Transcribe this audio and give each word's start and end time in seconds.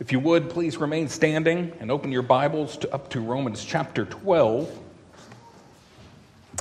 If 0.00 0.12
you 0.12 0.20
would, 0.20 0.48
please 0.50 0.76
remain 0.76 1.08
standing 1.08 1.72
and 1.80 1.90
open 1.90 2.12
your 2.12 2.22
Bibles 2.22 2.76
to, 2.78 2.94
up 2.94 3.10
to 3.10 3.20
Romans 3.20 3.64
chapter 3.64 4.04
12. 4.04 4.78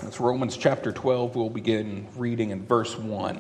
That's 0.02 0.20
Romans 0.20 0.58
chapter 0.58 0.92
12. 0.92 1.36
We'll 1.36 1.52
begin 1.52 2.08
reading 2.16 2.50
in 2.50 2.66
verse 2.66 2.98
1. 2.98 3.40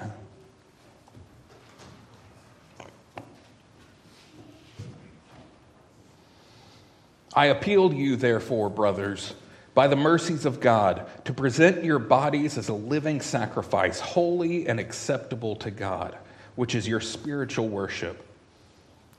I 7.33 7.47
appeal 7.47 7.89
to 7.89 7.95
you, 7.95 8.17
therefore, 8.17 8.69
brothers, 8.69 9.33
by 9.73 9.87
the 9.87 9.95
mercies 9.95 10.45
of 10.45 10.59
God, 10.59 11.07
to 11.25 11.33
present 11.33 11.83
your 11.83 11.97
bodies 11.97 12.59
as 12.59 12.69
a 12.69 12.73
living 12.73 13.19
sacrifice, 13.19 13.99
holy 13.99 14.67
and 14.67 14.79
acceptable 14.79 15.55
to 15.55 15.71
God, 15.71 16.15
which 16.55 16.75
is 16.75 16.87
your 16.87 17.01
spiritual 17.01 17.67
worship. 17.67 18.26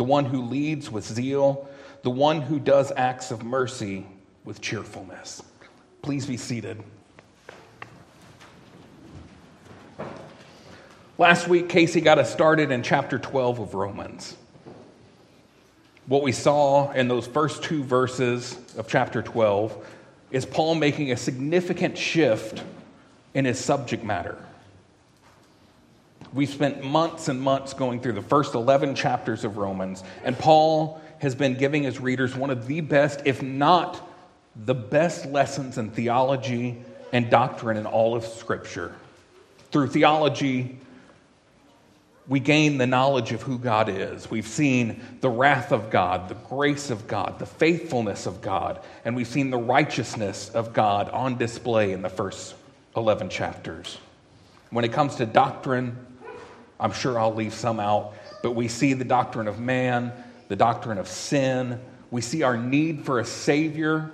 the 0.00 0.04
one 0.04 0.24
who 0.24 0.40
leads 0.40 0.90
with 0.90 1.04
zeal, 1.04 1.68
the 2.00 2.10
one 2.10 2.40
who 2.40 2.58
does 2.58 2.90
acts 2.96 3.30
of 3.30 3.42
mercy 3.42 4.06
with 4.46 4.58
cheerfulness. 4.58 5.42
Please 6.00 6.24
be 6.24 6.38
seated. 6.38 6.82
Last 11.18 11.48
week, 11.48 11.68
Casey 11.68 12.00
got 12.00 12.18
us 12.18 12.32
started 12.32 12.70
in 12.70 12.82
chapter 12.82 13.18
12 13.18 13.58
of 13.58 13.74
Romans. 13.74 14.38
What 16.06 16.22
we 16.22 16.32
saw 16.32 16.90
in 16.92 17.06
those 17.08 17.26
first 17.26 17.62
two 17.62 17.84
verses 17.84 18.56
of 18.78 18.88
chapter 18.88 19.20
12 19.20 19.86
is 20.30 20.46
Paul 20.46 20.76
making 20.76 21.12
a 21.12 21.16
significant 21.18 21.98
shift 21.98 22.62
in 23.34 23.44
his 23.44 23.62
subject 23.62 24.02
matter. 24.02 24.38
We 26.32 26.46
spent 26.46 26.84
months 26.84 27.28
and 27.28 27.40
months 27.40 27.74
going 27.74 28.00
through 28.00 28.12
the 28.12 28.22
first 28.22 28.54
11 28.54 28.94
chapters 28.94 29.44
of 29.44 29.56
Romans, 29.56 30.04
and 30.24 30.38
Paul 30.38 31.00
has 31.18 31.34
been 31.34 31.54
giving 31.54 31.82
his 31.82 32.00
readers 32.00 32.36
one 32.36 32.50
of 32.50 32.66
the 32.66 32.80
best, 32.80 33.22
if 33.24 33.42
not 33.42 34.00
the 34.56 34.74
best 34.74 35.26
lessons 35.26 35.76
in 35.76 35.90
theology 35.90 36.82
and 37.12 37.30
doctrine 37.30 37.76
in 37.76 37.86
all 37.86 38.14
of 38.14 38.24
Scripture. 38.24 38.94
Through 39.70 39.88
theology, 39.88 40.78
we 42.28 42.38
gain 42.38 42.78
the 42.78 42.86
knowledge 42.86 43.32
of 43.32 43.42
who 43.42 43.58
God 43.58 43.88
is. 43.88 44.30
We've 44.30 44.46
seen 44.46 45.02
the 45.20 45.28
wrath 45.28 45.72
of 45.72 45.90
God, 45.90 46.28
the 46.28 46.36
grace 46.36 46.90
of 46.90 47.08
God, 47.08 47.40
the 47.40 47.46
faithfulness 47.46 48.26
of 48.26 48.40
God, 48.40 48.80
and 49.04 49.16
we've 49.16 49.26
seen 49.26 49.50
the 49.50 49.58
righteousness 49.58 50.48
of 50.50 50.72
God 50.72 51.08
on 51.10 51.38
display 51.38 51.92
in 51.92 52.02
the 52.02 52.08
first 52.08 52.54
11 52.96 53.30
chapters. 53.30 53.98
When 54.70 54.84
it 54.84 54.92
comes 54.92 55.16
to 55.16 55.26
doctrine, 55.26 56.06
I'm 56.80 56.92
sure 56.92 57.18
I'll 57.18 57.34
leave 57.34 57.54
some 57.54 57.78
out, 57.78 58.14
but 58.42 58.52
we 58.52 58.66
see 58.66 58.94
the 58.94 59.04
doctrine 59.04 59.46
of 59.46 59.60
man, 59.60 60.12
the 60.48 60.56
doctrine 60.56 60.98
of 60.98 61.06
sin. 61.06 61.78
We 62.10 62.22
see 62.22 62.42
our 62.42 62.56
need 62.56 63.04
for 63.04 63.20
a 63.20 63.24
Savior. 63.24 64.10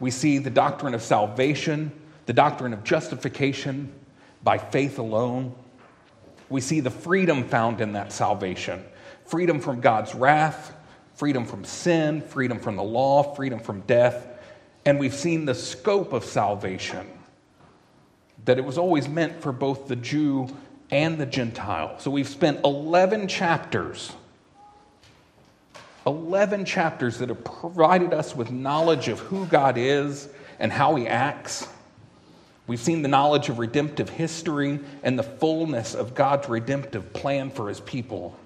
We 0.00 0.10
see 0.10 0.38
the 0.38 0.50
doctrine 0.50 0.94
of 0.94 1.02
salvation, 1.02 1.92
the 2.26 2.32
doctrine 2.32 2.72
of 2.72 2.84
justification 2.84 3.92
by 4.42 4.58
faith 4.58 4.98
alone. 4.98 5.54
We 6.48 6.62
see 6.62 6.80
the 6.80 6.90
freedom 6.90 7.44
found 7.44 7.80
in 7.80 7.92
that 7.92 8.12
salvation 8.12 8.84
freedom 9.26 9.60
from 9.60 9.82
God's 9.82 10.14
wrath, 10.14 10.74
freedom 11.14 11.44
from 11.44 11.62
sin, 11.62 12.22
freedom 12.22 12.58
from 12.58 12.76
the 12.76 12.82
law, 12.82 13.34
freedom 13.34 13.60
from 13.60 13.80
death. 13.82 14.26
And 14.86 14.98
we've 14.98 15.12
seen 15.12 15.44
the 15.44 15.54
scope 15.54 16.14
of 16.14 16.24
salvation 16.24 17.06
that 18.46 18.56
it 18.56 18.64
was 18.64 18.78
always 18.78 19.06
meant 19.06 19.42
for 19.42 19.52
both 19.52 19.86
the 19.86 19.96
Jew 19.96 20.48
and 20.90 21.18
the 21.18 21.26
Gentile. 21.26 21.98
So 21.98 22.10
we've 22.10 22.28
spent 22.28 22.64
11 22.64 23.28
chapters, 23.28 24.12
11 26.06 26.64
chapters 26.64 27.18
that 27.18 27.28
have 27.28 27.44
provided 27.44 28.12
us 28.12 28.34
with 28.34 28.50
knowledge 28.50 29.08
of 29.08 29.18
who 29.20 29.46
God 29.46 29.76
is 29.76 30.28
and 30.58 30.72
how 30.72 30.94
he 30.94 31.06
acts. 31.06 31.68
We've 32.66 32.80
seen 32.80 33.02
the 33.02 33.08
knowledge 33.08 33.48
of 33.48 33.58
redemptive 33.58 34.10
history 34.10 34.80
and 35.02 35.18
the 35.18 35.22
fullness 35.22 35.94
of 35.94 36.14
God's 36.14 36.48
redemptive 36.48 37.12
plan 37.12 37.50
for 37.50 37.68
his 37.68 37.80
people. 37.80 38.38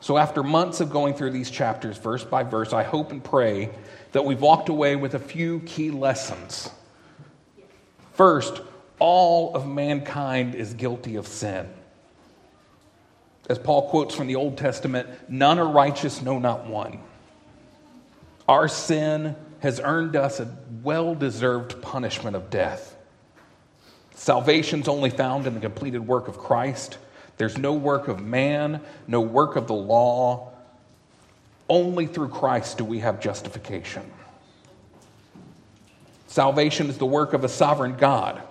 So, 0.00 0.18
after 0.18 0.42
months 0.42 0.80
of 0.80 0.90
going 0.90 1.14
through 1.14 1.30
these 1.30 1.50
chapters, 1.50 1.96
verse 1.96 2.22
by 2.22 2.42
verse, 2.42 2.72
I 2.72 2.82
hope 2.82 3.10
and 3.12 3.24
pray 3.24 3.70
that 4.12 4.24
we've 4.24 4.40
walked 4.40 4.68
away 4.68 4.94
with 4.94 5.14
a 5.14 5.18
few 5.18 5.60
key 5.60 5.90
lessons. 5.90 6.70
First, 8.12 8.60
all 8.98 9.54
of 9.54 9.66
mankind 9.66 10.54
is 10.54 10.74
guilty 10.74 11.16
of 11.16 11.26
sin. 11.26 11.68
As 13.48 13.58
Paul 13.58 13.88
quotes 13.90 14.14
from 14.14 14.26
the 14.26 14.36
Old 14.36 14.56
Testament, 14.58 15.08
none 15.28 15.58
are 15.58 15.68
righteous, 15.68 16.22
no, 16.22 16.38
not 16.38 16.66
one. 16.66 16.98
Our 18.48 18.68
sin 18.68 19.36
has 19.60 19.80
earned 19.80 20.16
us 20.16 20.40
a 20.40 20.56
well 20.82 21.14
deserved 21.14 21.80
punishment 21.82 22.36
of 22.36 22.50
death. 22.50 22.96
Salvation's 24.14 24.88
only 24.88 25.10
found 25.10 25.46
in 25.46 25.54
the 25.54 25.60
completed 25.60 26.06
work 26.06 26.26
of 26.26 26.38
Christ. 26.38 26.98
There's 27.36 27.58
no 27.58 27.74
work 27.74 28.08
of 28.08 28.20
man, 28.20 28.80
no 29.06 29.20
work 29.20 29.56
of 29.56 29.66
the 29.66 29.74
law. 29.74 30.52
Only 31.68 32.06
through 32.06 32.28
Christ 32.28 32.78
do 32.78 32.84
we 32.84 33.00
have 33.00 33.20
justification. 33.20 34.02
Salvation 36.28 36.88
is 36.88 36.98
the 36.98 37.06
work 37.06 37.32
of 37.32 37.44
a 37.44 37.48
sovereign 37.48 37.96
God 37.96 38.42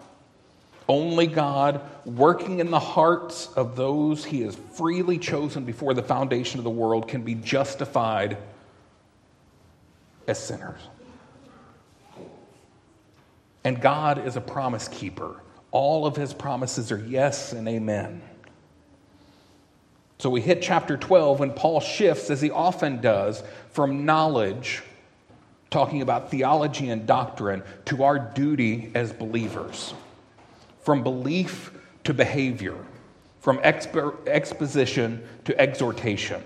only 0.88 1.25
God, 1.25 1.81
working 2.06 2.59
in 2.59 2.69
the 2.69 2.79
hearts 2.79 3.47
of 3.56 3.75
those 3.75 4.23
he 4.23 4.41
has 4.41 4.56
freely 4.56 5.18
chosen 5.18 5.66
before 5.66 5.94
the 5.94 6.03
foundation 6.03 6.59
of 6.59 6.63
the 6.63 6.69
world, 6.69 7.07
can 7.07 7.23
be 7.23 7.34
justified 7.35 8.38
as 10.28 10.40
sinners. 10.40 10.79
And 13.63 13.81
God 13.81 14.28
is 14.28 14.35
a 14.35 14.41
promise 14.41 14.88
keeper. 14.88 15.41
All 15.72 16.06
of 16.06 16.16
his 16.16 16.34
promises 16.34 16.91
are 16.91 17.00
yes 17.00 17.52
and 17.52 17.67
amen. 17.67 18.22
So 20.19 20.29
we 20.29 20.40
hit 20.40 20.62
chapter 20.62 20.97
12 20.97 21.40
when 21.40 21.52
Paul 21.52 21.79
shifts, 21.79 22.29
as 22.29 22.41
he 22.41 22.52
often 22.52 23.02
does, 23.02 23.44
from 23.72 24.05
knowledge, 24.05 24.84
talking 25.72 26.03
about 26.03 26.29
theology 26.29 26.90
and 26.90 27.08
doctrine, 27.08 27.64
to 27.85 28.03
our 28.03 28.20
duty 28.20 28.91
as 28.93 29.11
believers 29.11 29.96
from 30.85 31.02
belief 31.02 31.72
to 32.03 32.14
behavior, 32.14 32.78
from 33.40 33.58
expo- 33.58 34.16
exposition 34.28 35.28
to 35.43 35.59
exhortation. 35.59 36.43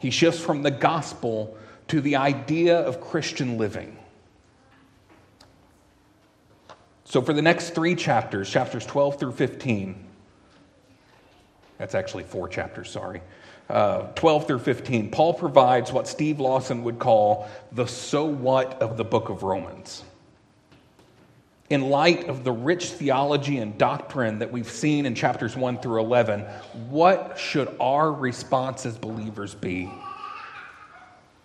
He 0.00 0.10
shifts 0.10 0.40
from 0.40 0.62
the 0.62 0.70
gospel 0.70 1.56
to 1.88 2.00
the 2.00 2.16
idea 2.16 2.78
of 2.78 3.02
Christian 3.02 3.58
living. 3.58 3.98
So, 7.04 7.20
for 7.20 7.34
the 7.34 7.42
next 7.42 7.70
three 7.70 7.94
chapters, 7.94 8.48
chapters 8.48 8.86
12 8.86 9.20
through 9.20 9.32
15, 9.32 10.06
that's 11.76 11.94
actually 11.94 12.24
four 12.24 12.48
chapters, 12.48 12.90
sorry. 12.90 13.20
Uh, 13.68 14.06
12 14.14 14.46
through 14.46 14.58
15, 14.60 15.10
Paul 15.10 15.34
provides 15.34 15.92
what 15.92 16.08
Steve 16.08 16.40
Lawson 16.40 16.84
would 16.84 16.98
call 16.98 17.46
the 17.72 17.86
so 17.86 18.24
what 18.24 18.80
of 18.80 18.96
the 18.96 19.04
book 19.04 19.28
of 19.28 19.42
Romans 19.42 20.04
in 21.70 21.90
light 21.90 22.28
of 22.28 22.44
the 22.44 22.52
rich 22.52 22.92
theology 22.92 23.58
and 23.58 23.76
doctrine 23.76 24.38
that 24.38 24.50
we've 24.50 24.70
seen 24.70 25.04
in 25.04 25.14
chapters 25.14 25.56
1 25.56 25.78
through 25.78 26.00
11, 26.00 26.40
what 26.88 27.38
should 27.38 27.74
our 27.78 28.10
response 28.10 28.86
as 28.86 28.96
believers 28.96 29.54
be? 29.54 29.90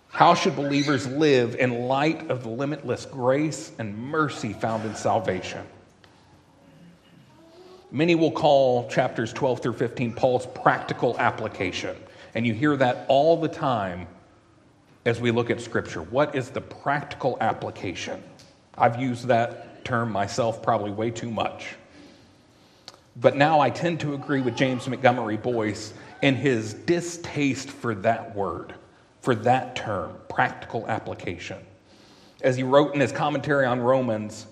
How 0.09 0.33
should 0.35 0.55
believers 0.55 1.07
live 1.07 1.55
in 1.55 1.87
light 1.87 2.29
of 2.29 2.43
the 2.43 2.49
limitless 2.49 3.05
grace 3.05 3.71
and 3.79 3.97
mercy 3.97 4.53
found 4.53 4.85
in 4.85 4.95
salvation? 4.95 5.65
Many 7.91 8.15
will 8.15 8.31
call 8.31 8.87
chapters 8.89 9.33
12 9.33 9.59
through 9.61 9.73
15 9.73 10.13
Paul's 10.13 10.45
practical 10.45 11.17
application. 11.19 11.95
And 12.33 12.45
you 12.45 12.53
hear 12.53 12.77
that 12.77 13.05
all 13.07 13.37
the 13.37 13.47
time 13.47 14.07
as 15.05 15.19
we 15.19 15.31
look 15.31 15.49
at 15.49 15.59
Scripture. 15.59 16.01
What 16.01 16.33
is 16.35 16.49
the 16.49 16.61
practical 16.61 17.37
application? 17.41 18.23
I've 18.77 18.99
used 18.99 19.27
that 19.27 19.72
term 19.83 20.11
myself 20.11 20.61
probably 20.61 20.91
way 20.91 21.11
too 21.11 21.29
much. 21.29 21.75
But 23.15 23.35
now 23.35 23.59
I 23.59 23.69
tend 23.69 23.99
to 24.01 24.13
agree 24.13 24.41
with 24.41 24.55
James 24.55 24.87
Montgomery 24.87 25.37
Boice 25.37 25.93
in 26.21 26.35
his 26.35 26.73
distaste 26.73 27.69
for 27.69 27.93
that 27.95 28.35
word, 28.35 28.73
for 29.21 29.35
that 29.35 29.75
term, 29.75 30.15
practical 30.29 30.87
application. 30.87 31.59
As 32.41 32.55
he 32.57 32.63
wrote 32.63 32.93
in 32.93 32.99
his 32.99 33.11
commentary 33.11 33.65
on 33.65 33.79
Romans, 33.79 34.47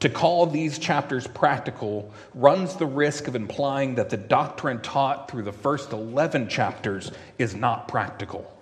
to 0.00 0.08
call 0.08 0.46
these 0.46 0.80
chapters 0.80 1.28
practical 1.28 2.12
runs 2.34 2.74
the 2.74 2.86
risk 2.86 3.28
of 3.28 3.36
implying 3.36 3.94
that 3.94 4.10
the 4.10 4.16
doctrine 4.16 4.80
taught 4.80 5.30
through 5.30 5.44
the 5.44 5.52
first 5.52 5.92
11 5.92 6.48
chapters 6.48 7.12
is 7.38 7.54
not 7.54 7.86
practical. 7.86 8.52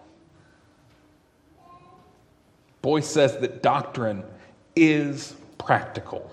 Boice 2.82 3.08
says 3.08 3.38
that 3.38 3.62
doctrine 3.62 4.22
is 4.76 5.34
practical. 5.64 6.30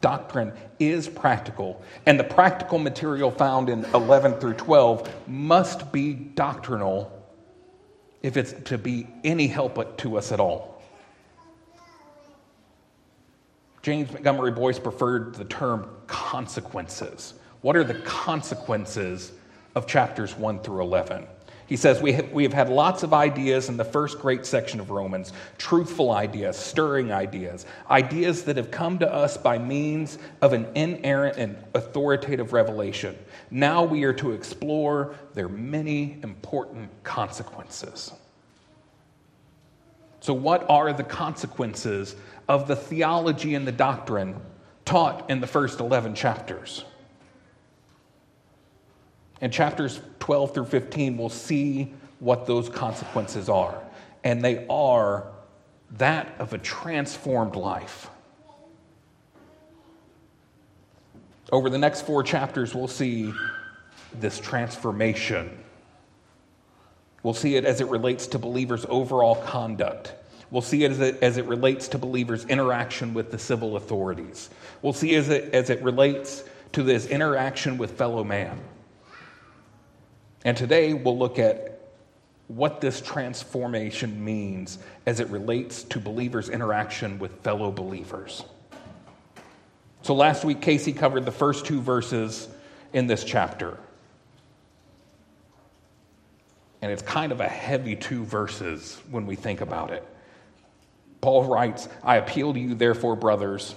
Doctrine 0.00 0.52
is 0.78 1.08
practical, 1.08 1.82
and 2.06 2.18
the 2.18 2.24
practical 2.24 2.78
material 2.78 3.30
found 3.30 3.68
in 3.68 3.84
11 3.86 4.34
through 4.34 4.54
12 4.54 5.28
must 5.28 5.90
be 5.90 6.12
doctrinal 6.14 7.12
if 8.22 8.36
it's 8.36 8.52
to 8.64 8.78
be 8.78 9.06
any 9.24 9.46
help 9.46 9.96
to 9.98 10.16
us 10.16 10.32
at 10.32 10.40
all. 10.40 10.82
James 13.82 14.12
Montgomery 14.12 14.50
Boice 14.50 14.78
preferred 14.78 15.34
the 15.34 15.44
term 15.44 15.88
consequences. 16.06 17.34
What 17.60 17.76
are 17.76 17.84
the 17.84 17.94
consequences 18.00 19.32
of 19.74 19.86
chapters 19.86 20.36
1 20.36 20.60
through 20.60 20.82
11? 20.82 21.26
He 21.66 21.76
says, 21.76 22.00
we 22.00 22.12
have, 22.12 22.30
we 22.30 22.44
have 22.44 22.52
had 22.52 22.68
lots 22.68 23.02
of 23.02 23.12
ideas 23.12 23.68
in 23.68 23.76
the 23.76 23.84
first 23.84 24.20
great 24.20 24.46
section 24.46 24.78
of 24.78 24.90
Romans 24.90 25.32
truthful 25.58 26.12
ideas, 26.12 26.56
stirring 26.56 27.12
ideas, 27.12 27.66
ideas 27.90 28.44
that 28.44 28.56
have 28.56 28.70
come 28.70 28.98
to 29.00 29.12
us 29.12 29.36
by 29.36 29.58
means 29.58 30.18
of 30.40 30.52
an 30.52 30.66
inerrant 30.76 31.38
and 31.38 31.56
authoritative 31.74 32.52
revelation. 32.52 33.16
Now 33.50 33.82
we 33.84 34.04
are 34.04 34.12
to 34.14 34.32
explore 34.32 35.16
their 35.34 35.48
many 35.48 36.18
important 36.22 36.90
consequences. 37.02 38.12
So, 40.20 40.34
what 40.34 40.68
are 40.70 40.92
the 40.92 41.04
consequences 41.04 42.16
of 42.48 42.68
the 42.68 42.76
theology 42.76 43.54
and 43.54 43.66
the 43.66 43.72
doctrine 43.72 44.40
taught 44.84 45.30
in 45.30 45.40
the 45.40 45.46
first 45.46 45.80
11 45.80 46.14
chapters? 46.14 46.84
In 49.40 49.50
chapters 49.50 50.00
12 50.20 50.54
through 50.54 50.66
15, 50.66 51.16
we'll 51.16 51.28
see 51.28 51.92
what 52.20 52.46
those 52.46 52.68
consequences 52.68 53.48
are. 53.48 53.82
And 54.24 54.42
they 54.42 54.66
are 54.68 55.26
that 55.92 56.34
of 56.38 56.52
a 56.52 56.58
transformed 56.58 57.54
life. 57.54 58.10
Over 61.52 61.70
the 61.70 61.78
next 61.78 62.02
four 62.02 62.22
chapters, 62.22 62.74
we'll 62.74 62.88
see 62.88 63.32
this 64.18 64.40
transformation. 64.40 65.56
We'll 67.22 67.34
see 67.34 67.56
it 67.56 67.64
as 67.64 67.80
it 67.80 67.88
relates 67.88 68.26
to 68.28 68.38
believers' 68.38 68.86
overall 68.88 69.36
conduct. 69.36 70.14
We'll 70.50 70.62
see 70.62 70.84
it 70.84 70.92
as 70.92 71.00
it, 71.00 71.22
as 71.22 71.36
it 71.36 71.44
relates 71.44 71.88
to 71.88 71.98
believers' 71.98 72.44
interaction 72.46 73.14
with 73.14 73.30
the 73.30 73.38
civil 73.38 73.76
authorities. 73.76 74.50
We'll 74.82 74.92
see 74.92 75.14
as 75.14 75.28
it, 75.28 75.52
as 75.52 75.70
it 75.70 75.82
relates 75.82 76.44
to 76.72 76.82
this 76.82 77.06
interaction 77.06 77.78
with 77.78 77.92
fellow 77.92 78.24
man. 78.24 78.58
And 80.46 80.56
today 80.56 80.94
we'll 80.94 81.18
look 81.18 81.40
at 81.40 81.80
what 82.46 82.80
this 82.80 83.00
transformation 83.00 84.24
means 84.24 84.78
as 85.04 85.18
it 85.18 85.28
relates 85.28 85.82
to 85.82 85.98
believers' 85.98 86.48
interaction 86.48 87.18
with 87.18 87.42
fellow 87.42 87.72
believers. 87.72 88.44
So 90.02 90.14
last 90.14 90.44
week, 90.44 90.62
Casey 90.62 90.92
covered 90.92 91.24
the 91.24 91.32
first 91.32 91.66
two 91.66 91.80
verses 91.80 92.46
in 92.92 93.08
this 93.08 93.24
chapter. 93.24 93.76
And 96.80 96.92
it's 96.92 97.02
kind 97.02 97.32
of 97.32 97.40
a 97.40 97.48
heavy 97.48 97.96
two 97.96 98.24
verses 98.24 99.02
when 99.10 99.26
we 99.26 99.34
think 99.34 99.62
about 99.62 99.90
it. 99.90 100.06
Paul 101.20 101.42
writes, 101.42 101.88
I 102.04 102.18
appeal 102.18 102.52
to 102.52 102.60
you, 102.60 102.76
therefore, 102.76 103.16
brothers, 103.16 103.74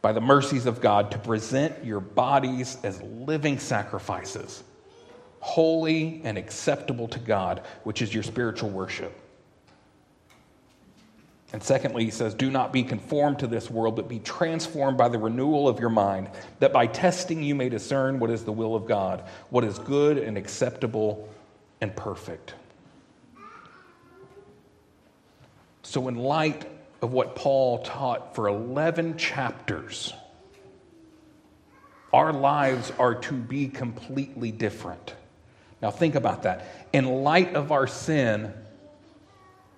by 0.00 0.12
the 0.12 0.22
mercies 0.22 0.64
of 0.64 0.80
God, 0.80 1.10
to 1.10 1.18
present 1.18 1.84
your 1.84 2.00
bodies 2.00 2.78
as 2.82 3.02
living 3.02 3.58
sacrifices 3.58 4.62
holy 5.40 6.20
and 6.22 6.38
acceptable 6.38 7.08
to 7.08 7.18
God, 7.18 7.62
which 7.82 8.02
is 8.02 8.14
your 8.14 8.22
spiritual 8.22 8.70
worship. 8.70 9.18
And 11.52 11.62
secondly, 11.62 12.04
he 12.04 12.10
says, 12.10 12.34
Do 12.34 12.50
not 12.50 12.72
be 12.72 12.84
conformed 12.84 13.40
to 13.40 13.46
this 13.46 13.68
world, 13.68 13.96
but 13.96 14.08
be 14.08 14.20
transformed 14.20 14.96
by 14.96 15.08
the 15.08 15.18
renewal 15.18 15.68
of 15.68 15.80
your 15.80 15.90
mind, 15.90 16.30
that 16.60 16.72
by 16.72 16.86
testing 16.86 17.42
you 17.42 17.54
may 17.54 17.68
discern 17.68 18.20
what 18.20 18.30
is 18.30 18.44
the 18.44 18.52
will 18.52 18.76
of 18.76 18.86
God, 18.86 19.24
what 19.48 19.64
is 19.64 19.78
good 19.80 20.16
and 20.16 20.38
acceptable 20.38 21.28
and 21.80 21.94
perfect. 21.96 22.54
So, 25.82 26.06
in 26.06 26.14
light 26.14 26.70
of 27.02 27.12
what 27.12 27.34
Paul 27.34 27.78
taught 27.78 28.36
for 28.36 28.46
11 28.46 29.16
chapters, 29.16 30.12
our 32.12 32.32
lives 32.32 32.92
are 32.98 33.14
to 33.14 33.34
be 33.34 33.66
completely 33.66 34.52
different. 34.52 35.14
Now, 35.82 35.90
think 35.90 36.14
about 36.14 36.42
that. 36.42 36.66
In 36.92 37.06
light 37.06 37.54
of 37.54 37.72
our 37.72 37.86
sin, 37.86 38.52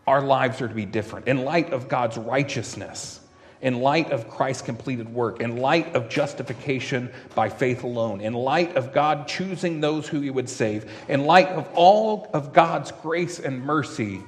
our 0.07 0.21
lives 0.21 0.61
are 0.61 0.69
to 0.69 0.75
be 0.75 0.87
different. 0.87 1.29
In 1.29 1.45
light 1.45 1.73
of 1.73 1.89
God's 1.89 2.17
righteousness, 2.17 3.21
in 3.61 3.81
light 3.81 4.11
of 4.11 4.29
Christ's 4.29 4.63
completed 4.63 5.09
work, 5.09 5.41
in 5.41 5.59
light 5.59 5.95
of 5.95 6.09
justification 6.09 7.13
by 7.37 7.49
faith 7.49 7.85
alone, 7.85 8.21
in 8.21 8.33
light 8.33 8.77
of 8.77 8.93
God 8.93 9.29
choosing 9.29 9.81
those 9.81 10.09
who 10.09 10.21
he 10.21 10.31
would 10.31 10.49
save, 10.49 10.91
in 11.09 11.25
light 11.25 11.49
of 11.49 11.69
all 11.75 12.29
of 12.35 12.53
God's 12.53 12.91
grace 12.91 13.39
and 13.39 13.65
mercy, 13.65 14.21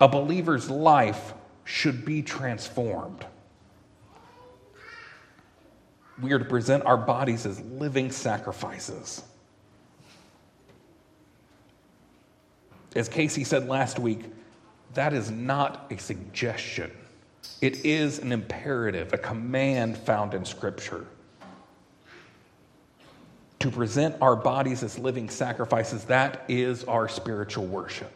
a 0.00 0.08
believer's 0.08 0.68
life 0.68 1.34
should 1.64 2.04
be 2.04 2.22
transformed. 2.22 3.24
We 6.20 6.32
are 6.32 6.40
to 6.40 6.44
present 6.44 6.84
our 6.84 6.96
bodies 6.96 7.46
as 7.46 7.60
living 7.60 8.10
sacrifices. 8.10 9.22
As 12.94 13.08
Casey 13.08 13.44
said 13.44 13.68
last 13.68 13.98
week, 13.98 14.24
that 14.94 15.12
is 15.12 15.30
not 15.30 15.86
a 15.90 15.98
suggestion. 15.98 16.90
It 17.60 17.84
is 17.84 18.18
an 18.18 18.32
imperative, 18.32 19.12
a 19.12 19.18
command 19.18 19.96
found 19.96 20.34
in 20.34 20.44
Scripture. 20.44 21.06
To 23.60 23.70
present 23.70 24.16
our 24.20 24.36
bodies 24.36 24.82
as 24.82 24.98
living 24.98 25.30
sacrifices, 25.30 26.04
that 26.04 26.44
is 26.48 26.84
our 26.84 27.08
spiritual 27.08 27.64
worship. 27.64 28.10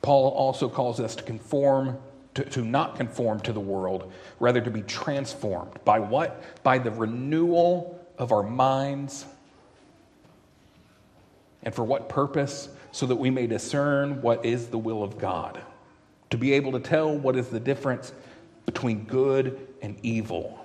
Paul 0.00 0.30
also 0.30 0.68
calls 0.68 1.00
us 1.00 1.16
to 1.16 1.24
conform, 1.24 1.98
to, 2.34 2.44
to 2.44 2.64
not 2.64 2.96
conform 2.96 3.40
to 3.40 3.52
the 3.52 3.60
world, 3.60 4.12
rather 4.38 4.60
to 4.60 4.70
be 4.70 4.82
transformed. 4.82 5.72
By 5.84 5.98
what? 5.98 6.62
By 6.62 6.78
the 6.78 6.92
renewal 6.92 8.00
of 8.16 8.30
our 8.30 8.44
minds 8.44 9.26
and 11.66 11.74
for 11.74 11.84
what 11.84 12.08
purpose? 12.08 12.70
So 12.92 13.04
that 13.06 13.16
we 13.16 13.28
may 13.28 13.46
discern 13.46 14.22
what 14.22 14.46
is 14.46 14.68
the 14.68 14.78
will 14.78 15.02
of 15.02 15.18
God. 15.18 15.60
To 16.30 16.38
be 16.38 16.54
able 16.54 16.72
to 16.72 16.80
tell 16.80 17.14
what 17.14 17.36
is 17.36 17.48
the 17.48 17.60
difference 17.60 18.12
between 18.64 19.04
good 19.04 19.68
and 19.82 19.98
evil. 20.02 20.64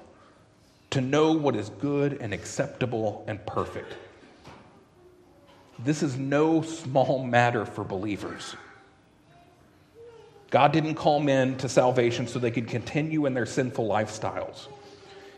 To 0.91 1.01
know 1.01 1.33
what 1.33 1.57
is 1.57 1.69
good 1.69 2.19
and 2.21 2.33
acceptable 2.33 3.25
and 3.27 3.45
perfect. 3.45 3.93
This 5.79 6.03
is 6.03 6.15
no 6.15 6.61
small 6.61 7.25
matter 7.25 7.65
for 7.65 7.83
believers. 7.83 8.55
God 10.51 10.71
didn't 10.71 10.95
call 10.95 11.19
men 11.19 11.57
to 11.57 11.69
salvation 11.69 12.27
so 12.27 12.37
they 12.37 12.51
could 12.51 12.67
continue 12.67 13.25
in 13.25 13.33
their 13.33 13.45
sinful 13.45 13.87
lifestyles. 13.87 14.67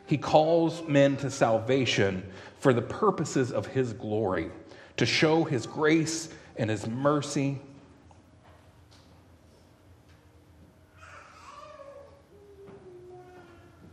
He 0.07 0.17
calls 0.17 0.85
men 0.87 1.17
to 1.17 1.31
salvation 1.31 2.23
for 2.59 2.73
the 2.73 2.81
purposes 2.81 3.51
of 3.51 3.67
His 3.67 3.93
glory 3.93 4.51
to 4.97 5.05
show 5.05 5.43
his 5.43 5.65
grace 5.65 6.29
and 6.55 6.69
his 6.69 6.87
mercy. 6.87 7.59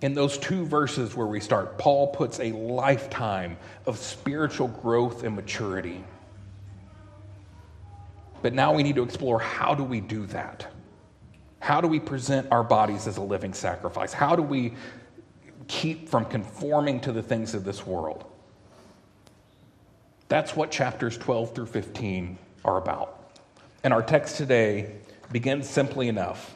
In 0.03 0.15
those 0.15 0.39
two 0.39 0.65
verses 0.65 1.15
where 1.15 1.27
we 1.27 1.41
start, 1.41 1.77
Paul 1.77 2.09
puts 2.09 2.41
a 2.41 2.53
lifetime 2.53 3.59
of 3.87 3.99
spiritual 3.99 4.69
growth 4.69 5.25
and 5.25 5.37
maturity. 5.37 6.03
But 8.43 8.55
now 8.55 8.73
we 8.73 8.83
need 8.83 8.95
to 8.95 9.03
explore 9.03 9.39
how 9.39 9.75
do 9.75 9.85
we 9.85 10.01
do 10.01 10.25
that? 10.27 10.67
How 11.59 11.83
do 11.83 11.89
we 11.89 12.01
present 12.01 12.49
our 12.51 12.65
bodies 12.65 13.07
as 13.07 13.19
a 13.19 13.23
living 13.23 13.53
sacrifice? 13.53 14.15
How 14.15 14.35
do 14.35 14.43
we 14.43 14.75
keep 15.69 16.09
from 16.09 16.25
conforming 16.25 17.01
to 17.01 17.13
the 17.13 17.23
things 17.23 17.55
of 17.55 17.65
this 17.65 17.87
world? 17.87 18.30
That's 20.31 20.55
what 20.55 20.71
chapters 20.71 21.19
12 21.19 21.57
through 21.57 21.67
15 21.67 22.39
are 22.65 22.79
about. 22.79 23.41
And 23.83 23.93
our 23.93 24.01
text 24.01 24.37
today 24.37 24.93
begins 25.33 25.69
simply 25.69 26.07
enough. 26.07 26.55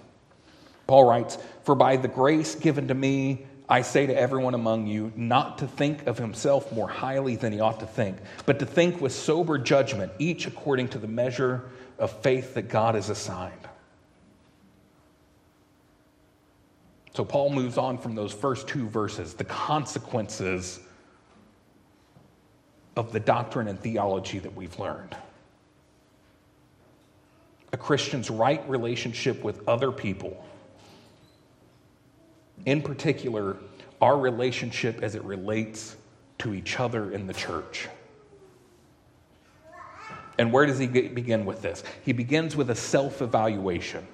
Paul 0.87 1.05
writes, 1.05 1.39
For 1.65 1.75
by 1.75 1.97
the 1.97 2.07
grace 2.07 2.55
given 2.55 2.87
to 2.87 2.95
me, 2.95 3.47
I 3.69 3.83
say 3.83 4.07
to 4.07 4.17
everyone 4.17 4.55
among 4.55 4.87
you, 4.87 5.13
not 5.17 5.59
to 5.59 5.67
think 5.67 6.07
of 6.07 6.19
himself 6.19 6.71
more 6.71 6.87
highly 6.87 7.35
than 7.35 7.53
he 7.53 7.59
ought 7.59 7.81
to 7.81 7.87
think, 7.87 8.19
but 8.47 8.61
to 8.61 8.67
think 8.67 9.01
with 9.01 9.11
sober 9.11 9.59
judgment, 9.59 10.13
each 10.21 10.47
according 10.47 10.89
to 10.91 10.99
the 10.99 11.09
measure 11.09 11.65
of 11.99 12.13
faith 12.23 12.55
that 12.55 12.69
God 12.69 12.95
has 12.95 13.11
assigned. 13.11 13.59
So 17.15 17.25
Paul 17.25 17.51
moves 17.51 17.77
on 17.77 17.99
from 17.99 18.15
those 18.15 18.33
first 18.33 18.69
two 18.69 18.89
verses, 18.89 19.35
the 19.35 19.45
consequences 19.45 20.79
of 22.97 23.13
the 23.13 23.21
doctrine 23.21 23.69
and 23.69 23.79
theology 23.81 24.39
that 24.39 24.55
we've 24.55 24.79
learned. 24.79 25.17
A 27.73 27.77
Christian's 27.77 28.31
right 28.31 28.67
relationship 28.69 29.43
with 29.43 29.67
other 29.69 29.91
people, 29.91 30.45
in 32.67 32.83
particular, 32.83 33.57
our 34.01 34.19
relationship 34.19 35.03
as 35.03 35.15
it 35.15 35.25
relates 35.25 35.97
to 36.39 36.55
each 36.55 36.79
other 36.79 37.11
in 37.11 37.27
the 37.27 37.35
church. 37.35 37.89
And 40.39 40.53
where 40.53 40.67
does 40.67 40.79
he 40.79 40.87
begin 40.87 41.45
with 41.45 41.63
this? 41.63 41.83
He 42.05 42.13
begins 42.13 42.57
with 42.57 42.71
a 42.71 42.75
self 42.75 43.23
evaluation. 43.23 44.07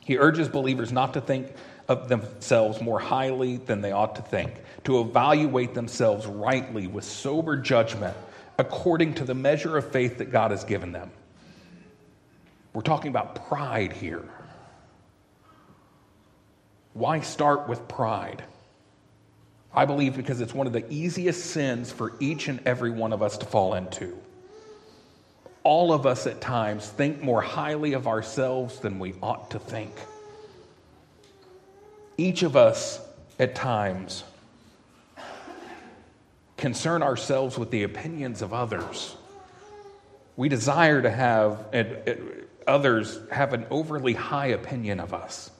He 0.00 0.18
urges 0.18 0.48
believers 0.48 0.92
not 0.92 1.14
to 1.14 1.20
think 1.20 1.54
of 1.88 2.08
themselves 2.08 2.80
more 2.80 2.98
highly 2.98 3.56
than 3.56 3.80
they 3.80 3.92
ought 3.92 4.16
to 4.16 4.22
think, 4.22 4.52
to 4.84 5.00
evaluate 5.00 5.74
themselves 5.74 6.26
rightly 6.26 6.86
with 6.86 7.04
sober 7.04 7.56
judgment 7.56 8.16
according 8.58 9.14
to 9.14 9.24
the 9.24 9.34
measure 9.34 9.76
of 9.76 9.90
faith 9.90 10.18
that 10.18 10.30
God 10.30 10.50
has 10.50 10.64
given 10.64 10.92
them. 10.92 11.10
We're 12.72 12.82
talking 12.82 13.08
about 13.08 13.48
pride 13.48 13.92
here. 13.92 14.24
Why 16.94 17.20
start 17.20 17.68
with 17.68 17.86
pride? 17.88 18.44
I 19.74 19.86
believe 19.86 20.16
because 20.16 20.40
it's 20.40 20.54
one 20.54 20.66
of 20.66 20.72
the 20.72 20.90
easiest 20.92 21.46
sins 21.46 21.90
for 21.90 22.12
each 22.20 22.48
and 22.48 22.60
every 22.66 22.90
one 22.90 23.12
of 23.12 23.22
us 23.22 23.38
to 23.38 23.46
fall 23.46 23.74
into. 23.74 24.18
All 25.64 25.92
of 25.92 26.06
us 26.06 26.26
at 26.26 26.40
times 26.40 26.86
think 26.86 27.22
more 27.22 27.40
highly 27.40 27.94
of 27.94 28.06
ourselves 28.06 28.80
than 28.80 28.98
we 28.98 29.14
ought 29.22 29.50
to 29.52 29.58
think. 29.58 29.92
Each 32.22 32.44
of 32.44 32.54
us 32.54 33.00
at 33.40 33.56
times 33.56 34.22
concern 36.56 37.02
ourselves 37.02 37.58
with 37.58 37.72
the 37.72 37.82
opinions 37.82 38.42
of 38.42 38.54
others. 38.54 39.16
We 40.36 40.48
desire 40.48 41.02
to 41.02 41.10
have 41.10 41.66
others 42.64 43.18
have 43.32 43.52
an 43.54 43.66
overly 43.70 44.12
high 44.12 44.46
opinion 44.46 45.00
of 45.00 45.12
us. 45.12 45.50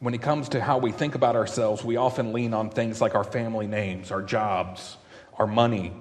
When 0.00 0.14
it 0.14 0.22
comes 0.22 0.48
to 0.48 0.62
how 0.62 0.78
we 0.78 0.92
think 0.92 1.14
about 1.14 1.36
ourselves, 1.36 1.84
we 1.84 1.96
often 1.98 2.32
lean 2.32 2.54
on 2.54 2.70
things 2.70 3.02
like 3.02 3.14
our 3.14 3.22
family 3.22 3.66
names, 3.66 4.10
our 4.10 4.22
jobs, 4.22 4.96
our 5.38 5.46
money, 5.46 5.92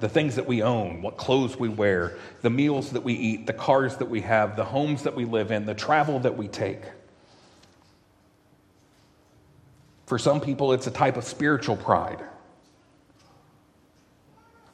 the 0.00 0.08
things 0.08 0.36
that 0.36 0.46
we 0.46 0.62
own, 0.62 1.02
what 1.02 1.16
clothes 1.16 1.58
we 1.58 1.68
wear, 1.68 2.16
the 2.42 2.50
meals 2.50 2.90
that 2.90 3.02
we 3.02 3.14
eat, 3.14 3.46
the 3.46 3.52
cars 3.52 3.96
that 3.98 4.08
we 4.08 4.22
have, 4.22 4.56
the 4.56 4.64
homes 4.64 5.02
that 5.04 5.14
we 5.14 5.24
live 5.24 5.50
in, 5.50 5.66
the 5.66 5.74
travel 5.74 6.18
that 6.20 6.36
we 6.36 6.48
take. 6.48 6.82
For 10.06 10.18
some 10.18 10.40
people, 10.40 10.72
it's 10.72 10.86
a 10.86 10.90
type 10.90 11.16
of 11.16 11.24
spiritual 11.24 11.76
pride. 11.76 12.24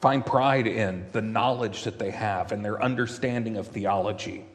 Find 0.01 0.25
pride 0.25 0.67
in 0.67 1.05
the 1.11 1.21
knowledge 1.21 1.83
that 1.83 1.99
they 1.99 2.11
have 2.11 2.51
and 2.51 2.63
their 2.63 2.81
understanding 2.81 3.57
of 3.57 3.67
theology 3.67 4.45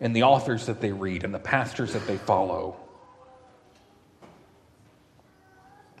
and 0.00 0.14
the 0.14 0.22
authors 0.24 0.66
that 0.66 0.80
they 0.80 0.92
read 0.92 1.24
and 1.24 1.34
the 1.34 1.38
pastors 1.38 1.92
that 1.92 2.06
they 2.06 2.16
follow. 2.16 2.76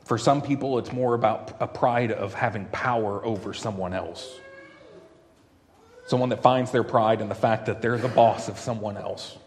For 0.04 0.18
some 0.18 0.42
people, 0.42 0.78
it's 0.78 0.92
more 0.92 1.14
about 1.14 1.56
a 1.60 1.66
pride 1.66 2.12
of 2.12 2.34
having 2.34 2.66
power 2.66 3.24
over 3.24 3.54
someone 3.54 3.94
else. 3.94 4.38
Someone 6.06 6.28
that 6.28 6.42
finds 6.42 6.70
their 6.70 6.82
pride 6.82 7.20
in 7.20 7.28
the 7.28 7.34
fact 7.34 7.66
that 7.66 7.80
they're 7.80 7.96
the 7.96 8.08
boss 8.08 8.48
of 8.48 8.58
someone 8.58 8.96
else. 8.96 9.38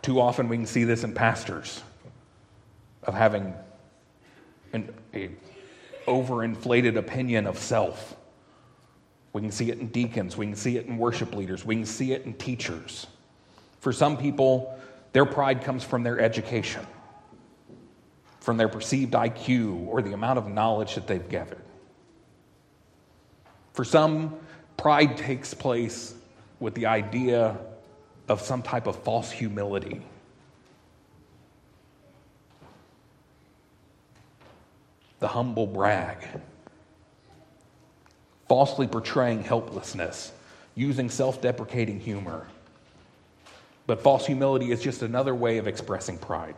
Too 0.00 0.20
often 0.20 0.48
we 0.48 0.56
can 0.56 0.66
see 0.66 0.84
this 0.84 1.04
in 1.04 1.12
pastors 1.12 1.82
of 3.02 3.14
having 3.14 3.54
an 4.72 4.94
a 5.12 5.30
overinflated 6.06 6.96
opinion 6.96 7.46
of 7.46 7.58
self 7.58 8.16
we 9.32 9.40
can 9.42 9.50
see 9.52 9.70
it 9.70 9.78
in 9.78 9.88
deacons. 9.88 10.36
We 10.36 10.46
can 10.46 10.56
see 10.56 10.76
it 10.76 10.86
in 10.86 10.98
worship 10.98 11.34
leaders. 11.34 11.64
We 11.64 11.76
can 11.76 11.86
see 11.86 12.12
it 12.12 12.24
in 12.24 12.34
teachers. 12.34 13.06
For 13.80 13.92
some 13.92 14.16
people, 14.16 14.76
their 15.12 15.24
pride 15.24 15.62
comes 15.62 15.84
from 15.84 16.02
their 16.02 16.20
education, 16.20 16.84
from 18.40 18.56
their 18.56 18.68
perceived 18.68 19.12
IQ 19.12 19.86
or 19.86 20.02
the 20.02 20.12
amount 20.12 20.38
of 20.38 20.48
knowledge 20.48 20.94
that 20.94 21.06
they've 21.06 21.28
gathered. 21.28 21.62
For 23.72 23.84
some, 23.84 24.34
pride 24.76 25.16
takes 25.16 25.54
place 25.54 26.14
with 26.58 26.74
the 26.74 26.86
idea 26.86 27.56
of 28.28 28.40
some 28.40 28.62
type 28.62 28.86
of 28.86 28.96
false 28.96 29.30
humility. 29.30 30.02
The 35.20 35.28
humble 35.28 35.66
brag 35.66 36.26
falsely 38.50 38.88
portraying 38.88 39.44
helplessness, 39.44 40.32
using 40.74 41.08
self 41.08 41.40
deprecating 41.40 42.00
humor. 42.00 42.48
But 43.86 44.02
false 44.02 44.26
humility 44.26 44.72
is 44.72 44.82
just 44.82 45.02
another 45.02 45.36
way 45.36 45.58
of 45.58 45.68
expressing 45.68 46.18
pride. 46.18 46.56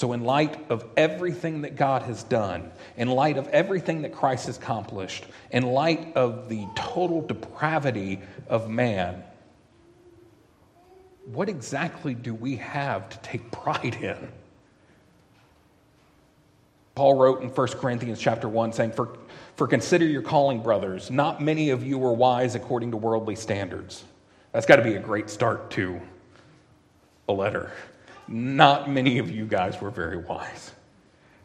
So, 0.00 0.14
in 0.14 0.24
light 0.24 0.70
of 0.70 0.86
everything 0.96 1.60
that 1.60 1.76
God 1.76 2.00
has 2.04 2.22
done, 2.22 2.72
in 2.96 3.10
light 3.10 3.36
of 3.36 3.46
everything 3.48 4.00
that 4.00 4.14
Christ 4.14 4.46
has 4.46 4.56
accomplished, 4.56 5.26
in 5.50 5.62
light 5.62 6.16
of 6.16 6.48
the 6.48 6.66
total 6.74 7.20
depravity 7.20 8.20
of 8.48 8.70
man, 8.70 9.22
what 11.26 11.50
exactly 11.50 12.14
do 12.14 12.32
we 12.32 12.56
have 12.56 13.10
to 13.10 13.18
take 13.18 13.50
pride 13.50 13.98
in? 14.00 14.32
Paul 16.94 17.18
wrote 17.18 17.42
in 17.42 17.50
1 17.50 17.68
Corinthians 17.72 18.18
chapter 18.18 18.48
1 18.48 18.72
saying, 18.72 18.92
for, 18.92 19.18
for 19.56 19.68
consider 19.68 20.06
your 20.06 20.22
calling, 20.22 20.62
brothers. 20.62 21.10
Not 21.10 21.42
many 21.42 21.68
of 21.68 21.84
you 21.84 21.98
were 21.98 22.14
wise 22.14 22.54
according 22.54 22.92
to 22.92 22.96
worldly 22.96 23.36
standards. 23.36 24.02
That's 24.52 24.64
got 24.64 24.76
to 24.76 24.82
be 24.82 24.94
a 24.94 25.00
great 25.00 25.28
start 25.28 25.70
to 25.72 26.00
a 27.28 27.34
letter. 27.34 27.70
Not 28.30 28.88
many 28.88 29.18
of 29.18 29.30
you 29.30 29.44
guys 29.44 29.80
were 29.80 29.90
very 29.90 30.16
wise. 30.16 30.70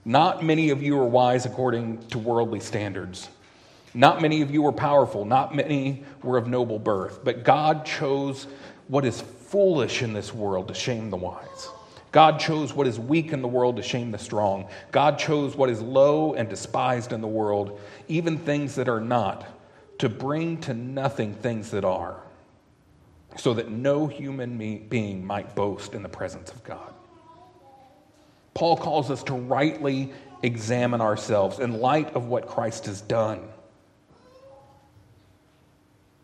Not 0.06 0.44
many 0.44 0.70
of 0.70 0.84
you 0.84 0.96
were 0.96 1.06
wise 1.06 1.48
according 1.48 2.08
to 2.10 2.20
worldly 2.20 2.60
standards. 2.60 3.28
Not 3.96 4.22
many 4.22 4.44
of 4.44 4.52
you 4.52 4.62
were 4.62 4.72
powerful. 4.72 5.26
Not 5.26 5.56
many 5.56 6.04
were 6.22 6.38
of 6.38 6.48
noble 6.48 6.78
birth. 6.78 7.24
But 7.24 7.44
God 7.44 7.86
chose 7.86 8.46
what 8.88 9.04
is 9.04 9.20
foolish 9.20 10.04
in 10.04 10.14
this 10.14 10.32
world 10.32 10.68
to 10.68 10.76
shame 10.76 11.10
the 11.10 11.18
wise. 11.18 11.70
God 12.12 12.40
chose 12.40 12.74
what 12.74 12.86
is 12.86 13.00
weak 13.00 13.34
in 13.34 13.42
the 13.42 13.48
world 13.48 13.78
to 13.78 13.82
shame 13.82 14.12
the 14.12 14.20
strong. 14.20 14.68
God 14.92 15.18
chose 15.18 15.56
what 15.56 15.70
is 15.70 15.82
low 15.82 16.36
and 16.36 16.48
despised 16.48 17.12
in 17.12 17.20
the 17.20 17.28
world, 17.28 17.80
even 18.08 18.38
things 18.38 18.76
that 18.76 18.88
are 18.88 19.02
not, 19.02 19.46
to 19.98 20.08
bring 20.08 20.60
to 20.62 20.74
nothing 20.74 21.34
things 21.34 21.72
that 21.72 21.84
are, 21.84 22.22
so 23.38 23.54
that 23.54 23.70
no 23.70 24.08
human 24.08 24.58
being 24.88 25.26
might 25.26 25.56
boast 25.56 25.94
in 25.94 26.04
the 26.04 26.10
presence 26.10 26.52
of 26.52 26.64
God. 26.64 26.94
Paul 28.54 28.78
calls 28.78 29.12
us 29.12 29.22
to 29.24 29.34
rightly 29.34 30.14
examine 30.42 31.02
ourselves 31.02 31.60
in 31.60 31.82
light 31.82 32.16
of 32.16 32.28
what 32.28 32.48
Christ 32.48 32.86
has 32.86 33.02
done. 33.02 33.42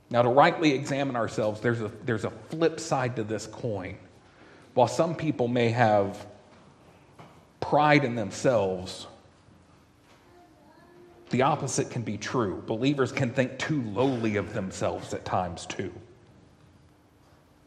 Now, 0.10 0.22
to 0.22 0.30
rightly 0.30 0.74
examine 0.74 1.15
ourselves, 1.15 1.62
there's 1.62 1.82
a, 1.82 1.89
there's 2.03 2.25
a 2.25 2.30
flip 2.30 2.80
side 2.80 3.15
to 3.15 3.24
this 3.24 3.48
coin. 3.48 3.98
While 4.74 4.88
some 4.88 5.15
people 5.15 5.48
may 5.48 5.70
have 5.70 6.25
pride 7.62 8.03
in 8.03 8.15
themselves, 8.15 9.08
the 11.30 11.44
opposite 11.44 11.89
can 11.89 12.01
be 12.01 12.18
true. 12.18 12.62
Believers 12.68 13.13
can 13.13 13.32
think 13.32 13.58
too 13.58 13.82
lowly 13.84 14.36
of 14.36 14.53
themselves 14.53 15.13
at 15.13 15.24
times, 15.24 15.65
too, 15.65 15.94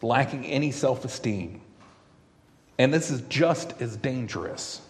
lacking 0.05 0.45
any 0.47 0.71
self 0.71 1.05
esteem. 1.05 1.61
And 2.79 2.93
this 2.93 3.11
is 3.11 3.23
just 3.23 3.81
as 3.81 3.97
dangerous 3.97 4.81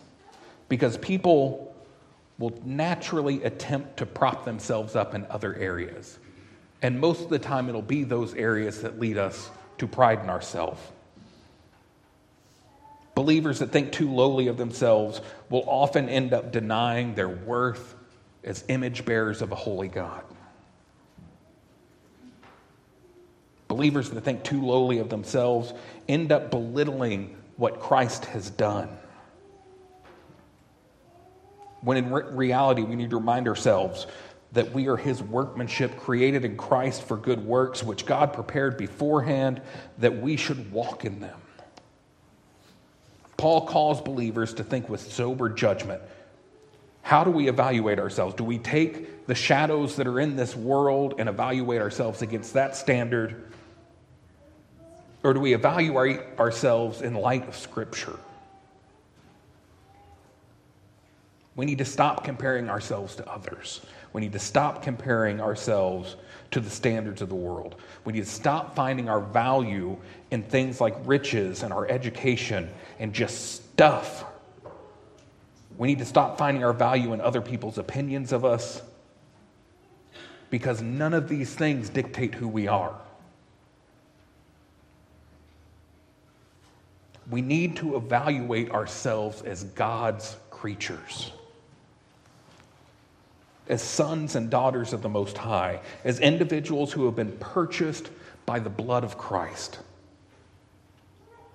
because 0.69 0.97
people 0.99 1.75
will 2.39 2.59
naturally 2.65 3.45
attempt 3.45 3.99
to 3.99 4.07
prop 4.07 4.45
themselves 4.45 4.97
up 4.97 5.15
in 5.15 5.27
other 5.27 5.55
areas. 5.55 6.19
And 6.83 7.01
most 7.01 7.23
of 7.23 7.29
the 7.31 7.39
time, 7.39 7.69
it'll 7.69 7.83
be 7.83 8.05
those 8.05 8.35
areas 8.35 8.83
that 8.83 8.99
lead 8.99 9.17
us 9.19 9.51
to 9.79 9.87
pride 9.87 10.21
in 10.21 10.31
ourselves. 10.31 10.81
Believers 13.15 13.61
that 13.61 13.71
think 13.71 13.93
too 13.93 14.11
lowly 14.11 14.49
of 14.49 14.57
themselves 14.57 15.21
will 15.49 15.65
often 15.69 16.09
end 16.09 16.33
up 16.33 16.51
denying 16.51 17.15
their 17.15 17.29
worth 17.29 17.95
as 18.43 18.65
image 18.69 19.05
bearers 19.05 19.41
of 19.41 19.53
a 19.53 19.55
holy 19.55 19.89
God. 19.89 20.25
Believers 23.69 24.11
that 24.11 24.21
think 24.23 24.45
too 24.45 24.63
lowly 24.63 24.99
of 24.99 25.09
themselves 25.09 25.73
end 26.09 26.33
up 26.33 26.51
belittling 26.51 27.37
what 27.57 27.81
Christ 27.81 28.27
has 28.27 28.51
done. 28.51 28.89
When 31.81 31.97
in 31.97 32.11
re- 32.11 32.25
reality, 32.31 32.83
we 32.83 32.97
need 32.97 33.11
to 33.11 33.17
remind 33.17 33.49
ourselves 33.49 34.07
that 34.53 34.73
we 34.73 34.89
are 34.89 34.97
his 34.97 35.23
workmanship 35.23 35.99
created 35.99 36.45
in 36.45 36.57
Christ 36.57 37.03
for 37.03 37.17
good 37.17 37.45
works, 37.45 37.83
which 37.83 38.07
God 38.07 38.33
prepared 38.33 38.77
beforehand 38.77 39.61
that 39.99 40.17
we 40.17 40.37
should 40.37 40.73
walk 40.73 41.05
in 41.05 41.21
them. 41.21 41.39
Paul 43.37 43.67
calls 43.67 44.01
believers 44.01 44.55
to 44.55 44.65
think 44.65 44.89
with 44.89 45.01
sober 45.01 45.49
judgment. 45.49 46.01
How 47.03 47.25
do 47.25 47.31
we 47.31 47.49
evaluate 47.49 47.99
ourselves? 47.99 48.35
Do 48.35 48.45
we 48.45 48.59
take 48.59 49.27
the 49.27 49.35
shadows 49.35 49.97
that 49.97 50.07
are 50.07 50.21
in 50.21 50.37
this 50.37 50.57
world 50.57 51.15
and 51.19 51.29
evaluate 51.29 51.83
ourselves 51.83 52.23
against 52.23 52.55
that 52.55 52.77
standard? 52.77 53.53
Or 55.25 55.33
do 55.33 55.41
we 55.41 55.55
evaluate 55.55 56.21
ourselves 56.39 57.01
in 57.01 57.15
light 57.15 57.49
of 57.49 57.57
Scripture? 57.57 58.19
We 61.57 61.65
need 61.65 61.79
to 61.79 61.85
stop 61.85 62.25
comparing 62.25 62.69
ourselves 62.69 63.17
to 63.17 63.29
others. 63.31 63.81
We 64.13 64.21
need 64.21 64.33
to 64.33 64.39
stop 64.39 64.83
comparing 64.83 65.41
ourselves 65.41 66.17
to 66.51 66.61
the 66.61 66.69
standards 66.69 67.23
of 67.23 67.31
the 67.31 67.35
world. 67.35 67.77
We 68.05 68.13
need 68.13 68.25
to 68.25 68.31
stop 68.31 68.77
finding 68.77 69.09
our 69.09 69.21
value 69.21 69.97
in 70.31 70.43
things 70.43 70.81
like 70.81 70.95
riches 71.05 71.63
and 71.63 71.73
our 71.73 71.89
education 71.89 72.69
and 72.99 73.15
just 73.15 73.55
stuff. 73.55 74.25
We 75.79 75.89
need 75.89 76.01
to 76.01 76.05
stop 76.05 76.37
finding 76.37 76.65
our 76.65 76.75
value 76.75 77.15
in 77.15 77.21
other 77.21 77.41
people's 77.41 77.79
opinions 77.79 78.33
of 78.33 78.45
us 78.45 78.83
because 80.51 80.83
none 80.83 81.15
of 81.15 81.29
these 81.29 81.55
things 81.55 81.89
dictate 81.89 82.35
who 82.35 82.47
we 82.47 82.69
are. 82.69 82.95
We 87.31 87.41
need 87.41 87.77
to 87.77 87.97
evaluate 87.97 88.71
ourselves 88.71 89.43
as 89.43 89.65
God's 89.65 90.37
creatures 90.51 91.33
as 93.69 93.83
sons 93.83 94.37
and 94.37 94.51
daughters 94.51 94.93
of 94.93 95.03
the 95.03 95.09
Most 95.09 95.39
High, 95.39 95.81
as 96.05 96.21
individuals 96.21 96.93
who 96.93 97.07
have 97.07 97.17
been 97.17 97.33
purchased 97.39 98.11
by 98.45 98.59
the 98.59 98.71
blood 98.71 99.05
of 99.05 99.17
Christ, 99.17 99.79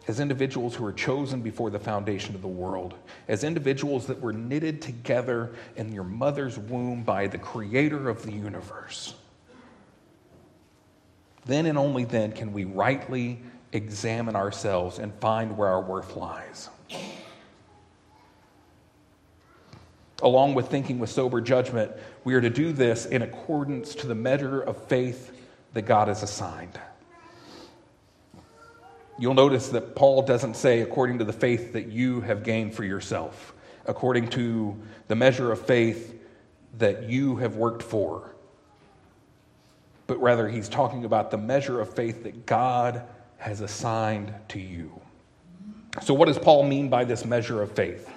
as 0.08 0.20
individuals 0.20 0.76
who 0.76 0.84
were 0.84 0.94
chosen 0.94 1.42
before 1.42 1.70
the 1.70 1.80
foundation 1.80 2.34
of 2.34 2.42
the 2.42 2.48
world, 2.48 2.96
as 3.28 3.44
individuals 3.44 4.08
that 4.08 4.20
were 4.20 4.34
knitted 4.34 4.82
together 4.82 5.52
in 5.76 5.92
your 5.92 6.04
mother's 6.04 6.58
womb 6.58 7.04
by 7.04 7.28
the 7.28 7.38
Creator 7.38 8.10
of 8.10 8.24
the 8.24 8.32
universe. 8.32 9.14
Then 11.46 11.68
and 11.68 11.78
only 11.78 12.06
then 12.06 12.32
can 12.32 12.54
we 12.54 12.66
rightly 12.66 13.40
examine 13.72 14.36
ourselves 14.36 15.00
and 15.00 15.14
find 15.16 15.58
where 15.58 15.70
our 15.70 15.82
worth 15.82 16.16
lies. 16.16 16.70
Along 20.22 20.54
with 20.54 20.68
thinking 20.68 21.00
with 21.00 21.10
sober 21.10 21.40
judgment, 21.40 21.92
we 22.24 22.34
are 22.34 22.42
to 22.42 22.50
do 22.50 22.74
this 22.74 23.06
in 23.06 23.22
accordance 23.22 23.96
to 23.96 24.08
the 24.08 24.16
measure 24.16 24.60
of 24.60 24.78
faith 24.88 25.36
that 25.74 25.84
God 25.84 26.08
has 26.08 26.24
assigned. 26.24 26.80
You'll 29.18 29.34
notice 29.34 29.70
that 29.70 29.96
Paul 29.96 30.22
doesn't 30.24 30.56
say 30.56 30.82
according 30.82 31.20
to 31.20 31.26
the 31.26 31.34
faith 31.34 31.74
that 31.74 31.88
you 31.88 32.22
have 32.22 32.44
gained 32.44 32.74
for 32.74 32.84
yourself, 32.84 33.54
according 33.86 34.30
to 34.30 34.78
the 35.08 35.16
measure 35.16 35.52
of 35.52 35.62
faith 35.66 36.16
that 36.78 37.04
you 37.04 37.36
have 37.38 37.56
worked 37.56 37.84
for, 37.84 38.36
but 40.08 40.22
rather 40.22 40.48
he's 40.48 40.70
talking 40.70 41.06
about 41.06 41.32
the 41.32 41.38
measure 41.38 41.80
of 41.80 41.94
faith 41.94 42.24
that 42.24 42.46
God 42.46 43.04
has 43.40 43.62
assigned 43.62 44.34
to 44.50 44.60
you. 44.60 44.92
So, 46.02 46.14
what 46.14 46.28
does 46.28 46.38
Paul 46.38 46.64
mean 46.64 46.90
by 46.90 47.04
this 47.04 47.26
measure 47.26 47.62
of 47.62 47.72
faith? 47.72 48.10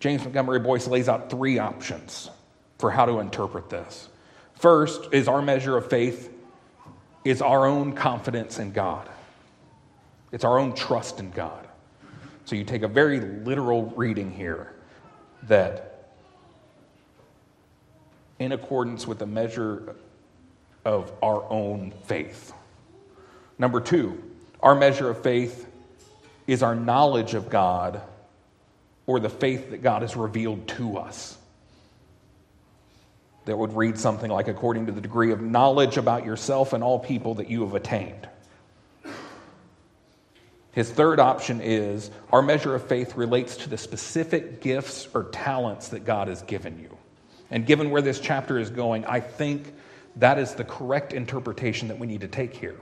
James 0.00 0.22
Montgomery 0.22 0.60
Boice 0.60 0.86
lays 0.86 1.08
out 1.08 1.30
three 1.30 1.58
options 1.58 2.30
for 2.78 2.90
how 2.90 3.06
to 3.06 3.20
interpret 3.20 3.70
this. 3.70 4.08
First 4.54 5.08
is 5.12 5.28
our 5.28 5.40
measure 5.40 5.76
of 5.76 5.88
faith 5.88 6.32
is 7.24 7.42
our 7.42 7.66
own 7.66 7.92
confidence 7.92 8.58
in 8.58 8.72
God. 8.72 9.08
It's 10.32 10.44
our 10.44 10.58
own 10.58 10.74
trust 10.74 11.20
in 11.20 11.30
God. 11.30 11.66
So 12.44 12.56
you 12.56 12.64
take 12.64 12.82
a 12.82 12.88
very 12.88 13.20
literal 13.20 13.86
reading 13.96 14.30
here 14.30 14.72
that 15.44 16.08
in 18.38 18.52
accordance 18.52 19.06
with 19.06 19.18
the 19.18 19.26
measure 19.26 19.96
of 20.84 21.12
our 21.22 21.44
own 21.50 21.92
faith. 22.04 22.52
Number 23.60 23.82
2, 23.82 24.18
our 24.62 24.74
measure 24.74 25.10
of 25.10 25.22
faith 25.22 25.68
is 26.46 26.62
our 26.62 26.74
knowledge 26.74 27.34
of 27.34 27.50
God 27.50 28.00
or 29.06 29.20
the 29.20 29.28
faith 29.28 29.70
that 29.70 29.82
God 29.82 30.00
has 30.00 30.16
revealed 30.16 30.66
to 30.68 30.96
us. 30.96 31.36
That 33.44 33.58
would 33.58 33.76
read 33.76 33.98
something 33.98 34.30
like, 34.30 34.48
according 34.48 34.86
to 34.86 34.92
the 34.92 35.02
degree 35.02 35.30
of 35.30 35.42
knowledge 35.42 35.98
about 35.98 36.24
yourself 36.24 36.72
and 36.72 36.82
all 36.82 36.98
people 36.98 37.34
that 37.34 37.50
you 37.50 37.60
have 37.60 37.74
attained. 37.74 38.26
His 40.72 40.90
third 40.90 41.20
option 41.20 41.60
is 41.60 42.10
our 42.32 42.40
measure 42.40 42.74
of 42.74 42.88
faith 42.88 43.14
relates 43.14 43.58
to 43.58 43.68
the 43.68 43.76
specific 43.76 44.62
gifts 44.62 45.06
or 45.12 45.24
talents 45.24 45.88
that 45.88 46.06
God 46.06 46.28
has 46.28 46.40
given 46.42 46.78
you. 46.78 46.96
And 47.50 47.66
given 47.66 47.90
where 47.90 48.00
this 48.00 48.20
chapter 48.20 48.58
is 48.58 48.70
going, 48.70 49.04
I 49.04 49.20
think 49.20 49.74
that 50.16 50.38
is 50.38 50.54
the 50.54 50.64
correct 50.64 51.12
interpretation 51.12 51.88
that 51.88 51.98
we 51.98 52.06
need 52.06 52.22
to 52.22 52.28
take 52.28 52.54
here. 52.54 52.76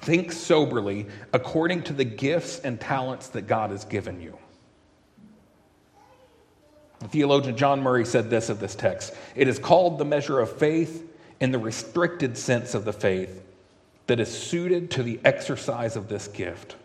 Think 0.00 0.32
soberly 0.32 1.06
according 1.32 1.82
to 1.84 1.92
the 1.92 2.04
gifts 2.04 2.58
and 2.60 2.80
talents 2.80 3.28
that 3.28 3.42
God 3.42 3.70
has 3.70 3.84
given 3.84 4.20
you. 4.20 4.38
The 7.00 7.08
theologian 7.08 7.56
John 7.56 7.82
Murray 7.82 8.06
said 8.06 8.30
this 8.30 8.48
of 8.48 8.60
this 8.60 8.74
text 8.74 9.14
It 9.34 9.48
is 9.48 9.58
called 9.58 9.98
the 9.98 10.04
measure 10.04 10.40
of 10.40 10.56
faith 10.56 11.10
in 11.40 11.52
the 11.52 11.58
restricted 11.58 12.38
sense 12.38 12.74
of 12.74 12.84
the 12.84 12.92
faith 12.92 13.42
that 14.06 14.20
is 14.20 14.28
suited 14.28 14.90
to 14.92 15.02
the 15.02 15.20
exercise 15.24 15.96
of 15.96 16.08
this 16.08 16.28
gift. 16.28 16.76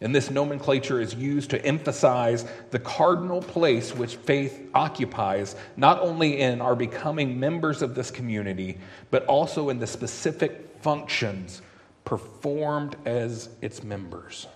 And 0.00 0.14
this 0.14 0.30
nomenclature 0.30 1.00
is 1.00 1.14
used 1.14 1.50
to 1.50 1.64
emphasize 1.64 2.44
the 2.70 2.78
cardinal 2.78 3.42
place 3.42 3.94
which 3.94 4.14
faith 4.14 4.68
occupies, 4.74 5.56
not 5.76 6.00
only 6.00 6.40
in 6.40 6.60
our 6.60 6.76
becoming 6.76 7.40
members 7.40 7.82
of 7.82 7.96
this 7.96 8.10
community, 8.10 8.78
but 9.10 9.24
also 9.26 9.70
in 9.70 9.80
the 9.80 9.88
specific 9.88 10.68
functions 10.80 11.62
performed 12.08 12.96
as 13.04 13.50
its 13.60 13.84
members. 13.84 14.46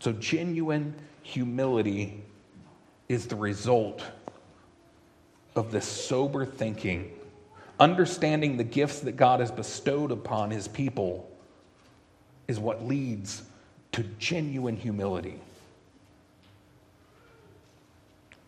So, 0.00 0.12
genuine 0.12 0.94
humility 1.24 2.22
is 3.08 3.26
the 3.26 3.34
result 3.34 4.04
of 5.56 5.72
this 5.72 5.88
sober 5.88 6.46
thinking, 6.46 7.10
understanding 7.80 8.56
the 8.56 8.62
gifts 8.62 9.00
that 9.00 9.16
God 9.16 9.40
has 9.40 9.50
bestowed 9.50 10.12
upon 10.12 10.52
his 10.52 10.68
people 10.68 11.28
is 12.46 12.60
what 12.60 12.86
leads 12.86 13.42
to 13.90 14.04
genuine 14.20 14.76
humility. 14.76 15.40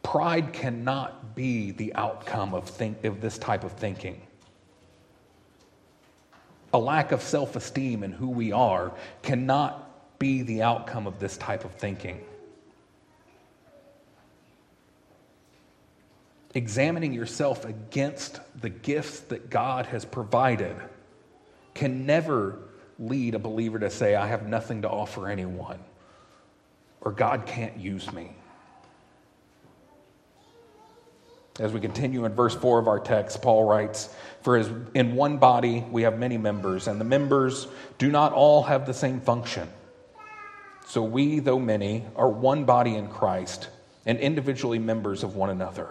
Pride 0.04 0.52
cannot 0.52 1.34
be 1.34 1.72
the 1.72 1.92
outcome 1.96 2.54
of, 2.54 2.68
think, 2.68 3.04
of 3.04 3.20
this 3.20 3.38
type 3.38 3.64
of 3.64 3.72
thinking. 3.72 4.20
A 6.74 6.78
lack 6.78 7.12
of 7.12 7.22
self 7.22 7.56
esteem 7.56 8.02
in 8.02 8.12
who 8.12 8.28
we 8.28 8.52
are 8.52 8.92
cannot 9.22 10.18
be 10.18 10.42
the 10.42 10.60
outcome 10.60 11.06
of 11.06 11.18
this 11.18 11.38
type 11.38 11.64
of 11.64 11.72
thinking. 11.72 12.20
examining 16.54 17.12
yourself 17.12 17.64
against 17.64 18.40
the 18.60 18.70
gifts 18.70 19.20
that 19.20 19.50
God 19.50 19.86
has 19.86 20.04
provided 20.04 20.76
can 21.74 22.06
never 22.06 22.58
lead 22.98 23.34
a 23.34 23.38
believer 23.40 23.80
to 23.80 23.90
say, 23.90 24.14
I 24.14 24.28
have 24.28 24.46
nothing 24.46 24.82
to 24.82 24.88
offer 24.88 25.28
anyone, 25.28 25.80
or 27.00 27.10
God 27.10 27.44
can't 27.46 27.76
use 27.76 28.12
me. 28.12 28.36
As 31.60 31.72
we 31.72 31.80
continue 31.80 32.24
in 32.24 32.34
verse 32.34 32.54
4 32.54 32.80
of 32.80 32.88
our 32.88 32.98
text, 32.98 33.40
Paul 33.40 33.64
writes, 33.64 34.12
For 34.42 34.56
as 34.56 34.68
in 34.92 35.14
one 35.14 35.38
body 35.38 35.84
we 35.90 36.02
have 36.02 36.18
many 36.18 36.36
members, 36.36 36.88
and 36.88 37.00
the 37.00 37.04
members 37.04 37.68
do 37.98 38.10
not 38.10 38.32
all 38.32 38.64
have 38.64 38.86
the 38.86 38.94
same 38.94 39.20
function. 39.20 39.68
So 40.86 41.02
we, 41.02 41.38
though 41.38 41.60
many, 41.60 42.04
are 42.16 42.28
one 42.28 42.64
body 42.64 42.96
in 42.96 43.08
Christ 43.08 43.68
and 44.04 44.18
individually 44.18 44.78
members 44.78 45.22
of 45.22 45.36
one 45.36 45.50
another. 45.50 45.88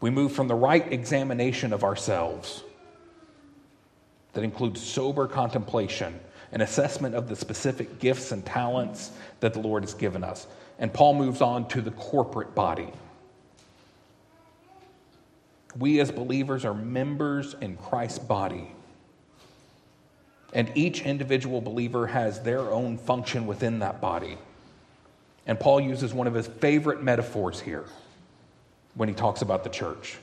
We 0.00 0.10
move 0.10 0.32
from 0.32 0.46
the 0.46 0.54
right 0.54 0.92
examination 0.92 1.72
of 1.72 1.82
ourselves, 1.82 2.62
that 4.34 4.44
includes 4.44 4.80
sober 4.80 5.26
contemplation, 5.26 6.20
an 6.52 6.60
assessment 6.60 7.14
of 7.14 7.28
the 7.28 7.34
specific 7.34 7.98
gifts 7.98 8.30
and 8.30 8.44
talents 8.44 9.10
that 9.40 9.54
the 9.54 9.60
Lord 9.60 9.82
has 9.82 9.94
given 9.94 10.22
us. 10.22 10.46
And 10.78 10.92
Paul 10.92 11.14
moves 11.14 11.40
on 11.40 11.66
to 11.68 11.80
the 11.80 11.90
corporate 11.90 12.54
body. 12.54 12.88
We 15.76 16.00
as 16.00 16.10
believers 16.10 16.64
are 16.64 16.74
members 16.74 17.54
in 17.60 17.76
Christ's 17.76 18.20
body. 18.20 18.72
And 20.52 20.70
each 20.74 21.02
individual 21.02 21.60
believer 21.60 22.06
has 22.06 22.42
their 22.42 22.60
own 22.60 22.96
function 22.96 23.46
within 23.46 23.80
that 23.80 24.00
body. 24.00 24.38
And 25.46 25.58
Paul 25.58 25.80
uses 25.80 26.14
one 26.14 26.26
of 26.26 26.34
his 26.34 26.46
favorite 26.46 27.02
metaphors 27.02 27.60
here 27.60 27.84
when 28.94 29.08
he 29.08 29.14
talks 29.14 29.42
about 29.42 29.64
the 29.64 29.70
church 29.70 30.18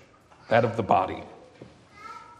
that 0.49 0.63
of 0.63 0.77
the 0.77 0.83
body. 0.83 1.23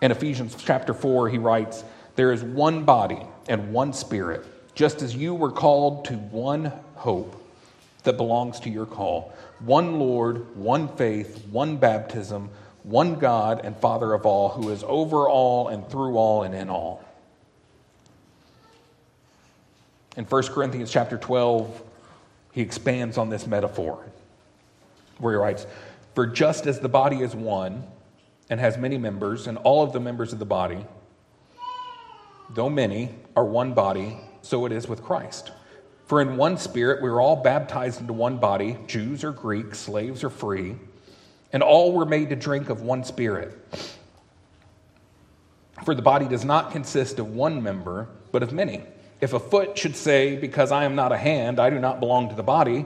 In 0.01 0.11
Ephesians 0.11 0.55
chapter 0.63 0.93
4, 0.93 1.29
he 1.29 1.37
writes, 1.37 1.83
There 2.15 2.31
is 2.31 2.43
one 2.43 2.83
body 2.83 3.21
and 3.47 3.73
one 3.73 3.93
spirit, 3.93 4.45
just 4.75 5.01
as 5.01 5.15
you 5.15 5.33
were 5.33 5.51
called 5.51 6.05
to 6.05 6.13
one 6.13 6.71
hope 6.95 7.41
that 8.05 8.17
belongs 8.17 8.59
to 8.61 8.69
your 8.69 8.85
call 8.85 9.33
one 9.59 9.99
Lord, 9.99 10.55
one 10.55 10.87
faith, 10.95 11.45
one 11.47 11.77
baptism, 11.77 12.49
one 12.83 13.15
God 13.15 13.61
and 13.63 13.75
Father 13.77 14.13
of 14.13 14.25
all, 14.25 14.49
who 14.49 14.69
is 14.69 14.83
over 14.87 15.27
all 15.27 15.67
and 15.69 15.87
through 15.89 16.17
all 16.17 16.43
and 16.43 16.53
in 16.53 16.69
all. 16.69 17.03
In 20.17 20.25
1 20.25 20.43
Corinthians 20.43 20.91
chapter 20.91 21.17
12, 21.17 21.83
he 22.53 22.61
expands 22.61 23.17
on 23.17 23.29
this 23.29 23.47
metaphor 23.47 24.05
where 25.17 25.33
he 25.33 25.37
writes, 25.37 25.65
For 26.13 26.25
just 26.25 26.67
as 26.67 26.79
the 26.79 26.89
body 26.89 27.21
is 27.21 27.35
one 27.35 27.83
and 28.49 28.59
has 28.59 28.77
many 28.77 28.97
members, 28.97 29.47
and 29.47 29.57
all 29.59 29.83
of 29.83 29.91
the 29.91 29.99
members 29.99 30.31
of 30.31 30.39
the 30.39 30.45
body, 30.45 30.85
though 32.51 32.69
many, 32.69 33.09
are 33.35 33.43
one 33.43 33.73
body, 33.73 34.19
so 34.41 34.65
it 34.65 34.71
is 34.71 34.87
with 34.87 35.01
Christ. 35.01 35.51
For 36.05 36.21
in 36.21 36.37
one 36.37 36.57
spirit 36.57 37.01
we 37.01 37.09
were 37.09 37.19
all 37.19 37.35
baptized 37.35 37.99
into 37.99 38.13
one 38.13 38.37
body, 38.37 38.77
Jews 38.87 39.23
or 39.23 39.31
Greeks, 39.31 39.79
slaves 39.79 40.23
or 40.23 40.29
free, 40.29 40.75
and 41.51 41.63
all 41.63 41.93
were 41.93 42.05
made 42.05 42.29
to 42.29 42.35
drink 42.35 42.69
of 42.69 42.81
one 42.81 43.03
spirit. 43.03 43.57
For 45.83 45.95
the 45.95 46.01
body 46.01 46.27
does 46.27 46.45
not 46.45 46.71
consist 46.71 47.19
of 47.19 47.33
one 47.33 47.61
member, 47.61 48.07
but 48.31 48.43
of 48.43 48.53
many. 48.53 48.83
If 49.19 49.33
a 49.33 49.39
foot 49.39 49.77
should 49.77 49.95
say, 49.95 50.35
Because 50.35 50.71
I 50.71 50.85
am 50.85 50.95
not 50.95 51.11
a 51.11 51.17
hand, 51.17 51.59
I 51.59 51.69
do 51.69 51.79
not 51.79 51.99
belong 51.99 52.29
to 52.29 52.35
the 52.35 52.43
body, 52.43 52.85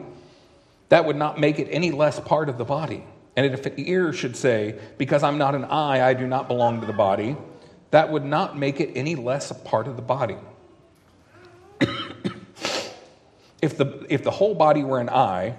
that 0.87 1.05
would 1.05 1.15
not 1.15 1.39
make 1.39 1.59
it 1.59 1.67
any 1.69 1.91
less 1.91 2.19
part 2.19 2.49
of 2.49 2.57
the 2.57 2.65
body. 2.65 3.03
And 3.35 3.45
if 3.45 3.65
an 3.65 3.73
ear 3.77 4.13
should 4.13 4.35
say, 4.35 4.79
Because 4.97 5.23
I'm 5.23 5.37
not 5.37 5.55
an 5.55 5.65
eye, 5.65 6.07
I 6.07 6.13
do 6.13 6.25
not 6.25 6.47
belong 6.47 6.81
to 6.81 6.87
the 6.87 6.93
body, 6.93 7.35
that 7.91 8.11
would 8.11 8.25
not 8.25 8.57
make 8.57 8.79
it 8.79 8.91
any 8.95 9.15
less 9.15 9.51
a 9.51 9.55
part 9.55 9.87
of 9.87 9.95
the 9.95 10.01
body. 10.01 10.37
If, 13.61 13.77
the, 13.77 14.05
if 14.09 14.23
the 14.23 14.31
whole 14.31 14.55
body 14.55 14.83
were 14.83 14.99
an 14.99 15.09
eye, 15.09 15.55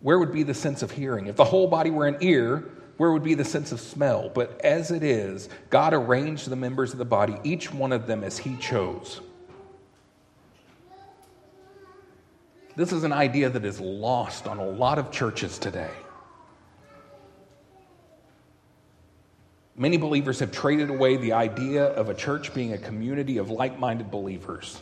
where 0.00 0.18
would 0.18 0.32
be 0.32 0.42
the 0.42 0.54
sense 0.54 0.82
of 0.82 0.90
hearing? 0.90 1.26
If 1.26 1.36
the 1.36 1.44
whole 1.44 1.68
body 1.68 1.90
were 1.90 2.06
an 2.06 2.16
ear, 2.20 2.64
where 2.96 3.12
would 3.12 3.22
be 3.22 3.34
the 3.34 3.44
sense 3.44 3.72
of 3.72 3.80
smell? 3.80 4.28
But 4.28 4.60
as 4.62 4.90
it 4.90 5.02
is, 5.02 5.48
God 5.70 5.94
arranged 5.94 6.48
the 6.48 6.56
members 6.56 6.92
of 6.92 6.98
the 6.98 7.04
body, 7.04 7.36
each 7.44 7.72
one 7.72 7.92
of 7.92 8.06
them 8.06 8.24
as 8.24 8.38
He 8.38 8.56
chose. 8.56 9.20
This 12.74 12.92
is 12.92 13.04
an 13.04 13.12
idea 13.12 13.50
that 13.50 13.64
is 13.64 13.80
lost 13.80 14.46
on 14.46 14.58
a 14.58 14.66
lot 14.66 14.98
of 14.98 15.10
churches 15.10 15.58
today. 15.58 15.90
Many 19.76 19.96
believers 19.96 20.40
have 20.40 20.52
traded 20.52 20.90
away 20.90 21.16
the 21.16 21.32
idea 21.32 21.84
of 21.84 22.08
a 22.08 22.14
church 22.14 22.52
being 22.54 22.72
a 22.72 22.78
community 22.78 23.38
of 23.38 23.50
like 23.50 23.78
minded 23.78 24.10
believers. 24.10 24.80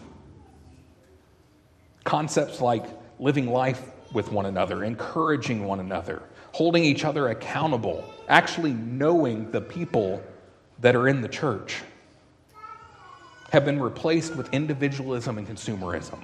Concepts 2.10 2.60
like 2.60 2.84
living 3.20 3.52
life 3.52 3.80
with 4.12 4.32
one 4.32 4.44
another, 4.44 4.82
encouraging 4.82 5.64
one 5.64 5.78
another, 5.78 6.20
holding 6.50 6.82
each 6.82 7.04
other 7.04 7.28
accountable, 7.28 8.02
actually 8.26 8.72
knowing 8.72 9.48
the 9.52 9.60
people 9.60 10.20
that 10.80 10.96
are 10.96 11.06
in 11.06 11.20
the 11.20 11.28
church, 11.28 11.82
have 13.52 13.64
been 13.64 13.80
replaced 13.80 14.34
with 14.34 14.52
individualism 14.52 15.38
and 15.38 15.46
consumerism. 15.46 16.18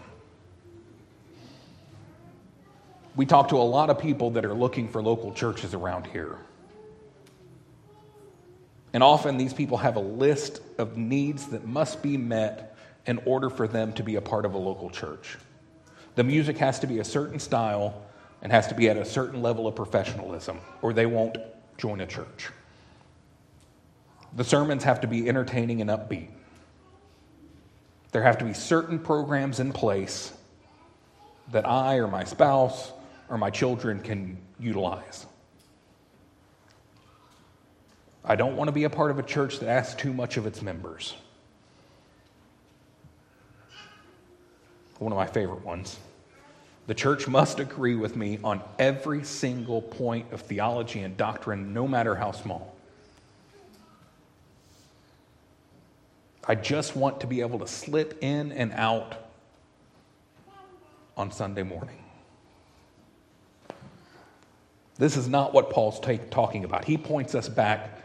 We 3.15 3.25
talk 3.25 3.51
to 3.51 3.57
a 3.57 3.63
lot 3.63 3.89
of 3.89 4.01
people 4.01 4.33
that 4.33 4.45
are 4.45 4.55
looking 4.55 4.89
for 4.89 5.01
local 5.01 5.33
churches 5.35 5.73
around 5.73 6.09
here. 6.09 6.37
And 8.93 9.05
often 9.05 9.37
these 9.37 9.55
people 9.55 9.77
have 9.77 9.95
a 9.95 10.01
list 10.01 10.61
of 10.79 10.97
needs 10.97 11.47
that 11.51 11.65
must 11.65 12.03
be 12.03 12.17
met 12.17 12.77
in 13.07 13.21
order 13.25 13.49
for 13.49 13.69
them 13.69 13.93
to 13.93 14.03
be 14.03 14.17
a 14.17 14.21
part 14.21 14.45
of 14.45 14.55
a 14.55 14.59
local 14.59 14.91
church. 14.91 15.37
The 16.17 16.25
music 16.25 16.57
has 16.59 16.81
to 16.81 16.87
be 16.87 16.99
a 16.99 17.05
certain 17.05 17.39
style 17.39 18.03
and 18.43 18.51
has 18.51 18.67
to 18.69 18.75
be 18.75 18.89
at 18.89 18.97
a 18.97 19.05
certain 19.05 19.43
level 19.43 19.67
of 19.67 19.77
professionalism, 19.77 20.59
or 20.83 20.93
they 20.93 21.07
won't 21.07 21.37
join 21.77 22.01
a 22.01 22.07
church. 22.07 22.49
The 24.35 24.45
sermons 24.45 24.83
have 24.85 25.01
to 25.03 25.07
be 25.07 25.29
entertaining 25.29 25.81
and 25.83 25.91
upbeat. 25.91 26.29
There 28.13 28.23
have 28.23 28.39
to 28.39 28.45
be 28.47 28.55
certain 28.55 28.99
programs 28.99 29.61
in 29.61 29.73
place 29.73 30.33
that 31.53 31.69
I 31.69 31.97
or 31.97 32.09
my 32.09 32.25
spouse 32.25 32.93
or 33.29 33.37
my 33.37 33.51
children 33.51 34.01
can 34.01 34.39
utilize. 34.59 35.27
I 38.25 38.37
don't 38.37 38.57
want 38.57 38.69
to 38.69 38.73
be 38.73 38.85
a 38.85 38.91
part 38.91 39.11
of 39.11 39.19
a 39.19 39.23
church 39.23 39.61
that 39.61 39.69
asks 39.69 40.01
too 40.01 40.15
much 40.15 40.39
of 40.39 40.47
its 40.47 40.63
members. 40.63 41.15
One 44.99 45.13
of 45.13 45.17
my 45.17 45.27
favorite 45.27 45.63
ones. 45.65 45.99
The 46.87 46.95
church 46.95 47.27
must 47.27 47.59
agree 47.59 47.97
with 47.97 48.15
me 48.15 48.39
on 48.45 48.63
every 48.79 49.25
single 49.25 49.83
point 49.83 50.33
of 50.33 50.43
theology 50.43 51.01
and 51.01 51.17
doctrine, 51.17 51.75
no 51.75 51.89
matter 51.89 52.15
how 52.15 52.31
small. 52.31 52.77
I 56.47 56.55
just 56.55 56.95
want 56.95 57.21
to 57.23 57.27
be 57.27 57.41
able 57.41 57.59
to 57.59 57.67
slip 57.67 58.19
in 58.23 58.53
and 58.53 58.73
out 58.73 59.17
on 61.17 61.33
Sunday 61.33 61.65
morning. 61.65 62.05
This 64.97 65.17
is 65.17 65.29
not 65.29 65.53
what 65.53 65.71
Paul's 65.71 65.99
take, 65.99 66.31
talking 66.31 66.65
about. 66.65 66.85
He 66.85 66.97
points 66.97 67.35
us 67.35 67.49
back 67.49 68.01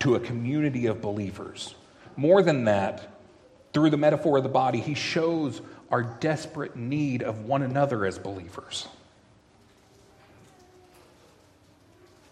to 0.00 0.14
a 0.14 0.20
community 0.20 0.86
of 0.86 1.02
believers. 1.02 1.74
More 2.16 2.42
than 2.42 2.64
that, 2.64 3.08
through 3.74 3.90
the 3.90 3.96
metaphor 3.96 4.38
of 4.38 4.42
the 4.42 4.48
body, 4.48 4.80
he 4.80 4.94
shows 4.94 5.60
our 5.92 6.02
desperate 6.02 6.74
need 6.74 7.22
of 7.22 7.44
one 7.44 7.62
another 7.62 8.06
as 8.06 8.18
believers. 8.18 8.88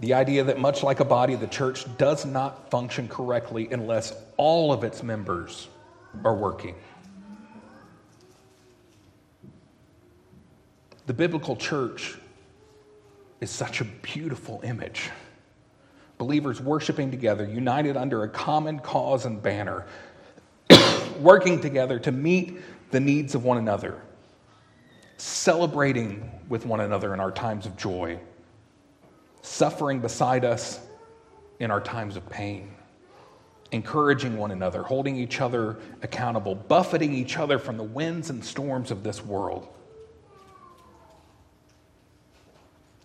The 0.01 0.15
idea 0.15 0.45
that, 0.45 0.59
much 0.59 0.83
like 0.83 1.01
a 1.01 1.05
body, 1.05 1.35
the 1.35 1.47
church 1.47 1.85
does 1.99 2.25
not 2.25 2.71
function 2.71 3.07
correctly 3.07 3.69
unless 3.71 4.15
all 4.39 4.73
of 4.73 4.83
its 4.83 5.03
members 5.03 5.69
are 6.25 6.35
working. 6.35 6.75
The 11.07 11.13
biblical 11.13 11.55
church 11.55 12.17
is 13.43 13.51
such 13.51 13.83
a 13.83 13.85
beautiful 13.85 14.63
image. 14.65 15.11
Believers 16.17 16.63
worshiping 16.63 17.11
together, 17.11 17.45
united 17.47 17.97
under 17.97 18.23
a 18.23 18.29
common 18.29 18.79
cause 18.79 19.27
and 19.27 19.43
banner, 19.43 19.85
working 21.21 21.61
together 21.61 21.99
to 21.99 22.13
meet 22.13 22.59
the 22.91 23.01
needs 23.01 23.35
of 23.35 23.45
one 23.45 23.59
another, 23.59 24.01
celebrating 25.17 26.31
with 26.49 26.67
one 26.67 26.81
another 26.81 27.15
in 27.15 27.21
our 27.21 27.31
times 27.31 27.67
of 27.67 27.77
joy, 27.77 28.19
suffering 29.43 30.01
beside 30.01 30.45
us 30.45 30.81
in 31.61 31.71
our 31.71 31.81
times 31.81 32.17
of 32.17 32.29
pain, 32.29 32.75
encouraging 33.73 34.37
one 34.37 34.51
another, 34.51 34.83
holding 34.83 35.17
each 35.17 35.41
other 35.41 35.79
accountable, 36.03 36.55
buffeting 36.55 37.13
each 37.15 37.39
other 37.39 37.59
from 37.59 37.77
the 37.77 37.83
winds 37.83 38.31
and 38.31 38.45
storms 38.45 38.91
of 38.91 39.03
this 39.03 39.25
world. 39.25 39.69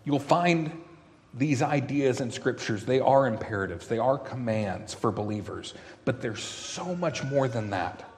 You'll 0.04 0.18
find 0.18 0.82
these 1.34 1.60
ideas 1.60 2.20
in 2.20 2.30
scriptures, 2.30 2.84
they 2.84 2.98
are 2.98 3.26
imperatives, 3.26 3.88
they 3.88 3.98
are 3.98 4.16
commands 4.16 4.94
for 4.94 5.12
believers, 5.12 5.74
but 6.04 6.22
there's 6.22 6.42
so 6.42 6.94
much 6.96 7.22
more 7.24 7.46
than 7.46 7.70
that. 7.70 8.08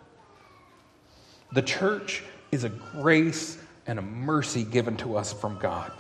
The 1.52 1.62
church 1.62 2.22
is 2.52 2.64
a 2.64 2.68
grace 2.68 3.58
and 3.87 3.98
a 3.98 4.02
mercy 4.02 4.64
given 4.64 4.96
to 4.98 5.16
us 5.16 5.32
from 5.32 5.58
God. 5.58 5.92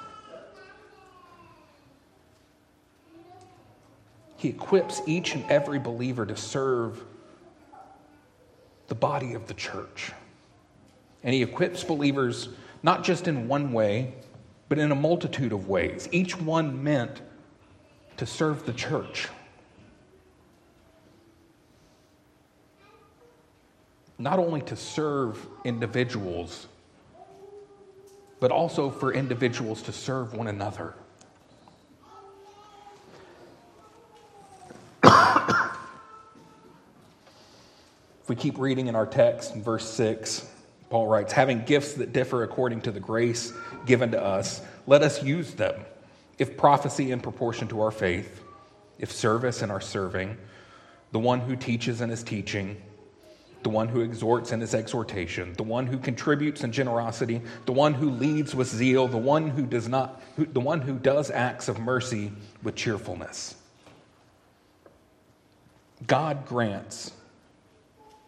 He 4.36 4.48
equips 4.48 5.00
each 5.06 5.34
and 5.34 5.44
every 5.50 5.78
believer 5.78 6.24
to 6.24 6.36
serve 6.36 7.02
the 8.86 8.94
body 8.94 9.34
of 9.34 9.46
the 9.46 9.54
church. 9.54 10.12
And 11.24 11.34
he 11.34 11.42
equips 11.42 11.82
believers 11.82 12.48
not 12.82 13.02
just 13.02 13.26
in 13.26 13.48
one 13.48 13.72
way, 13.72 14.14
but 14.68 14.78
in 14.78 14.92
a 14.92 14.94
multitude 14.94 15.52
of 15.52 15.68
ways, 15.68 16.08
each 16.12 16.38
one 16.40 16.84
meant 16.84 17.20
to 18.18 18.26
serve 18.26 18.64
the 18.66 18.72
church. 18.72 19.28
Not 24.18 24.38
only 24.38 24.60
to 24.62 24.76
serve 24.76 25.46
individuals, 25.64 26.66
but 28.40 28.50
also 28.50 28.90
for 28.90 29.12
individuals 29.12 29.82
to 29.82 29.92
serve 29.92 30.34
one 30.34 30.48
another. 30.48 30.94
if 35.04 35.12
we 38.28 38.34
keep 38.34 38.58
reading 38.58 38.88
in 38.88 38.94
our 38.94 39.06
text 39.06 39.54
in 39.54 39.62
verse 39.62 39.88
6, 39.88 40.48
Paul 40.90 41.06
writes, 41.06 41.32
having 41.32 41.64
gifts 41.64 41.94
that 41.94 42.12
differ 42.12 42.42
according 42.42 42.82
to 42.82 42.90
the 42.90 43.00
grace 43.00 43.52
given 43.86 44.10
to 44.12 44.22
us, 44.22 44.62
let 44.86 45.02
us 45.02 45.22
use 45.22 45.54
them. 45.54 45.80
If 46.38 46.56
prophecy 46.56 47.10
in 47.10 47.20
proportion 47.20 47.68
to 47.68 47.82
our 47.82 47.90
faith, 47.90 48.42
if 48.98 49.12
service 49.12 49.62
in 49.62 49.70
our 49.70 49.80
serving, 49.80 50.36
the 51.12 51.18
one 51.18 51.40
who 51.40 51.56
teaches 51.56 52.00
in 52.00 52.10
his 52.10 52.22
teaching, 52.22 52.80
the 53.62 53.68
one 53.68 53.88
who 53.88 54.00
exhorts 54.00 54.52
in 54.52 54.60
his 54.60 54.74
exhortation, 54.74 55.52
the 55.54 55.62
one 55.62 55.86
who 55.86 55.98
contributes 55.98 56.62
in 56.62 56.72
generosity, 56.72 57.42
the 57.66 57.72
one 57.72 57.94
who 57.94 58.10
leads 58.10 58.54
with 58.54 58.68
zeal, 58.68 59.08
the 59.08 59.18
one 59.18 59.50
who 59.50 59.66
does 59.66 59.88
not, 59.88 60.22
who, 60.36 60.46
the 60.46 60.60
one 60.60 60.80
who 60.80 60.94
does 60.94 61.30
acts 61.30 61.68
of 61.68 61.78
mercy 61.78 62.32
with 62.62 62.76
cheerfulness. 62.76 63.56
God 66.06 66.46
grants 66.46 67.12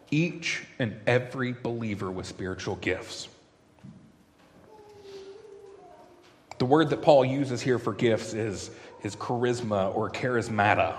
each 0.09 0.63
and 0.77 0.99
every 1.07 1.53
believer 1.53 2.11
with 2.11 2.25
spiritual 2.25 2.75
gifts. 2.75 3.29
The 6.57 6.65
word 6.65 6.89
that 6.91 7.01
Paul 7.01 7.25
uses 7.25 7.61
here 7.61 7.79
for 7.79 7.93
gifts 7.93 8.33
is, 8.33 8.69
is 9.01 9.15
charisma 9.15 9.95
or 9.95 10.11
charismata. 10.11 10.95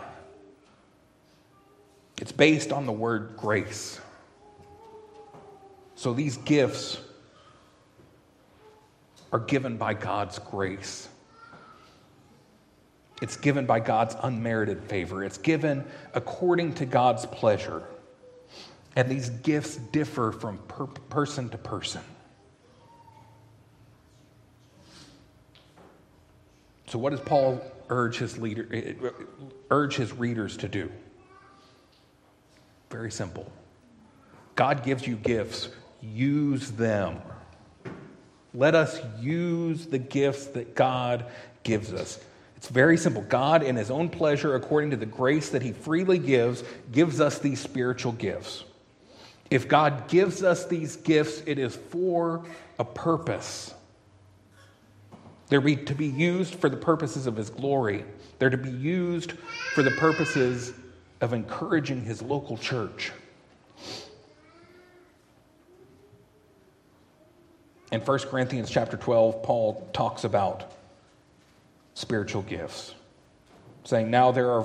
It's 2.21 2.33
based 2.33 2.73
on 2.73 2.87
the 2.87 2.92
word 2.92 3.35
grace. 3.37 4.01
So 6.02 6.12
these 6.12 6.36
gifts 6.38 6.98
are 9.32 9.38
given 9.38 9.76
by 9.76 9.94
God's 9.94 10.40
grace. 10.40 11.08
It's 13.20 13.36
given 13.36 13.66
by 13.66 13.78
God's 13.78 14.16
unmerited 14.20 14.82
favor. 14.82 15.22
It's 15.22 15.38
given 15.38 15.84
according 16.12 16.74
to 16.74 16.86
God's 16.86 17.24
pleasure. 17.26 17.84
And 18.96 19.08
these 19.08 19.30
gifts 19.30 19.76
differ 19.76 20.32
from 20.32 20.58
per- 20.66 20.86
person 20.88 21.48
to 21.50 21.58
person. 21.58 22.02
So, 26.88 26.98
what 26.98 27.10
does 27.10 27.20
Paul 27.20 27.62
urge 27.90 28.18
his, 28.18 28.36
leader, 28.38 28.68
eh, 28.72 28.94
eh, 29.00 29.10
urge 29.70 29.94
his 29.94 30.12
readers 30.12 30.56
to 30.56 30.68
do? 30.68 30.90
Very 32.90 33.12
simple. 33.12 33.52
God 34.56 34.82
gives 34.82 35.06
you 35.06 35.14
gifts, 35.14 35.68
use 36.02 36.70
them. 36.72 37.20
Let 38.54 38.74
us 38.74 39.00
use 39.20 39.86
the 39.86 39.98
gifts 39.98 40.46
that 40.48 40.74
God 40.74 41.24
gives 41.62 41.92
us. 41.92 42.20
It's 42.56 42.68
very 42.68 42.96
simple. 42.96 43.22
God, 43.22 43.62
in 43.62 43.76
His 43.76 43.90
own 43.90 44.08
pleasure, 44.08 44.54
according 44.54 44.90
to 44.90 44.96
the 44.96 45.06
grace 45.06 45.48
that 45.50 45.62
He 45.62 45.72
freely 45.72 46.18
gives, 46.18 46.62
gives 46.92 47.20
us 47.20 47.38
these 47.38 47.60
spiritual 47.60 48.12
gifts. 48.12 48.64
If 49.50 49.68
God 49.68 50.08
gives 50.08 50.42
us 50.42 50.66
these 50.66 50.96
gifts, 50.96 51.42
it 51.46 51.58
is 51.58 51.76
for 51.76 52.44
a 52.78 52.84
purpose. 52.84 53.74
They're 55.48 55.60
to 55.60 55.94
be 55.94 56.06
used 56.06 56.54
for 56.54 56.68
the 56.68 56.76
purposes 56.76 57.26
of 57.26 57.36
His 57.36 57.50
glory, 57.50 58.04
they're 58.38 58.50
to 58.50 58.56
be 58.56 58.70
used 58.70 59.32
for 59.74 59.82
the 59.82 59.90
purposes 59.92 60.72
of 61.20 61.32
encouraging 61.32 62.02
His 62.02 62.22
local 62.22 62.56
church. 62.56 63.12
In 67.92 68.00
1 68.00 68.18
Corinthians 68.20 68.70
chapter 68.70 68.96
12, 68.96 69.42
Paul 69.42 69.88
talks 69.92 70.24
about 70.24 70.72
spiritual 71.94 72.42
gifts, 72.42 72.94
saying, 73.85 74.11
Now 74.11 74.33
there 74.33 74.50
are 74.50 74.61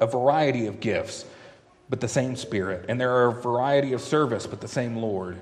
a 0.00 0.06
variety 0.06 0.66
of 0.66 0.80
gifts 0.80 1.24
but 1.88 2.00
the 2.00 2.08
same 2.08 2.36
Spirit. 2.36 2.84
And 2.88 3.00
there 3.00 3.12
are 3.12 3.28
a 3.28 3.32
variety 3.32 3.92
of 3.92 4.00
service, 4.00 4.46
but 4.46 4.60
the 4.60 4.68
same 4.68 4.96
Lord. 4.96 5.38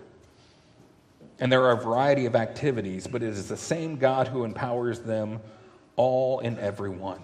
And 1.39 1.51
there 1.51 1.65
are 1.65 1.73
a 1.73 1.83
variety 1.83 2.27
of 2.27 2.37
activities, 2.37 3.07
but 3.07 3.23
it 3.23 3.31
is 3.31 3.49
the 3.49 3.57
same 3.57 3.97
God 3.97 4.29
who 4.29 4.45
empowers 4.45 5.01
them 5.01 5.41
all 5.97 6.41
in 6.41 6.59
every 6.59 6.91
one. 6.91 7.21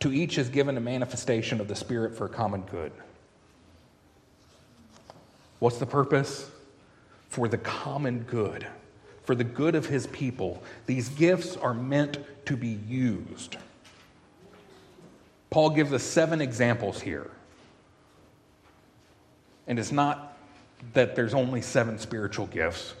To 0.00 0.12
each 0.12 0.38
is 0.38 0.48
given 0.48 0.76
a 0.76 0.80
manifestation 0.80 1.60
of 1.60 1.68
the 1.68 1.76
Spirit 1.76 2.16
for 2.16 2.28
common 2.28 2.62
good. 2.62 2.92
What's 5.58 5.78
the 5.78 5.86
purpose? 5.86 6.50
For 7.28 7.48
the 7.48 7.58
common 7.58 8.20
good, 8.20 8.66
for 9.30 9.36
the 9.36 9.44
good 9.44 9.76
of 9.76 9.86
his 9.86 10.08
people. 10.08 10.60
These 10.86 11.10
gifts 11.10 11.56
are 11.56 11.72
meant 11.72 12.18
to 12.46 12.56
be 12.56 12.80
used. 12.88 13.58
Paul 15.50 15.70
gives 15.70 15.92
us 15.92 16.02
seven 16.02 16.40
examples 16.40 17.00
here 17.00 17.30
and 19.68 19.78
it's 19.78 19.92
not 19.92 20.36
that 20.94 21.14
there's 21.14 21.32
only 21.32 21.62
seven 21.62 21.96
spiritual 21.96 22.48
gifts. 22.48 22.94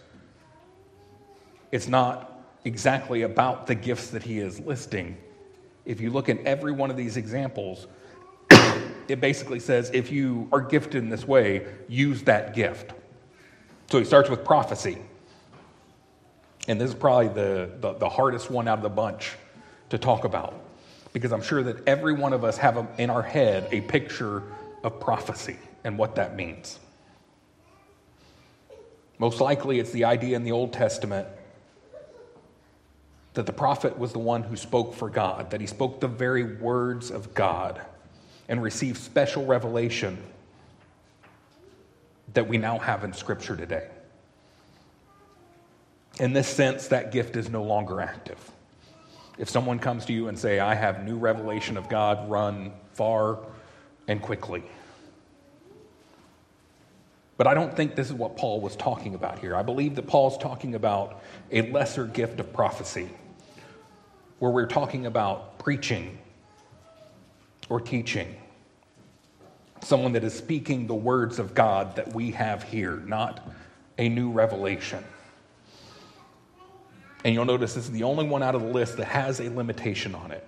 It's 1.72 1.88
not 1.88 2.40
exactly 2.64 3.22
about 3.22 3.66
the 3.66 3.74
gifts 3.74 4.10
that 4.10 4.22
he 4.22 4.38
is 4.38 4.60
listing. 4.60 5.16
If 5.84 6.00
you 6.00 6.10
look 6.10 6.28
at 6.28 6.38
every 6.46 6.70
one 6.70 6.92
of 6.92 6.96
these 6.96 7.16
examples, 7.16 7.88
it 9.08 9.20
basically 9.20 9.58
says 9.58 9.90
if 9.92 10.12
you 10.12 10.46
are 10.52 10.60
gifted 10.60 11.02
in 11.02 11.08
this 11.08 11.26
way, 11.26 11.66
use 11.88 12.22
that 12.22 12.54
gift. 12.54 12.92
So 13.90 13.98
he 13.98 14.04
starts 14.04 14.30
with 14.30 14.44
prophecy. 14.44 14.98
And 16.68 16.80
this 16.80 16.90
is 16.90 16.94
probably 16.94 17.28
the, 17.28 17.70
the, 17.80 17.94
the 17.94 18.08
hardest 18.08 18.50
one 18.50 18.68
out 18.68 18.78
of 18.78 18.82
the 18.82 18.90
bunch 18.90 19.36
to 19.90 19.98
talk 19.98 20.24
about 20.24 20.54
because 21.12 21.32
I'm 21.32 21.42
sure 21.42 21.62
that 21.62 21.86
every 21.88 22.12
one 22.12 22.32
of 22.32 22.44
us 22.44 22.56
have 22.58 22.76
a, 22.76 22.86
in 22.98 23.10
our 23.10 23.22
head 23.22 23.68
a 23.72 23.80
picture 23.80 24.42
of 24.84 25.00
prophecy 25.00 25.56
and 25.84 25.98
what 25.98 26.16
that 26.16 26.36
means. 26.36 26.78
Most 29.18 29.40
likely, 29.40 29.78
it's 29.78 29.90
the 29.90 30.04
idea 30.04 30.36
in 30.36 30.44
the 30.44 30.52
Old 30.52 30.72
Testament 30.72 31.28
that 33.34 33.46
the 33.46 33.52
prophet 33.52 33.98
was 33.98 34.12
the 34.12 34.18
one 34.18 34.42
who 34.42 34.56
spoke 34.56 34.94
for 34.94 35.10
God, 35.10 35.50
that 35.50 35.60
he 35.60 35.66
spoke 35.66 36.00
the 36.00 36.08
very 36.08 36.56
words 36.56 37.10
of 37.10 37.34
God 37.34 37.80
and 38.48 38.62
received 38.62 38.98
special 38.98 39.44
revelation 39.46 40.18
that 42.34 42.48
we 42.48 42.58
now 42.58 42.78
have 42.78 43.04
in 43.04 43.12
Scripture 43.12 43.56
today. 43.56 43.88
In 46.20 46.34
this 46.34 46.46
sense, 46.46 46.88
that 46.88 47.12
gift 47.12 47.34
is 47.34 47.48
no 47.48 47.62
longer 47.62 47.98
active. 48.02 48.38
If 49.38 49.48
someone 49.48 49.78
comes 49.78 50.04
to 50.04 50.12
you 50.12 50.28
and 50.28 50.38
say, 50.38 50.60
I 50.60 50.74
have 50.74 51.02
new 51.02 51.16
revelation 51.16 51.78
of 51.78 51.88
God, 51.88 52.30
run 52.30 52.72
far 52.92 53.38
and 54.06 54.20
quickly. 54.20 54.62
But 57.38 57.46
I 57.46 57.54
don't 57.54 57.74
think 57.74 57.94
this 57.94 58.08
is 58.08 58.12
what 58.12 58.36
Paul 58.36 58.60
was 58.60 58.76
talking 58.76 59.14
about 59.14 59.38
here. 59.38 59.56
I 59.56 59.62
believe 59.62 59.94
that 59.94 60.06
Paul's 60.06 60.36
talking 60.36 60.74
about 60.74 61.22
a 61.50 61.62
lesser 61.72 62.04
gift 62.04 62.38
of 62.38 62.52
prophecy, 62.52 63.08
where 64.40 64.50
we're 64.50 64.66
talking 64.66 65.06
about 65.06 65.58
preaching 65.58 66.18
or 67.70 67.80
teaching. 67.80 68.36
Someone 69.82 70.12
that 70.12 70.24
is 70.24 70.34
speaking 70.34 70.86
the 70.86 70.94
words 70.94 71.38
of 71.38 71.54
God 71.54 71.96
that 71.96 72.12
we 72.12 72.32
have 72.32 72.62
here, 72.62 72.96
not 73.06 73.48
a 73.96 74.10
new 74.10 74.30
revelation. 74.30 75.02
And 77.24 77.34
you'll 77.34 77.44
notice 77.44 77.74
this 77.74 77.84
is 77.84 77.90
the 77.90 78.04
only 78.04 78.26
one 78.26 78.42
out 78.42 78.54
of 78.54 78.62
the 78.62 78.68
list 78.68 78.96
that 78.96 79.06
has 79.06 79.40
a 79.40 79.50
limitation 79.50 80.14
on 80.14 80.30
it. 80.30 80.46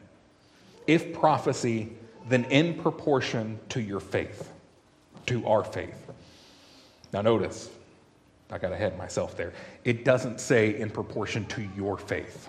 If 0.87 1.13
prophecy, 1.13 1.93
then 2.29 2.45
in 2.45 2.75
proportion 2.75 3.59
to 3.71 3.81
your 3.81 4.01
faith, 4.01 4.51
to 5.27 5.47
our 5.47 5.65
faith. 5.65 6.11
Now, 7.13 7.21
notice, 7.21 7.69
I 8.51 8.59
got 8.59 8.73
ahead 8.73 8.97
myself 8.99 9.37
there. 9.37 9.53
It 9.85 10.05
doesn't 10.05 10.41
say 10.41 10.79
in 10.79 10.91
proportion 10.91 11.45
to 11.47 11.63
your 11.77 11.99
faith, 11.99 12.49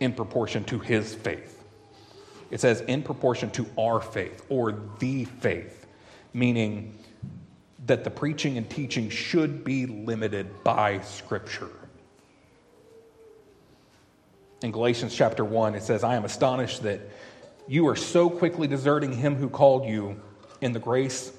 in 0.00 0.12
proportion 0.12 0.64
to 0.64 0.78
his 0.78 1.14
faith. 1.14 1.62
It 2.50 2.60
says 2.60 2.82
in 2.82 3.02
proportion 3.02 3.50
to 3.52 3.66
our 3.78 4.00
faith 4.00 4.44
or 4.48 4.78
the 4.98 5.24
faith, 5.24 5.86
meaning 6.32 6.96
that 7.86 8.04
the 8.04 8.10
preaching 8.10 8.56
and 8.58 8.68
teaching 8.68 9.08
should 9.08 9.64
be 9.64 9.86
limited 9.86 10.62
by 10.62 11.00
Scripture. 11.00 11.70
In 14.66 14.72
Galatians 14.72 15.14
chapter 15.14 15.44
1, 15.44 15.76
it 15.76 15.84
says, 15.84 16.02
I 16.02 16.16
am 16.16 16.24
astonished 16.24 16.82
that 16.82 16.98
you 17.68 17.86
are 17.86 17.94
so 17.94 18.28
quickly 18.28 18.66
deserting 18.66 19.12
him 19.12 19.36
who 19.36 19.48
called 19.48 19.84
you 19.84 20.20
in 20.60 20.72
the 20.72 20.80
grace 20.80 21.30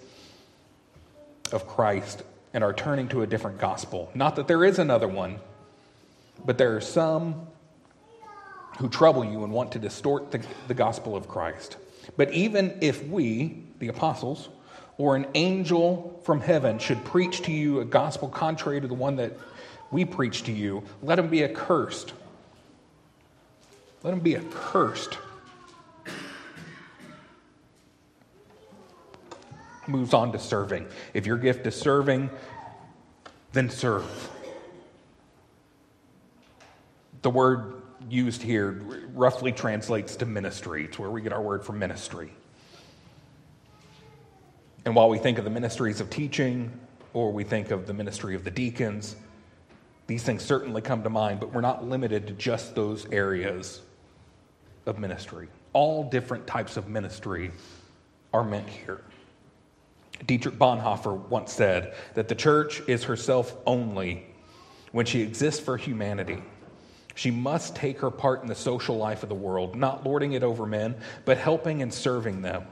of 1.52 1.68
Christ 1.68 2.24
and 2.54 2.64
are 2.64 2.72
turning 2.72 3.10
to 3.10 3.24
a 3.24 3.28
different 3.28 3.60
gospel. 3.60 4.10
Not 4.16 4.38
that 4.38 4.48
there 4.48 4.64
is 4.64 4.80
another 4.80 5.10
one, 5.10 5.40
but 6.46 6.58
there 6.58 6.78
are 6.78 6.80
some 6.80 7.48
who 8.78 8.88
trouble 8.88 9.26
you 9.26 9.44
and 9.44 9.52
want 9.52 9.74
to 9.74 9.80
distort 9.80 10.32
the, 10.32 10.42
the 10.70 10.74
gospel 10.74 11.14
of 11.14 11.28
Christ. 11.28 11.76
But 12.16 12.32
even 12.32 12.78
if 12.80 13.06
we, 13.08 13.62
the 13.80 13.90
apostles, 13.90 14.48
or 14.98 15.18
an 15.18 15.28
angel 15.36 16.22
from 16.24 16.40
heaven 16.40 16.80
should 16.80 17.04
preach 17.04 17.42
to 17.42 17.52
you 17.52 17.82
a 17.82 17.86
gospel 17.86 18.30
contrary 18.30 18.80
to 18.80 18.88
the 18.88 18.94
one 18.94 19.18
that 19.18 19.34
we 19.92 20.06
preach 20.06 20.44
to 20.44 20.54
you, 20.54 20.82
let 21.02 21.20
him 21.20 21.28
be 21.28 21.44
accursed. 21.44 22.14
Let 24.04 24.14
him 24.14 24.20
be 24.20 24.36
accursed. 24.36 25.18
Moves 29.88 30.14
on 30.14 30.32
to 30.34 30.40
serving. 30.40 30.88
If 31.14 31.26
your 31.26 31.38
gift 31.38 31.66
is 31.66 31.76
serving, 31.76 32.30
then 33.54 33.70
serve. 33.70 34.30
The 37.22 37.30
word 37.30 37.82
used 38.10 38.42
here 38.42 38.82
roughly 39.14 39.52
translates 39.52 40.16
to 40.18 40.26
ministry. 40.26 40.86
It's 40.86 41.00
where 41.00 41.10
we 41.10 41.22
get 41.22 41.34
our 41.34 41.42
word 41.42 41.66
for 41.66 41.74
ministry. 41.74 42.32
And 44.86 44.96
while 44.96 45.10
we 45.10 45.18
think 45.18 45.38
of 45.38 45.44
the 45.44 45.50
ministries 45.50 46.00
of 46.00 46.10
teaching, 46.10 46.72
or 47.14 47.32
we 47.32 47.44
think 47.44 47.72
of 47.72 47.88
the 47.88 47.94
ministry 47.94 48.36
of 48.36 48.44
the 48.44 48.52
deacons, 48.52 49.16
these 50.06 50.24
things 50.24 50.44
certainly 50.44 50.82
come 50.82 51.04
to 51.04 51.10
mind, 51.10 51.40
but 51.40 51.54
we're 51.54 51.62
not 51.62 51.84
limited 51.84 52.28
to 52.28 52.34
just 52.34 52.76
those 52.76 53.06
areas 53.12 53.82
of 54.88 55.00
ministry. 55.00 55.48
All 55.74 56.10
different 56.10 56.48
types 56.48 56.78
of 56.78 56.88
ministry 56.88 57.52
are 58.34 58.44
meant 58.44 58.68
here. 58.68 59.02
Dietrich 60.26 60.58
Bonhoeffer 60.58 61.14
once 61.30 61.54
said 61.54 61.94
that 62.16 62.28
the 62.28 62.36
church 62.36 62.82
is 62.88 63.04
herself 63.04 63.56
only 63.66 64.26
when 64.92 65.06
she 65.06 65.22
exists 65.22 65.60
for 65.60 65.78
humanity. 65.78 66.42
She 67.14 67.32
must 67.32 67.76
take 67.76 68.00
her 68.00 68.12
part 68.12 68.42
in 68.42 68.48
the 68.48 68.56
social 68.56 68.98
life 68.98 69.24
of 69.24 69.30
the 69.30 69.36
world, 69.36 69.76
not 69.76 70.06
lording 70.06 70.34
it 70.34 70.44
over 70.44 70.66
men, 70.66 70.96
but 71.26 71.38
helping 71.38 71.82
and 71.82 71.94
serving 71.94 72.42
them. 72.42 72.66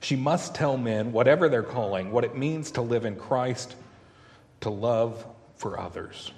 She 0.00 0.16
must 0.16 0.54
tell 0.54 0.76
men, 0.76 1.12
whatever 1.12 1.48
their 1.48 1.62
calling, 1.62 2.10
what 2.10 2.24
it 2.24 2.36
means 2.36 2.70
to 2.72 2.82
live 2.82 3.04
in 3.04 3.16
Christ, 3.16 3.74
to 4.60 4.70
love 4.70 5.26
for 5.56 5.78
others. 5.78 6.32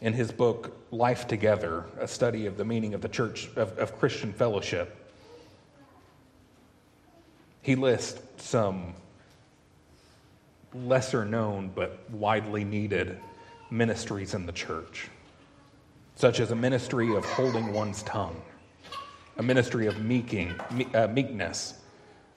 In 0.00 0.12
his 0.12 0.30
book, 0.30 0.76
Life 0.90 1.26
Together, 1.26 1.84
a 1.98 2.06
study 2.06 2.46
of 2.46 2.56
the 2.56 2.64
meaning 2.64 2.94
of 2.94 3.00
the 3.00 3.08
church, 3.08 3.48
of, 3.56 3.78
of 3.78 3.98
Christian 3.98 4.32
fellowship, 4.32 4.94
he 7.62 7.74
lists 7.74 8.44
some 8.44 8.94
lesser 10.74 11.24
known 11.24 11.70
but 11.74 12.08
widely 12.10 12.62
needed 12.62 13.18
ministries 13.70 14.34
in 14.34 14.46
the 14.46 14.52
church, 14.52 15.08
such 16.14 16.40
as 16.40 16.50
a 16.50 16.56
ministry 16.56 17.14
of 17.16 17.24
holding 17.24 17.72
one's 17.72 18.02
tongue 18.02 18.40
a 19.38 19.42
ministry 19.42 19.86
of 19.86 20.02
meeking, 20.02 20.54
uh, 20.94 21.06
meekness, 21.08 21.80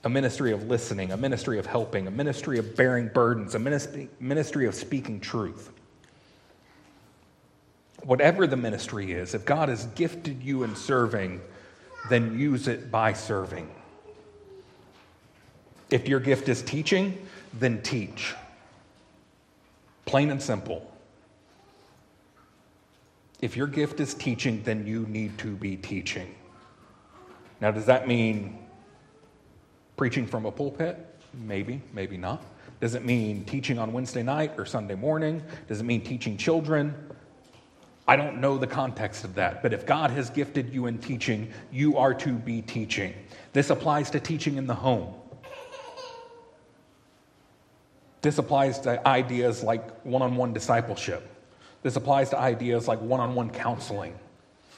a 0.03 0.09
ministry 0.09 0.51
of 0.51 0.67
listening, 0.67 1.11
a 1.11 1.17
ministry 1.17 1.57
of 1.57 1.65
helping, 1.65 2.07
a 2.07 2.11
ministry 2.11 2.59
of 2.59 2.75
bearing 2.75 3.09
burdens, 3.13 3.55
a 3.55 3.59
ministry, 3.59 4.09
ministry 4.19 4.65
of 4.65 4.75
speaking 4.75 5.19
truth. 5.19 5.71
Whatever 8.03 8.47
the 8.47 8.57
ministry 8.57 9.11
is, 9.11 9.33
if 9.33 9.45
God 9.45 9.69
has 9.69 9.85
gifted 9.87 10.41
you 10.41 10.63
in 10.63 10.75
serving, 10.75 11.41
then 12.09 12.39
use 12.39 12.67
it 12.67 12.91
by 12.91 13.13
serving. 13.13 13.69
If 15.89 16.07
your 16.07 16.19
gift 16.19 16.49
is 16.49 16.61
teaching, 16.61 17.27
then 17.53 17.81
teach. 17.81 18.33
Plain 20.05 20.31
and 20.31 20.41
simple. 20.41 20.89
If 23.41 23.55
your 23.55 23.67
gift 23.67 23.99
is 23.99 24.13
teaching, 24.13 24.63
then 24.63 24.85
you 24.85 25.05
need 25.07 25.37
to 25.39 25.55
be 25.55 25.77
teaching. 25.77 26.35
Now, 27.61 27.71
does 27.71 27.85
that 27.85 28.07
mean 28.07 28.59
preaching 29.97 30.25
from 30.27 30.45
a 30.45 30.51
pulpit? 30.51 31.05
Maybe, 31.33 31.81
maybe 31.93 32.17
not. 32.17 32.43
Does 32.79 32.95
it 32.95 33.03
mean 33.03 33.43
teaching 33.45 33.77
on 33.77 33.91
Wednesday 33.91 34.23
night 34.23 34.53
or 34.57 34.65
Sunday 34.65 34.95
morning? 34.95 35.43
Does 35.67 35.81
it 35.81 35.83
mean 35.83 36.01
teaching 36.01 36.37
children? 36.37 36.93
I 38.09 38.15
don't 38.15 38.41
know 38.41 38.57
the 38.57 38.65
context 38.65 39.23
of 39.23 39.35
that, 39.35 39.61
but 39.61 39.71
if 39.71 39.85
God 39.85 40.09
has 40.09 40.31
gifted 40.31 40.73
you 40.73 40.87
in 40.87 40.97
teaching, 40.97 41.53
you 41.71 41.95
are 41.99 42.15
to 42.15 42.33
be 42.33 42.63
teaching. 42.63 43.13
This 43.53 43.69
applies 43.69 44.09
to 44.09 44.19
teaching 44.19 44.55
in 44.55 44.65
the 44.65 44.73
home. 44.73 45.13
This 48.23 48.39
applies 48.39 48.79
to 48.79 49.07
ideas 49.07 49.61
like 49.61 50.03
one 50.03 50.23
on 50.23 50.35
one 50.35 50.53
discipleship. 50.53 51.23
This 51.83 51.97
applies 51.97 52.31
to 52.31 52.39
ideas 52.39 52.87
like 52.87 52.99
one 52.99 53.19
on 53.19 53.35
one 53.35 53.51
counseling. 53.51 54.17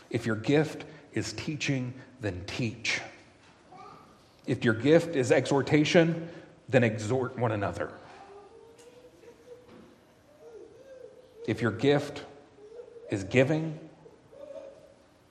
If 0.09 0.25
your 0.25 0.35
gift 0.35 0.83
is 1.13 1.31
teaching, 1.31 1.93
then 2.19 2.43
teach. 2.47 2.99
If 4.45 4.65
your 4.65 4.73
gift 4.73 5.15
is 5.15 5.31
exhortation, 5.31 6.27
then 6.67 6.83
exhort 6.83 7.39
one 7.39 7.53
another. 7.53 7.93
If 11.47 11.61
your 11.61 11.71
gift 11.71 12.25
is 13.12 13.26
giving, 13.26 13.78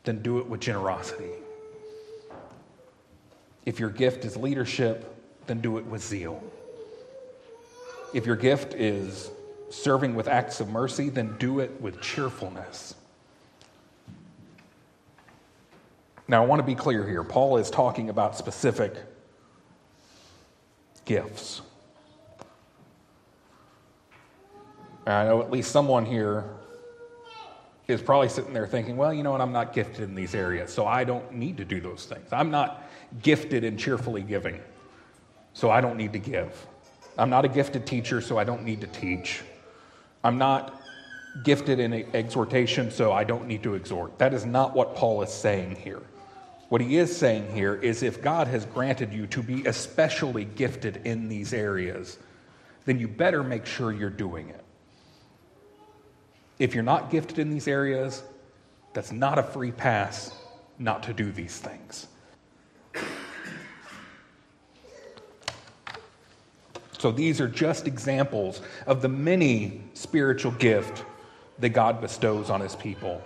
then 0.04 0.22
do 0.22 0.38
it 0.38 0.46
with 0.46 0.60
generosity. 0.60 1.32
If 3.66 3.80
your 3.80 3.90
gift 3.90 4.24
is 4.24 4.36
leadership, 4.36 5.16
then 5.46 5.60
do 5.60 5.78
it 5.78 5.86
with 5.86 6.02
zeal. 6.02 6.42
If 8.14 8.26
your 8.26 8.36
gift 8.36 8.74
is 8.74 9.30
serving 9.70 10.14
with 10.14 10.28
acts 10.28 10.60
of 10.60 10.68
mercy, 10.68 11.08
then 11.08 11.36
do 11.38 11.60
it 11.60 11.80
with 11.80 12.00
cheerfulness. 12.00 12.94
Now, 16.28 16.42
I 16.42 16.46
want 16.46 16.60
to 16.60 16.66
be 16.66 16.74
clear 16.74 17.06
here. 17.08 17.24
Paul 17.24 17.56
is 17.56 17.70
talking 17.70 18.08
about 18.08 18.36
specific 18.36 18.94
gifts. 21.04 21.62
I 25.06 25.24
know 25.24 25.40
at 25.42 25.50
least 25.50 25.72
someone 25.72 26.04
here 26.04 26.44
is 27.90 28.02
probably 28.02 28.28
sitting 28.28 28.52
there 28.52 28.66
thinking, 28.66 28.96
well, 28.96 29.12
you 29.12 29.22
know 29.22 29.32
what, 29.32 29.40
I'm 29.40 29.52
not 29.52 29.72
gifted 29.72 30.02
in 30.02 30.14
these 30.14 30.34
areas, 30.34 30.72
so 30.72 30.86
I 30.86 31.04
don't 31.04 31.32
need 31.32 31.56
to 31.58 31.64
do 31.64 31.80
those 31.80 32.06
things. 32.06 32.32
I'm 32.32 32.50
not 32.50 32.90
gifted 33.22 33.64
in 33.64 33.76
cheerfully 33.76 34.22
giving, 34.22 34.60
so 35.52 35.70
I 35.70 35.80
don't 35.80 35.96
need 35.96 36.12
to 36.12 36.18
give. 36.18 36.66
I'm 37.18 37.30
not 37.30 37.44
a 37.44 37.48
gifted 37.48 37.86
teacher, 37.86 38.20
so 38.20 38.38
I 38.38 38.44
don't 38.44 38.64
need 38.64 38.80
to 38.80 38.86
teach. 38.86 39.42
I'm 40.24 40.38
not 40.38 40.82
gifted 41.44 41.78
in 41.78 41.92
exhortation, 42.14 42.90
so 42.90 43.12
I 43.12 43.24
don't 43.24 43.46
need 43.46 43.62
to 43.62 43.74
exhort. 43.74 44.18
That 44.18 44.34
is 44.34 44.46
not 44.46 44.74
what 44.74 44.96
Paul 44.96 45.22
is 45.22 45.32
saying 45.32 45.76
here. 45.76 46.02
What 46.68 46.80
he 46.80 46.98
is 46.98 47.14
saying 47.14 47.52
here 47.52 47.74
is 47.74 48.02
if 48.02 48.22
God 48.22 48.46
has 48.46 48.64
granted 48.66 49.12
you 49.12 49.26
to 49.28 49.42
be 49.42 49.66
especially 49.66 50.44
gifted 50.44 51.02
in 51.04 51.28
these 51.28 51.52
areas, 51.52 52.18
then 52.84 52.98
you 52.98 53.08
better 53.08 53.42
make 53.42 53.66
sure 53.66 53.92
you're 53.92 54.08
doing 54.08 54.48
it. 54.48 54.59
If 56.60 56.74
you're 56.74 56.84
not 56.84 57.10
gifted 57.10 57.40
in 57.40 57.50
these 57.50 57.66
areas, 57.66 58.22
that's 58.92 59.10
not 59.10 59.36
a 59.36 59.42
free 59.42 59.72
pass 59.72 60.32
not 60.78 61.02
to 61.02 61.12
do 61.12 61.32
these 61.32 61.58
things. 61.58 62.06
So 66.98 67.10
these 67.10 67.40
are 67.40 67.48
just 67.48 67.88
examples 67.88 68.60
of 68.86 69.02
the 69.02 69.08
many 69.08 69.82
spiritual 69.94 70.52
gift 70.52 71.04
that 71.58 71.70
God 71.70 72.00
bestows 72.00 72.50
on 72.50 72.60
his 72.60 72.76
people 72.76 73.20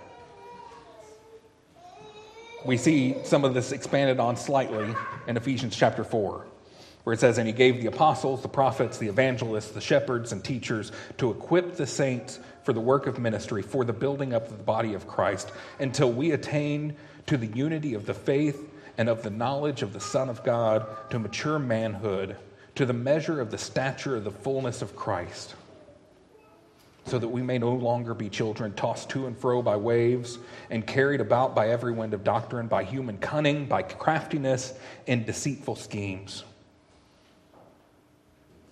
we 2.65 2.77
see 2.77 3.15
some 3.23 3.45
of 3.45 3.53
this 3.53 3.71
expanded 3.71 4.19
on 4.19 4.35
slightly 4.35 4.93
in 5.27 5.37
Ephesians 5.37 5.75
chapter 5.75 6.03
4, 6.03 6.45
where 7.03 7.13
it 7.13 7.19
says, 7.19 7.37
And 7.37 7.47
he 7.47 7.53
gave 7.53 7.79
the 7.79 7.87
apostles, 7.87 8.41
the 8.41 8.47
prophets, 8.47 8.97
the 8.97 9.07
evangelists, 9.07 9.71
the 9.71 9.81
shepherds, 9.81 10.31
and 10.31 10.43
teachers 10.43 10.91
to 11.17 11.29
equip 11.29 11.75
the 11.75 11.85
saints 11.85 12.39
for 12.65 12.73
the 12.73 12.81
work 12.81 13.07
of 13.07 13.19
ministry, 13.19 13.61
for 13.61 13.85
the 13.85 13.93
building 13.93 14.33
up 14.33 14.47
of 14.47 14.57
the 14.57 14.63
body 14.63 14.93
of 14.93 15.07
Christ, 15.07 15.51
until 15.79 16.11
we 16.11 16.31
attain 16.31 16.95
to 17.27 17.37
the 17.37 17.47
unity 17.47 17.93
of 17.93 18.05
the 18.05 18.13
faith 18.13 18.69
and 18.97 19.07
of 19.07 19.23
the 19.23 19.29
knowledge 19.29 19.81
of 19.81 19.93
the 19.93 19.99
Son 19.99 20.27
of 20.27 20.43
God, 20.43 20.85
to 21.11 21.19
mature 21.19 21.59
manhood, 21.59 22.35
to 22.75 22.85
the 22.85 22.93
measure 22.93 23.39
of 23.39 23.51
the 23.51 23.57
stature 23.57 24.17
of 24.17 24.23
the 24.23 24.31
fullness 24.31 24.81
of 24.81 24.95
Christ 24.95 25.55
so 27.05 27.19
that 27.19 27.27
we 27.27 27.41
may 27.41 27.57
no 27.57 27.71
longer 27.71 28.13
be 28.13 28.29
children 28.29 28.73
tossed 28.73 29.09
to 29.09 29.27
and 29.27 29.37
fro 29.37 29.61
by 29.61 29.75
waves 29.75 30.39
and 30.69 30.85
carried 30.85 31.21
about 31.21 31.53
by 31.53 31.69
every 31.69 31.91
wind 31.91 32.13
of 32.13 32.23
doctrine, 32.23 32.67
by 32.67 32.83
human 32.83 33.17
cunning, 33.19 33.67
by 33.67 33.83
craftiness, 33.83 34.73
and 35.07 35.25
deceitful 35.25 35.75
schemes. 35.75 36.43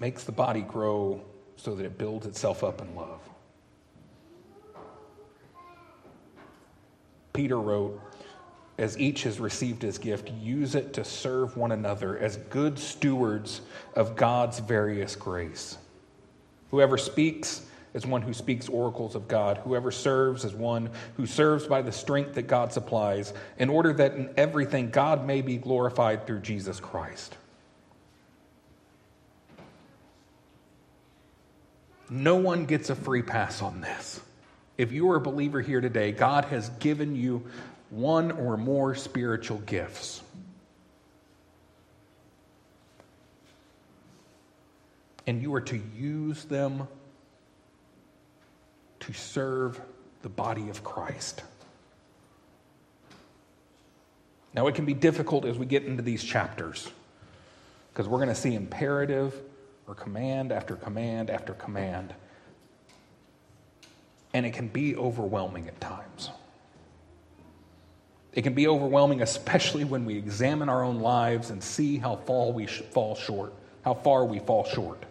makes 0.00 0.24
the 0.24 0.32
body 0.32 0.62
grow 0.62 1.22
so 1.56 1.74
that 1.74 1.84
it 1.84 1.98
builds 1.98 2.26
itself 2.26 2.64
up 2.64 2.80
in 2.80 2.94
love. 2.94 3.20
Peter 7.32 7.60
wrote, 7.60 8.00
as 8.78 8.98
each 8.98 9.22
has 9.22 9.38
received 9.38 9.82
his 9.82 9.98
gift, 9.98 10.30
use 10.32 10.74
it 10.74 10.92
to 10.94 11.04
serve 11.04 11.56
one 11.56 11.72
another 11.72 12.18
as 12.18 12.36
good 12.50 12.78
stewards 12.78 13.60
of 13.94 14.16
God's 14.16 14.58
various 14.58 15.14
grace. 15.14 15.78
Whoever 16.70 16.98
speaks 16.98 17.66
is 17.92 18.04
one 18.04 18.22
who 18.22 18.34
speaks 18.34 18.68
oracles 18.68 19.14
of 19.14 19.28
God. 19.28 19.58
Whoever 19.58 19.92
serves 19.92 20.44
is 20.44 20.54
one 20.54 20.90
who 21.16 21.26
serves 21.26 21.68
by 21.68 21.82
the 21.82 21.92
strength 21.92 22.34
that 22.34 22.48
God 22.48 22.72
supplies, 22.72 23.32
in 23.58 23.68
order 23.68 23.92
that 23.92 24.14
in 24.14 24.34
everything 24.36 24.90
God 24.90 25.24
may 25.24 25.40
be 25.40 25.56
glorified 25.56 26.26
through 26.26 26.40
Jesus 26.40 26.80
Christ. 26.80 27.36
No 32.10 32.36
one 32.36 32.66
gets 32.66 32.90
a 32.90 32.94
free 32.94 33.22
pass 33.22 33.62
on 33.62 33.80
this. 33.80 34.20
If 34.76 34.92
you 34.92 35.10
are 35.10 35.16
a 35.16 35.20
believer 35.20 35.60
here 35.60 35.80
today, 35.80 36.12
God 36.12 36.46
has 36.46 36.68
given 36.80 37.16
you 37.16 37.46
one 37.90 38.32
or 38.32 38.56
more 38.56 38.94
spiritual 38.94 39.58
gifts. 39.58 40.22
And 45.26 45.40
you 45.40 45.54
are 45.54 45.60
to 45.62 45.80
use 45.96 46.44
them 46.44 46.86
to 49.00 49.12
serve 49.12 49.80
the 50.22 50.28
body 50.28 50.68
of 50.68 50.82
Christ. 50.84 51.42
Now, 54.54 54.66
it 54.66 54.74
can 54.74 54.84
be 54.84 54.94
difficult 54.94 55.44
as 55.44 55.58
we 55.58 55.66
get 55.66 55.84
into 55.84 56.02
these 56.02 56.22
chapters 56.22 56.88
because 57.92 58.08
we're 58.08 58.18
going 58.18 58.28
to 58.28 58.34
see 58.34 58.54
imperative 58.54 59.34
or 59.86 59.94
command 59.94 60.52
after 60.52 60.76
command 60.76 61.30
after 61.30 61.54
command 61.54 62.14
and 64.34 64.44
it 64.44 64.52
can 64.52 64.66
be 64.66 64.96
overwhelming 64.96 65.68
at 65.68 65.80
times. 65.80 66.30
It 68.32 68.42
can 68.42 68.52
be 68.52 68.66
overwhelming, 68.66 69.22
especially 69.22 69.84
when 69.84 70.04
we 70.04 70.18
examine 70.18 70.68
our 70.68 70.82
own 70.82 70.98
lives 70.98 71.50
and 71.50 71.62
see 71.62 71.98
how 71.98 72.16
far 72.16 72.50
we 72.50 72.66
fall 72.66 73.14
short, 73.14 73.54
how 73.82 73.94
far 73.94 74.24
we 74.24 74.40
fall 74.40 74.64
short. 74.64 75.04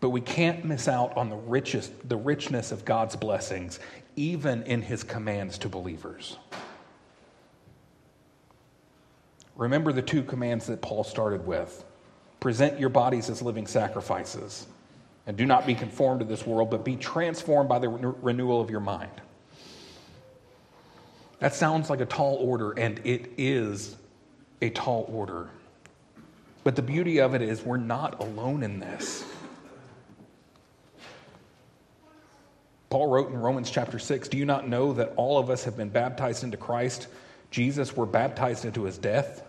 But 0.00 0.08
we 0.08 0.22
can't 0.22 0.64
miss 0.64 0.88
out 0.88 1.14
on 1.18 1.28
the 1.28 1.36
richest, 1.36 2.08
the 2.08 2.16
richness 2.16 2.72
of 2.72 2.86
God's 2.86 3.14
blessings, 3.14 3.78
even 4.16 4.62
in 4.62 4.80
his 4.80 5.02
commands 5.02 5.58
to 5.58 5.68
believers. 5.68 6.38
Remember 9.56 9.92
the 9.92 10.02
two 10.02 10.22
commands 10.22 10.66
that 10.66 10.82
Paul 10.82 11.04
started 11.04 11.46
with 11.46 11.84
present 12.40 12.78
your 12.78 12.90
bodies 12.90 13.30
as 13.30 13.40
living 13.40 13.66
sacrifices 13.66 14.66
and 15.26 15.36
do 15.36 15.46
not 15.46 15.66
be 15.66 15.74
conformed 15.74 16.20
to 16.20 16.26
this 16.26 16.46
world, 16.46 16.70
but 16.70 16.84
be 16.84 16.96
transformed 16.96 17.68
by 17.68 17.78
the 17.78 17.88
renewal 17.88 18.60
of 18.60 18.70
your 18.70 18.80
mind. 18.80 19.10
That 21.38 21.54
sounds 21.54 21.88
like 21.88 22.00
a 22.00 22.06
tall 22.06 22.36
order, 22.36 22.72
and 22.72 23.00
it 23.04 23.32
is 23.38 23.96
a 24.60 24.70
tall 24.70 25.06
order. 25.10 25.48
But 26.62 26.76
the 26.76 26.82
beauty 26.82 27.20
of 27.20 27.34
it 27.34 27.42
is, 27.42 27.62
we're 27.62 27.76
not 27.76 28.20
alone 28.20 28.62
in 28.62 28.80
this. 28.80 29.24
Paul 32.90 33.08
wrote 33.08 33.30
in 33.30 33.36
Romans 33.36 33.70
chapter 33.70 33.98
6 33.98 34.28
Do 34.28 34.38
you 34.38 34.44
not 34.44 34.68
know 34.68 34.92
that 34.92 35.14
all 35.16 35.38
of 35.38 35.50
us 35.50 35.64
have 35.64 35.76
been 35.76 35.88
baptized 35.88 36.44
into 36.44 36.56
Christ? 36.56 37.08
Jesus 37.54 37.96
were 37.96 38.04
baptized 38.04 38.64
into 38.64 38.82
his 38.82 38.98
death. 38.98 39.44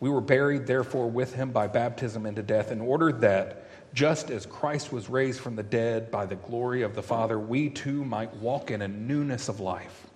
We 0.00 0.10
were 0.10 0.20
buried, 0.20 0.66
therefore, 0.66 1.08
with 1.08 1.32
him 1.32 1.52
by 1.52 1.68
baptism 1.68 2.26
into 2.26 2.42
death, 2.42 2.72
in 2.72 2.80
order 2.80 3.12
that 3.12 3.94
just 3.94 4.28
as 4.28 4.44
Christ 4.44 4.92
was 4.92 5.08
raised 5.08 5.38
from 5.38 5.54
the 5.54 5.62
dead 5.62 6.10
by 6.10 6.26
the 6.26 6.34
glory 6.34 6.82
of 6.82 6.96
the 6.96 7.02
Father, 7.02 7.38
we 7.38 7.70
too 7.70 8.04
might 8.04 8.34
walk 8.38 8.72
in 8.72 8.82
a 8.82 8.88
newness 8.88 9.48
of 9.48 9.60
life. 9.60 10.08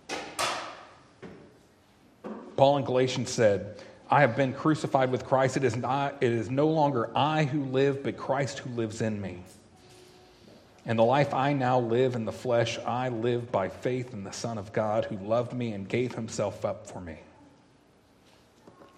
Paul 2.56 2.78
in 2.78 2.84
Galatians 2.84 3.30
said, 3.30 3.76
I 4.10 4.22
have 4.22 4.34
been 4.34 4.52
crucified 4.52 5.12
with 5.12 5.24
Christ. 5.24 5.56
It 5.56 5.62
is, 5.62 5.76
not, 5.76 6.16
it 6.20 6.32
is 6.32 6.50
no 6.50 6.66
longer 6.66 7.08
I 7.14 7.44
who 7.44 7.66
live, 7.66 8.02
but 8.02 8.16
Christ 8.16 8.58
who 8.58 8.70
lives 8.70 9.00
in 9.00 9.20
me. 9.20 9.44
And 10.88 10.98
the 10.98 11.04
life 11.04 11.34
I 11.34 11.52
now 11.52 11.78
live 11.78 12.16
in 12.16 12.24
the 12.24 12.32
flesh, 12.32 12.78
I 12.78 13.10
live 13.10 13.52
by 13.52 13.68
faith 13.68 14.14
in 14.14 14.24
the 14.24 14.32
Son 14.32 14.56
of 14.56 14.72
God 14.72 15.04
who 15.04 15.18
loved 15.18 15.52
me 15.52 15.72
and 15.72 15.86
gave 15.86 16.14
himself 16.14 16.64
up 16.64 16.86
for 16.86 16.98
me. 16.98 17.18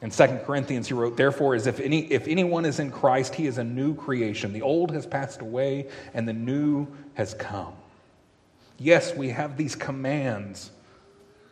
In 0.01 0.11
2 0.11 0.27
Corinthians, 0.47 0.87
he 0.87 0.95
wrote, 0.95 1.17
Therefore, 1.17 1.57
as 1.57 1.67
if, 1.67 1.81
any, 1.81 2.11
if 2.13 2.29
anyone 2.29 2.65
is 2.65 2.79
in 2.79 2.93
Christ, 2.93 3.35
he 3.35 3.49
is 3.49 3.59
a 3.59 3.65
new 3.65 3.97
creation. 3.97 4.53
The 4.53 4.63
old 4.63 4.93
has 4.93 5.05
passed 5.05 5.41
away, 5.41 5.89
and 6.15 6.29
the 6.29 6.33
new 6.33 6.87
has 7.15 7.35
come. 7.35 7.75
Yes, 8.79 9.13
we 9.17 9.31
have 9.31 9.57
these 9.57 9.75
commands 9.75 10.71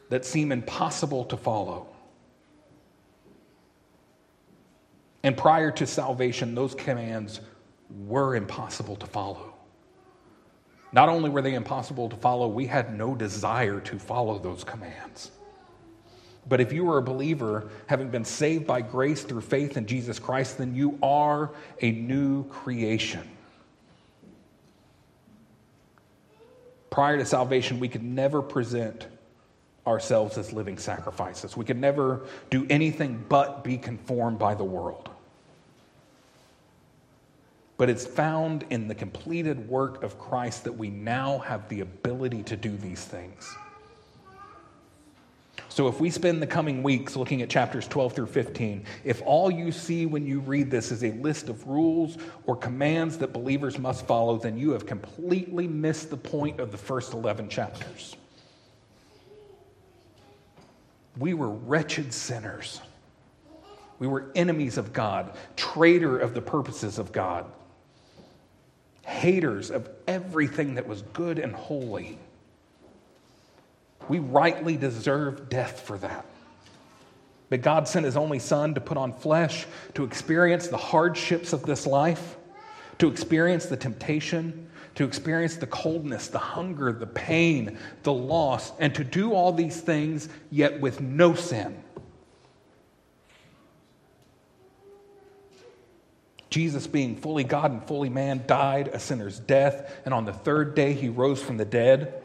that 0.08 0.24
seem 0.24 0.52
impossible 0.52 1.24
to 1.26 1.36
follow. 1.36 1.88
And 5.24 5.36
prior 5.36 5.72
to 5.72 5.86
salvation, 5.86 6.54
those 6.54 6.76
commands 6.76 7.40
were 8.06 8.36
impossible 8.36 8.94
to 8.96 9.06
follow. 9.06 9.54
Not 10.92 11.08
only 11.08 11.28
were 11.28 11.42
they 11.42 11.54
impossible 11.54 12.08
to 12.08 12.16
follow, 12.16 12.48
we 12.48 12.66
had 12.66 12.96
no 12.96 13.14
desire 13.14 13.80
to 13.80 13.98
follow 13.98 14.38
those 14.38 14.64
commands. 14.64 15.30
But 16.48 16.60
if 16.60 16.72
you 16.72 16.90
are 16.90 16.98
a 16.98 17.02
believer, 17.02 17.70
having 17.86 18.08
been 18.08 18.24
saved 18.24 18.66
by 18.66 18.80
grace 18.80 19.22
through 19.22 19.42
faith 19.42 19.76
in 19.76 19.86
Jesus 19.86 20.18
Christ, 20.18 20.58
then 20.58 20.74
you 20.74 20.98
are 21.02 21.50
a 21.82 21.92
new 21.92 22.44
creation. 22.44 23.28
Prior 26.88 27.18
to 27.18 27.26
salvation, 27.26 27.78
we 27.80 27.88
could 27.88 28.02
never 28.02 28.40
present 28.40 29.06
ourselves 29.86 30.38
as 30.38 30.52
living 30.52 30.78
sacrifices. 30.78 31.56
We 31.56 31.64
could 31.64 31.78
never 31.78 32.26
do 32.50 32.66
anything 32.70 33.24
but 33.28 33.62
be 33.62 33.76
conformed 33.76 34.38
by 34.38 34.54
the 34.54 34.64
world. 34.64 35.10
But 37.78 37.88
it's 37.88 38.06
found 38.06 38.66
in 38.70 38.88
the 38.88 38.94
completed 38.94 39.68
work 39.68 40.02
of 40.02 40.18
Christ 40.18 40.64
that 40.64 40.72
we 40.72 40.90
now 40.90 41.38
have 41.38 41.68
the 41.68 41.80
ability 41.80 42.42
to 42.42 42.56
do 42.56 42.76
these 42.76 43.04
things. 43.04 43.56
So, 45.70 45.86
if 45.86 46.00
we 46.00 46.10
spend 46.10 46.42
the 46.42 46.46
coming 46.46 46.82
weeks 46.82 47.14
looking 47.14 47.40
at 47.40 47.48
chapters 47.48 47.86
12 47.86 48.12
through 48.12 48.26
15, 48.26 48.84
if 49.04 49.22
all 49.24 49.48
you 49.48 49.70
see 49.70 50.06
when 50.06 50.26
you 50.26 50.40
read 50.40 50.72
this 50.72 50.90
is 50.90 51.04
a 51.04 51.12
list 51.12 51.48
of 51.48 51.68
rules 51.68 52.16
or 52.46 52.56
commands 52.56 53.16
that 53.18 53.32
believers 53.32 53.78
must 53.78 54.04
follow, 54.06 54.38
then 54.38 54.58
you 54.58 54.72
have 54.72 54.86
completely 54.86 55.68
missed 55.68 56.10
the 56.10 56.16
point 56.16 56.58
of 56.58 56.72
the 56.72 56.78
first 56.78 57.12
11 57.12 57.48
chapters. 57.48 58.16
We 61.16 61.34
were 61.34 61.50
wretched 61.50 62.12
sinners. 62.12 62.80
We 63.98 64.06
were 64.06 64.32
enemies 64.34 64.78
of 64.78 64.92
God, 64.92 65.36
traitor 65.56 66.18
of 66.18 66.34
the 66.34 66.42
purposes 66.42 66.98
of 66.98 67.12
God, 67.12 67.44
haters 69.08 69.70
of 69.70 69.88
everything 70.06 70.74
that 70.74 70.86
was 70.86 71.00
good 71.14 71.38
and 71.38 71.54
holy. 71.54 72.18
We 74.08 74.18
rightly 74.18 74.76
deserve 74.76 75.48
death 75.48 75.80
for 75.80 75.96
that. 75.98 76.26
But 77.48 77.62
God 77.62 77.88
sent 77.88 78.04
his 78.04 78.18
only 78.18 78.38
son 78.38 78.74
to 78.74 78.80
put 78.80 78.98
on 78.98 79.14
flesh, 79.14 79.66
to 79.94 80.04
experience 80.04 80.68
the 80.68 80.76
hardships 80.76 81.54
of 81.54 81.62
this 81.62 81.86
life, 81.86 82.36
to 82.98 83.08
experience 83.08 83.66
the 83.66 83.76
temptation, 83.78 84.68
to 84.96 85.04
experience 85.04 85.56
the 85.56 85.66
coldness, 85.66 86.28
the 86.28 86.38
hunger, 86.38 86.92
the 86.92 87.06
pain, 87.06 87.78
the 88.02 88.12
loss, 88.12 88.72
and 88.78 88.94
to 88.94 89.04
do 89.04 89.32
all 89.32 89.52
these 89.52 89.80
things 89.80 90.28
yet 90.50 90.78
with 90.80 91.00
no 91.00 91.34
sin. 91.34 91.82
Jesus, 96.50 96.86
being 96.86 97.16
fully 97.16 97.44
God 97.44 97.70
and 97.70 97.84
fully 97.86 98.08
man, 98.08 98.44
died 98.46 98.88
a 98.88 98.98
sinner's 98.98 99.38
death, 99.38 99.92
and 100.04 100.14
on 100.14 100.24
the 100.24 100.32
third 100.32 100.74
day 100.74 100.94
he 100.94 101.08
rose 101.08 101.42
from 101.42 101.58
the 101.58 101.64
dead. 101.64 102.22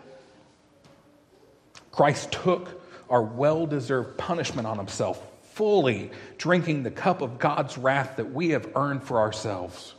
Christ 1.92 2.32
took 2.32 2.82
our 3.10 3.22
well 3.22 3.66
deserved 3.66 4.18
punishment 4.18 4.66
on 4.66 4.78
himself, 4.78 5.22
fully 5.52 6.10
drinking 6.38 6.84
the 6.84 6.92
cup 6.92 7.22
of 7.22 7.38
God's 7.38 7.78
wrath 7.78 8.16
that 8.18 8.32
we 8.32 8.50
have 8.50 8.70
earned 8.76 9.04
for 9.04 9.20
ourselves. 9.20 9.94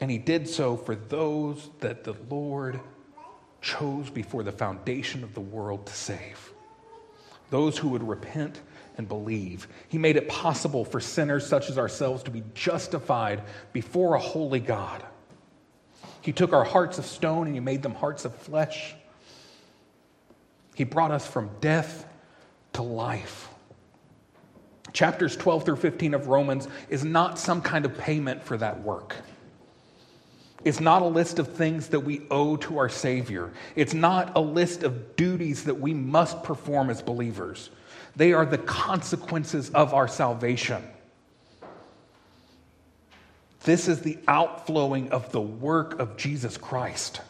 And 0.00 0.10
he 0.10 0.18
did 0.18 0.48
so 0.48 0.76
for 0.76 0.94
those 0.94 1.68
that 1.80 2.04
the 2.04 2.14
Lord 2.30 2.80
chose 3.60 4.08
before 4.08 4.42
the 4.42 4.52
foundation 4.52 5.22
of 5.22 5.34
the 5.34 5.40
world 5.40 5.86
to 5.86 5.92
save. 5.92 6.52
Those 7.50 7.76
who 7.76 7.88
would 7.88 8.06
repent 8.06 8.60
and 9.00 9.08
believe. 9.08 9.66
He 9.88 9.98
made 9.98 10.16
it 10.16 10.28
possible 10.28 10.84
for 10.84 11.00
sinners 11.00 11.46
such 11.46 11.70
as 11.70 11.78
ourselves 11.78 12.22
to 12.24 12.30
be 12.30 12.44
justified 12.54 13.42
before 13.72 14.14
a 14.14 14.20
holy 14.20 14.60
God. 14.60 15.02
He 16.20 16.32
took 16.32 16.52
our 16.52 16.64
hearts 16.64 16.98
of 16.98 17.06
stone 17.06 17.46
and 17.46 17.56
he 17.56 17.60
made 17.60 17.82
them 17.82 17.94
hearts 17.94 18.26
of 18.26 18.34
flesh. 18.36 18.94
He 20.74 20.84
brought 20.84 21.10
us 21.10 21.26
from 21.26 21.50
death 21.60 22.06
to 22.74 22.82
life. 22.82 23.48
Chapters 24.92 25.34
12 25.34 25.64
through 25.64 25.76
15 25.76 26.12
of 26.12 26.28
Romans 26.28 26.68
is 26.90 27.02
not 27.02 27.38
some 27.38 27.62
kind 27.62 27.86
of 27.86 27.96
payment 27.96 28.42
for 28.42 28.58
that 28.58 28.82
work. 28.82 29.16
It's 30.62 30.80
not 30.80 31.00
a 31.00 31.06
list 31.06 31.38
of 31.38 31.54
things 31.54 31.88
that 31.88 32.00
we 32.00 32.26
owe 32.30 32.56
to 32.56 32.78
our 32.78 32.90
Savior. 32.90 33.50
It's 33.76 33.94
not 33.94 34.36
a 34.36 34.40
list 34.40 34.82
of 34.82 35.16
duties 35.16 35.64
that 35.64 35.80
we 35.80 35.94
must 35.94 36.42
perform 36.42 36.90
as 36.90 37.00
believers. 37.00 37.70
They 38.20 38.34
are 38.34 38.44
the 38.44 38.58
consequences 38.58 39.70
of 39.70 39.94
our 39.94 40.06
salvation. 40.06 40.82
This 43.64 43.88
is 43.88 44.02
the 44.02 44.18
outflowing 44.28 45.10
of 45.10 45.32
the 45.32 45.40
work 45.40 45.98
of 45.98 46.18
Jesus 46.18 46.58
Christ. 46.58 47.22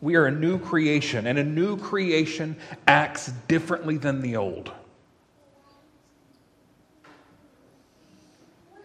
We 0.00 0.16
are 0.16 0.26
a 0.26 0.32
new 0.32 0.58
creation, 0.58 1.28
and 1.28 1.38
a 1.38 1.44
new 1.44 1.76
creation 1.76 2.56
acts 2.88 3.30
differently 3.46 3.96
than 3.96 4.22
the 4.22 4.34
old. 4.34 4.72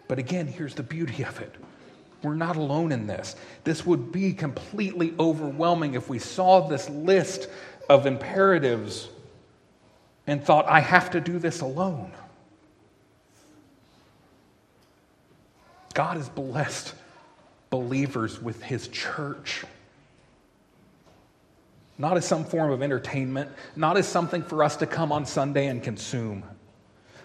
But 0.06 0.20
again, 0.20 0.46
here's 0.46 0.76
the 0.76 0.84
beauty 0.84 1.24
of 1.24 1.40
it. 1.40 1.52
We're 2.22 2.36
not 2.36 2.54
alone 2.54 2.92
in 2.92 3.08
this. 3.08 3.34
This 3.64 3.84
would 3.84 4.12
be 4.12 4.32
completely 4.32 5.14
overwhelming 5.18 5.94
if 5.94 6.08
we 6.08 6.20
saw 6.20 6.68
this 6.68 6.88
list 6.88 7.48
of 7.88 8.06
imperatives 8.06 9.08
and 10.30 10.44
thought, 10.44 10.64
I 10.68 10.78
have 10.78 11.10
to 11.10 11.20
do 11.20 11.40
this 11.40 11.60
alone. 11.60 12.12
God 15.92 16.18
has 16.18 16.28
blessed 16.28 16.94
believers 17.68 18.40
with 18.40 18.62
his 18.62 18.86
church. 18.86 19.64
Not 21.98 22.16
as 22.16 22.24
some 22.24 22.44
form 22.44 22.70
of 22.70 22.80
entertainment, 22.80 23.50
not 23.74 23.96
as 23.96 24.06
something 24.06 24.44
for 24.44 24.62
us 24.62 24.76
to 24.76 24.86
come 24.86 25.10
on 25.10 25.26
Sunday 25.26 25.66
and 25.66 25.82
consume, 25.82 26.44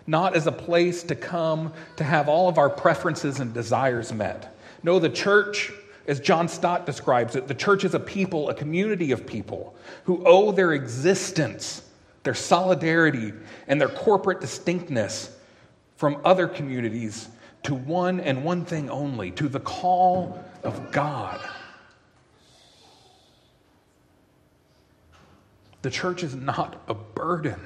not 0.07 0.35
as 0.35 0.47
a 0.47 0.51
place 0.51 1.03
to 1.03 1.13
come 1.13 1.73
to 1.97 2.03
have 2.03 2.27
all 2.27 2.49
of 2.49 2.57
our 2.57 2.71
preferences 2.71 3.39
and 3.39 3.53
desires 3.53 4.11
met. 4.11 4.57
No, 4.81 4.97
the 4.97 5.09
church, 5.09 5.71
as 6.07 6.19
John 6.19 6.47
Stott 6.47 6.87
describes 6.87 7.35
it, 7.35 7.47
the 7.47 7.53
church 7.53 7.83
is 7.83 7.93
a 7.93 7.99
people, 7.99 8.49
a 8.49 8.55
community 8.55 9.11
of 9.11 9.27
people 9.27 9.75
who 10.05 10.23
owe 10.25 10.51
their 10.51 10.73
existence, 10.73 11.83
their 12.25 12.33
solidarity, 12.33 13.31
and 13.67 13.79
their 13.79 13.87
corporate 13.87 14.41
distinctness 14.41 15.29
from 15.95 16.19
other 16.25 16.47
communities 16.47 17.29
to 17.63 17.73
one 17.73 18.19
and 18.19 18.43
one 18.43 18.65
thing 18.65 18.89
only 18.89 19.31
to 19.31 19.47
the 19.47 19.59
call 19.59 20.43
of 20.63 20.91
God. 20.91 21.39
The 25.83 25.91
church 25.91 26.23
is 26.23 26.35
not 26.35 26.81
a 26.87 26.95
burden, 26.95 27.59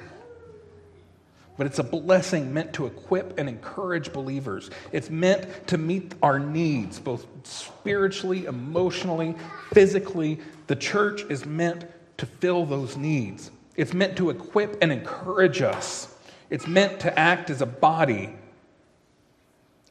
but 1.56 1.66
it's 1.66 1.78
a 1.78 1.82
blessing 1.82 2.52
meant 2.52 2.74
to 2.74 2.84
equip 2.84 3.38
and 3.38 3.48
encourage 3.48 4.12
believers. 4.12 4.70
It's 4.92 5.08
meant 5.08 5.66
to 5.68 5.78
meet 5.78 6.14
our 6.22 6.38
needs, 6.38 7.00
both 7.00 7.26
spiritually, 7.44 8.44
emotionally, 8.44 9.36
physically. 9.72 10.38
The 10.66 10.76
church 10.76 11.22
is 11.30 11.46
meant 11.46 11.86
to 12.18 12.26
fill 12.26 12.66
those 12.66 12.98
needs. 12.98 13.50
It's 13.80 13.94
meant 13.94 14.18
to 14.18 14.28
equip 14.28 14.76
and 14.82 14.92
encourage 14.92 15.62
us. 15.62 16.14
It's 16.50 16.66
meant 16.66 17.00
to 17.00 17.18
act 17.18 17.48
as 17.48 17.62
a 17.62 17.66
body 17.66 18.28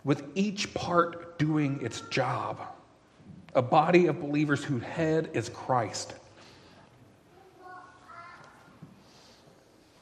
with 0.04 0.24
each 0.36 0.76
part 0.76 1.40
doing 1.40 1.80
its 1.82 2.02
job. 2.02 2.62
A 3.56 3.64
body 3.64 4.06
of 4.06 4.22
believers 4.22 4.64
whose 4.64 4.84
head 4.84 5.32
is 5.34 5.50
Christ. 5.50 6.14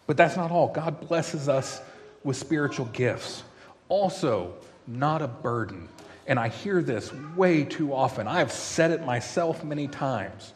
But 0.05 0.17
that's 0.17 0.35
not 0.35 0.51
all. 0.51 0.67
God 0.67 0.99
blesses 1.07 1.47
us 1.47 1.79
with 2.25 2.35
spiritual 2.35 2.87
gifts. 2.87 3.41
Also, 3.87 4.53
not 4.85 5.21
a 5.21 5.29
burden. 5.29 5.87
And 6.27 6.37
I 6.37 6.49
hear 6.49 6.81
this 6.81 7.13
way 7.37 7.63
too 7.63 7.93
often. 7.93 8.27
I 8.27 8.39
have 8.39 8.51
said 8.51 8.91
it 8.91 9.05
myself 9.05 9.63
many 9.63 9.87
times. 9.87 10.51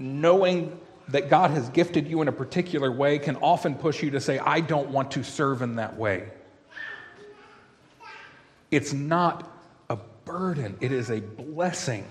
Knowing 0.00 0.80
that 1.08 1.28
God 1.28 1.50
has 1.50 1.68
gifted 1.70 2.08
you 2.08 2.22
in 2.22 2.28
a 2.28 2.32
particular 2.32 2.90
way 2.90 3.18
can 3.18 3.36
often 3.36 3.74
push 3.74 4.02
you 4.02 4.10
to 4.10 4.20
say, 4.20 4.38
I 4.38 4.60
don't 4.60 4.90
want 4.90 5.12
to 5.12 5.24
serve 5.24 5.62
in 5.62 5.76
that 5.76 5.96
way. 5.96 6.28
It's 8.70 8.92
not 8.92 9.50
a 9.90 9.98
burden, 10.24 10.76
it 10.80 10.92
is 10.92 11.10
a 11.10 11.20
blessing. 11.20 12.06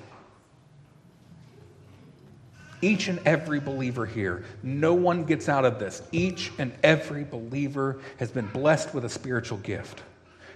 Each 2.83 3.07
and 3.07 3.19
every 3.25 3.59
believer 3.59 4.05
here, 4.07 4.43
no 4.63 4.93
one 4.93 5.25
gets 5.25 5.47
out 5.47 5.65
of 5.65 5.77
this. 5.77 6.01
Each 6.11 6.51
and 6.57 6.73
every 6.83 7.23
believer 7.23 7.99
has 8.17 8.31
been 8.31 8.47
blessed 8.47 8.93
with 8.93 9.05
a 9.05 9.09
spiritual 9.09 9.59
gift. 9.59 10.01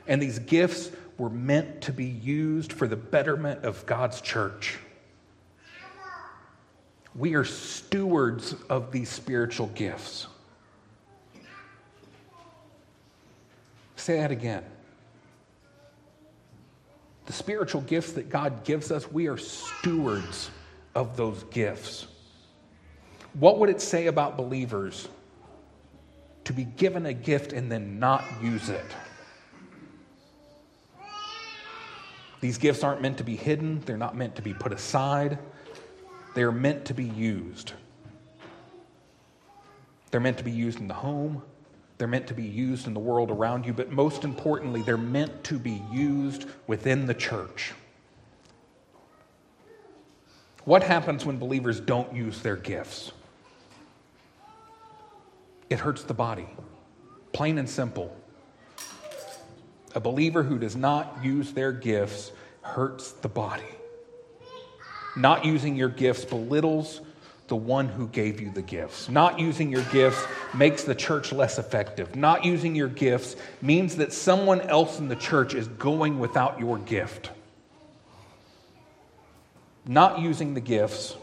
And 0.08 0.22
these 0.22 0.40
gifts 0.40 0.92
were 1.18 1.30
meant 1.30 1.82
to 1.82 1.94
be 1.94 2.06
used 2.06 2.74
for 2.74 2.88
the 2.88 2.96
betterment 2.96 3.64
of 3.64 3.86
God's 3.86 4.22
church. 4.22 4.80
We 7.16 7.36
are 7.36 7.45
stewards 7.45 8.55
of 8.70 8.91
these 8.91 9.09
spiritual 9.09 9.68
gifts. 9.68 10.28
Say 13.95 14.18
that 14.18 14.32
again 14.32 14.63
the 17.26 17.34
spiritual 17.34 17.82
gifts 17.82 18.13
that 18.13 18.30
God 18.30 18.63
gives 18.63 18.91
us, 18.91 19.11
we 19.11 19.28
are 19.28 19.38
stewards 19.38 20.51
of 20.93 21.18
those 21.18 21.43
gifts. 21.45 22.07
What 23.34 23.59
would 23.59 23.70
it 23.70 23.82
say 23.82 24.07
about 24.07 24.38
believers 24.38 25.07
to 26.45 26.53
be 26.53 26.63
given 26.63 27.07
a 27.07 27.13
gift 27.13 27.51
and 27.51 27.72
then 27.72 27.99
not 27.99 28.24
use 28.41 28.70
it? 28.70 28.86
These 32.41 32.57
gifts 32.59 32.84
aren't 32.84 33.01
meant 33.01 33.18
to 33.18 33.24
be 33.24 33.36
hidden, 33.36 33.82
they're 33.86 33.97
not 33.97 34.16
meant 34.16 34.36
to 34.36 34.43
be 34.43 34.53
put 34.53 34.72
aside, 34.72 35.39
they're 36.36 36.52
meant 36.52 36.86
to 36.86 36.94
be 36.94 37.06
used. 37.06 37.74
They're 40.12 40.22
meant 40.22 40.38
to 40.38 40.44
be 40.44 40.52
used 40.52 40.80
in 40.80 40.88
the 40.88 40.94
home, 40.94 41.42
they're 41.98 42.08
meant 42.08 42.28
to 42.28 42.34
be 42.34 42.44
used 42.44 42.88
in 42.88 42.94
the 42.94 43.00
world 43.00 43.32
around 43.32 43.66
you, 43.66 43.74
but 43.74 43.92
most 43.92 44.24
importantly, 44.24 44.82
they're 44.82 44.98
meant 44.98 45.44
to 45.46 45.58
be 45.58 45.82
used 45.92 46.46
within 46.68 47.06
the 47.06 47.14
church. 47.14 47.74
What 50.66 50.84
happens 50.84 51.26
when 51.26 51.38
believers 51.38 51.80
don't 51.80 52.14
use 52.14 52.42
their 52.42 52.56
gifts? 52.56 53.12
It 55.70 55.80
hurts 55.80 56.04
the 56.04 56.14
body, 56.14 56.48
plain 57.32 57.58
and 57.58 57.70
simple. 57.70 58.16
A 59.94 60.00
believer 60.00 60.44
who 60.44 60.60
does 60.60 60.76
not 60.76 61.24
use 61.24 61.54
their 61.54 61.72
gifts 61.72 62.32
hurts 62.62 63.12
the 63.12 63.30
body. 63.30 63.75
Not 65.16 65.45
using 65.45 65.76
your 65.76 65.89
gifts 65.89 66.26
belittles 66.26 67.01
the 67.47 67.55
one 67.55 67.88
who 67.88 68.07
gave 68.07 68.41
you 68.41 68.51
the 68.51 68.61
gifts. 68.61 69.07
Not 69.07 69.39
using 69.39 69.72
your 69.72 69.84
gifts 69.84 70.24
makes 70.53 70.84
the 70.84 70.95
church 70.95 71.32
less 71.32 71.59
effective. 71.59 72.16
Not 72.16 72.43
using 72.43 72.76
your 72.76 72.88
gifts 72.88 73.36
means 73.61 73.97
that 73.97 74.11
someone 74.11 74.61
else 74.61 74.99
in 74.99 75.07
the 75.07 75.16
church 75.16 75.53
is 75.53 75.68
going 75.68 76.20
without 76.20 76.59
your 76.59 76.80
gift. 76.80 77.30
Not 79.88 80.20
using 80.20 80.55
the 80.55 80.61
gifts 80.61 81.16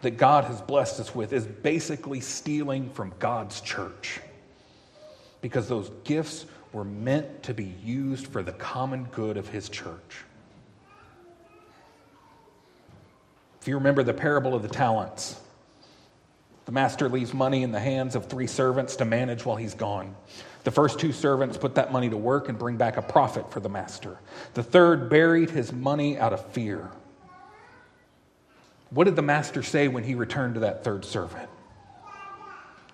that 0.00 0.12
God 0.12 0.44
has 0.44 0.60
blessed 0.60 0.98
us 0.98 1.14
with 1.14 1.32
is 1.32 1.46
basically 1.46 2.20
stealing 2.20 2.90
from 2.90 3.14
God's 3.20 3.60
church. 3.60 4.20
Because 5.40 5.68
those 5.68 5.90
gifts 6.02 6.44
were 6.72 6.84
meant 6.84 7.44
to 7.44 7.54
be 7.54 7.72
used 7.84 8.26
for 8.26 8.42
the 8.42 8.52
common 8.52 9.04
good 9.12 9.36
of 9.36 9.48
His 9.48 9.68
church. 9.68 10.24
If 13.62 13.68
you 13.68 13.76
remember 13.76 14.02
the 14.02 14.12
parable 14.12 14.56
of 14.56 14.62
the 14.62 14.68
talents, 14.68 15.38
the 16.64 16.72
master 16.72 17.08
leaves 17.08 17.32
money 17.32 17.62
in 17.62 17.70
the 17.70 17.78
hands 17.78 18.16
of 18.16 18.26
three 18.26 18.48
servants 18.48 18.96
to 18.96 19.04
manage 19.04 19.44
while 19.44 19.54
he's 19.54 19.74
gone. 19.74 20.16
The 20.64 20.72
first 20.72 20.98
two 20.98 21.12
servants 21.12 21.56
put 21.56 21.76
that 21.76 21.92
money 21.92 22.10
to 22.10 22.16
work 22.16 22.48
and 22.48 22.58
bring 22.58 22.76
back 22.76 22.96
a 22.96 23.02
profit 23.02 23.52
for 23.52 23.60
the 23.60 23.68
master. 23.68 24.18
The 24.54 24.64
third 24.64 25.08
buried 25.08 25.50
his 25.50 25.72
money 25.72 26.18
out 26.18 26.32
of 26.32 26.44
fear. 26.46 26.90
What 28.90 29.04
did 29.04 29.14
the 29.14 29.22
master 29.22 29.62
say 29.62 29.86
when 29.86 30.02
he 30.02 30.16
returned 30.16 30.54
to 30.54 30.60
that 30.60 30.82
third 30.82 31.04
servant? 31.04 31.48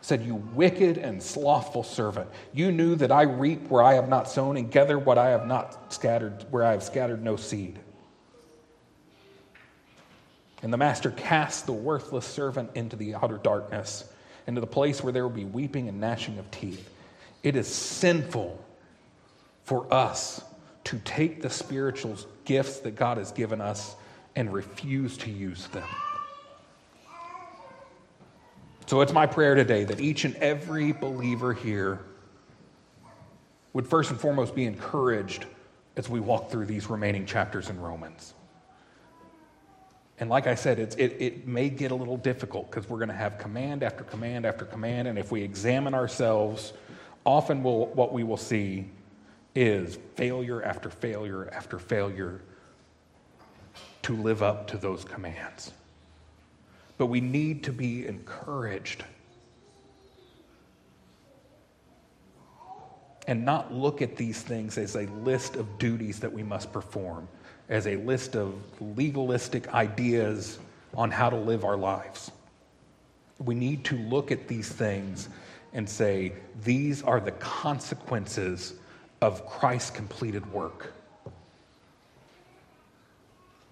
said, 0.02 0.22
You 0.22 0.34
wicked 0.34 0.98
and 0.98 1.22
slothful 1.22 1.82
servant, 1.82 2.28
you 2.52 2.72
knew 2.72 2.94
that 2.96 3.10
I 3.10 3.22
reap 3.22 3.70
where 3.70 3.82
I 3.82 3.94
have 3.94 4.10
not 4.10 4.28
sown 4.28 4.58
and 4.58 4.70
gather 4.70 4.98
what 4.98 5.16
I 5.16 5.30
have 5.30 5.46
not 5.46 5.94
scattered, 5.94 6.44
where 6.50 6.62
I 6.62 6.72
have 6.72 6.82
scattered 6.82 7.24
no 7.24 7.36
seed. 7.36 7.78
And 10.62 10.72
the 10.72 10.76
master 10.76 11.10
cast 11.10 11.66
the 11.66 11.72
worthless 11.72 12.26
servant 12.26 12.70
into 12.74 12.96
the 12.96 13.14
outer 13.14 13.38
darkness, 13.38 14.04
into 14.46 14.60
the 14.60 14.66
place 14.66 15.02
where 15.02 15.12
there 15.12 15.22
will 15.22 15.34
be 15.34 15.44
weeping 15.44 15.88
and 15.88 16.00
gnashing 16.00 16.38
of 16.38 16.50
teeth. 16.50 16.90
It 17.42 17.54
is 17.54 17.68
sinful 17.68 18.64
for 19.64 19.92
us 19.92 20.42
to 20.84 20.98
take 21.04 21.42
the 21.42 21.50
spiritual 21.50 22.16
gifts 22.44 22.80
that 22.80 22.96
God 22.96 23.18
has 23.18 23.30
given 23.30 23.60
us 23.60 23.94
and 24.34 24.52
refuse 24.52 25.16
to 25.18 25.30
use 25.30 25.66
them. 25.68 25.86
So 28.86 29.02
it's 29.02 29.12
my 29.12 29.26
prayer 29.26 29.54
today 29.54 29.84
that 29.84 30.00
each 30.00 30.24
and 30.24 30.34
every 30.36 30.92
believer 30.92 31.52
here 31.52 32.00
would 33.74 33.86
first 33.86 34.10
and 34.10 34.18
foremost 34.18 34.54
be 34.54 34.64
encouraged 34.64 35.44
as 35.96 36.08
we 36.08 36.20
walk 36.20 36.50
through 36.50 36.64
these 36.64 36.88
remaining 36.88 37.26
chapters 37.26 37.68
in 37.68 37.78
Romans. 37.78 38.32
And 40.20 40.28
like 40.28 40.46
I 40.46 40.56
said, 40.56 40.78
it, 40.78 40.96
it 40.98 41.46
may 41.46 41.68
get 41.68 41.92
a 41.92 41.94
little 41.94 42.16
difficult 42.16 42.70
because 42.70 42.88
we're 42.88 42.98
going 42.98 43.08
to 43.08 43.14
have 43.14 43.38
command 43.38 43.82
after 43.82 44.02
command 44.02 44.46
after 44.46 44.64
command. 44.64 45.06
And 45.06 45.18
if 45.18 45.30
we 45.30 45.42
examine 45.42 45.94
ourselves, 45.94 46.72
often 47.24 47.62
we'll, 47.62 47.86
what 47.86 48.12
we 48.12 48.24
will 48.24 48.36
see 48.36 48.90
is 49.54 49.98
failure 50.16 50.62
after 50.62 50.90
failure 50.90 51.48
after 51.52 51.78
failure 51.78 52.40
to 54.02 54.16
live 54.16 54.42
up 54.42 54.66
to 54.68 54.76
those 54.76 55.04
commands. 55.04 55.72
But 56.96 57.06
we 57.06 57.20
need 57.20 57.62
to 57.64 57.72
be 57.72 58.06
encouraged 58.06 59.04
and 63.28 63.44
not 63.44 63.72
look 63.72 64.00
at 64.00 64.16
these 64.16 64.40
things 64.40 64.78
as 64.78 64.96
a 64.96 65.06
list 65.22 65.54
of 65.56 65.78
duties 65.78 66.18
that 66.20 66.32
we 66.32 66.42
must 66.42 66.72
perform, 66.72 67.28
as 67.68 67.86
a 67.86 67.96
list 67.96 68.34
of 68.34 68.54
legalistic 68.96 69.72
ideas 69.74 70.58
on 70.94 71.10
how 71.10 71.28
to 71.28 71.36
live 71.36 71.64
our 71.64 71.76
lives. 71.76 72.30
We 73.44 73.54
need 73.54 73.84
to 73.84 73.96
look 73.96 74.32
at 74.32 74.48
these 74.48 74.68
things 74.68 75.28
and 75.72 75.88
say, 75.88 76.32
these 76.64 77.02
are 77.02 77.20
the 77.20 77.32
consequences 77.32 78.74
of 79.20 79.46
Christ's 79.46 79.90
completed 79.90 80.50
work. 80.52 80.92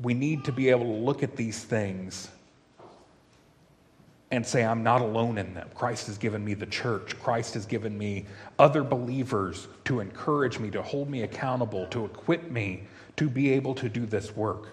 We 0.01 0.13
need 0.13 0.45
to 0.45 0.53
be 0.53 0.69
able 0.69 0.85
to 0.85 1.01
look 1.01 1.23
at 1.23 1.37
these 1.37 1.65
things 1.65 2.29
and 4.31 4.45
say, 4.45 4.65
I'm 4.65 4.83
not 4.83 5.01
alone 5.01 5.39
in 5.39 5.55
them. 5.55 5.71
Christ 5.75 6.09
has 6.09 6.19
given 6.19 6.45
me 6.45 6.55
the 6.55 6.67
church. 6.67 7.19
Christ 7.21 7.55
has 7.55 7.65
given 7.65 7.97
me 7.97 8.27
other 8.59 8.83
believers 8.83 9.69
to 9.85 10.01
encourage 10.01 10.59
me, 10.59 10.71
to 10.73 10.83
hold 10.83 11.09
me 11.09 11.23
accountable, 11.23 11.87
to 11.87 12.05
equip 12.05 12.51
me 12.51 12.83
to 13.17 13.29
be 13.29 13.53
able 13.53 13.75
to 13.77 13.89
do 13.89 14.07
this 14.07 14.35
work. 14.37 14.69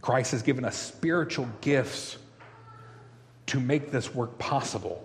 Christ 0.00 0.32
has 0.32 0.42
given 0.42 0.64
us 0.64 0.76
spiritual 0.76 1.48
gifts 1.60 2.18
to 3.46 3.60
make 3.60 3.90
this 3.90 4.14
work 4.14 4.38
possible. 4.38 5.04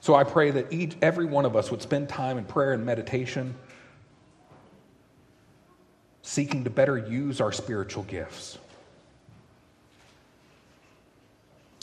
So 0.00 0.14
I 0.14 0.24
pray 0.24 0.52
that 0.52 0.72
each, 0.72 0.96
every 1.02 1.24
one 1.24 1.44
of 1.44 1.56
us 1.56 1.70
would 1.70 1.82
spend 1.82 2.08
time 2.08 2.38
in 2.38 2.44
prayer 2.44 2.72
and 2.72 2.84
meditation, 2.84 3.54
seeking 6.22 6.64
to 6.64 6.70
better 6.70 6.96
use 6.96 7.40
our 7.40 7.52
spiritual 7.52 8.04
gifts. 8.04 8.58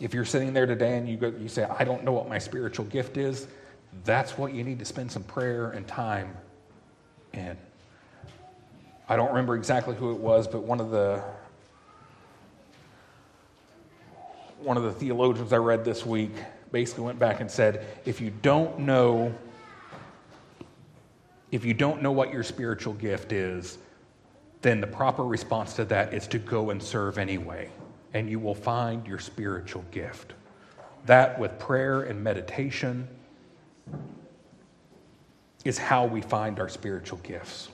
If 0.01 0.13
you're 0.13 0.25
sitting 0.25 0.53
there 0.53 0.65
today 0.65 0.97
and 0.97 1.07
you, 1.07 1.17
go, 1.17 1.33
you 1.37 1.49
say, 1.49 1.63
I 1.63 1.83
don't 1.83 2.03
know 2.03 2.13
what 2.13 2.27
my 2.27 2.39
spiritual 2.39 2.85
gift 2.85 3.17
is, 3.17 3.47
that's 4.05 4.37
what 4.37 4.53
you 4.53 4.63
need 4.63 4.79
to 4.79 4.85
spend 4.85 5.11
some 5.11 5.23
prayer 5.23 5.71
and 5.71 5.87
time 5.87 6.35
in. 7.33 7.57
I 9.09 9.15
don't 9.15 9.29
remember 9.29 9.55
exactly 9.55 9.95
who 9.95 10.11
it 10.11 10.17
was, 10.17 10.47
but 10.47 10.63
one 10.63 10.79
of 10.79 10.91
the 10.91 11.23
one 14.59 14.77
of 14.77 14.83
the 14.83 14.93
theologians 14.93 15.51
I 15.51 15.57
read 15.57 15.83
this 15.83 16.05
week 16.05 16.31
basically 16.71 17.03
went 17.03 17.19
back 17.19 17.41
and 17.41 17.51
said, 17.51 17.85
if 18.05 18.21
you 18.21 18.31
don't 18.41 18.79
know 18.79 19.33
if 21.51 21.65
you 21.65 21.73
don't 21.73 22.01
know 22.01 22.11
what 22.11 22.33
your 22.33 22.43
spiritual 22.43 22.93
gift 22.93 23.31
is, 23.31 23.77
then 24.61 24.81
the 24.81 24.87
proper 24.87 25.23
response 25.23 25.73
to 25.73 25.85
that 25.85 26.13
is 26.13 26.25
to 26.27 26.39
go 26.39 26.71
and 26.71 26.81
serve 26.81 27.17
anyway 27.17 27.69
and 28.13 28.29
you 28.29 28.39
will 28.39 28.55
find 28.55 29.05
your 29.07 29.19
spiritual 29.19 29.83
gift. 29.91 30.33
That, 31.05 31.37
with 31.37 31.57
prayer 31.59 32.03
and 32.03 32.23
meditation, 32.23 33.07
is 35.63 35.77
how 35.77 36.05
we 36.05 36.21
find 36.21 36.59
our 36.59 36.69
spiritual 36.69 37.19
gifts. 37.19 37.69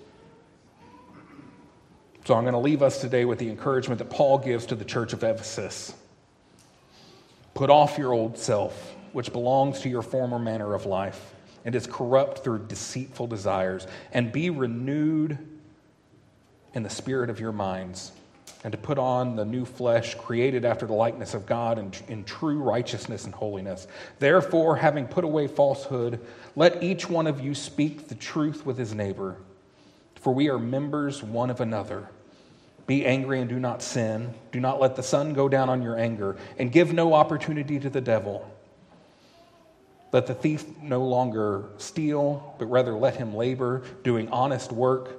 So 2.25 2.35
I'm 2.35 2.43
going 2.43 2.53
to 2.53 2.59
leave 2.59 2.83
us 2.83 3.01
today 3.01 3.25
with 3.25 3.39
the 3.39 3.49
encouragement 3.49 3.97
that 3.99 4.09
Paul 4.09 4.37
gives 4.37 4.67
to 4.67 4.75
the 4.75 4.85
church 4.85 5.13
of 5.13 5.23
Ephesus. 5.23 5.93
Put 7.55 7.69
off 7.69 7.97
your 7.97 8.13
old 8.13 8.37
self, 8.37 8.95
which 9.13 9.33
belongs 9.33 9.81
to 9.81 9.89
your 9.89 10.03
former 10.03 10.37
manner 10.37 10.75
of 10.75 10.85
life 10.85 11.33
and 11.65 11.73
is 11.73 11.87
corrupt 11.87 12.43
through 12.43 12.67
deceitful 12.67 13.27
desires, 13.27 13.85
and 14.13 14.31
be 14.31 14.49
renewed 14.49 15.37
in 16.73 16.83
the 16.83 16.89
spirit 16.89 17.29
of 17.29 17.39
your 17.39 17.51
minds 17.51 18.11
and 18.63 18.73
to 18.73 18.77
put 18.77 18.97
on 18.97 19.35
the 19.35 19.45
new 19.45 19.63
flesh 19.63 20.15
created 20.15 20.65
after 20.65 20.85
the 20.85 20.93
likeness 20.93 21.33
of 21.33 21.45
God 21.45 21.79
in, 21.79 21.91
in, 22.09 22.23
true 22.25 22.59
righteousness 22.59 23.23
and 23.23 23.33
holiness. 23.33 23.87
Therefore, 24.19 24.75
having 24.75 25.07
put 25.07 25.23
away 25.23 25.47
falsehood, 25.47 26.19
let 26.55 26.83
each 26.83 27.09
one 27.09 27.25
of 27.25 27.39
you 27.39 27.55
speak 27.55 28.09
the 28.09 28.15
truth 28.15 28.65
with 28.65 28.77
his 28.77 28.93
neighbor, 28.93 29.37
for 30.15 30.33
we 30.33 30.49
are 30.49 30.59
members 30.59 31.23
one 31.23 31.49
of 31.49 31.61
another. 31.61 32.09
Be 32.85 33.05
angry 33.05 33.39
and 33.39 33.49
do 33.49 33.59
not 33.59 33.81
sin. 33.81 34.33
Do 34.51 34.59
not 34.59 34.81
let 34.81 34.95
the 34.95 35.03
sun 35.03 35.33
go 35.33 35.47
down 35.47 35.69
on 35.69 35.81
your 35.81 35.97
anger, 35.97 36.35
and 36.57 36.71
give 36.71 36.91
no 36.91 37.13
opportunity 37.13 37.79
to 37.79 37.89
the 37.89 38.01
devil. 38.01 38.49
Let 40.11 40.25
the 40.25 40.33
thief 40.33 40.65
no 40.81 41.05
longer 41.05 41.69
steal, 41.77 42.55
but 42.57 42.65
rather 42.65 42.93
let 42.93 43.15
him 43.15 43.35
labor, 43.35 43.83
doing 44.03 44.27
honest 44.29 44.71
work 44.71 45.18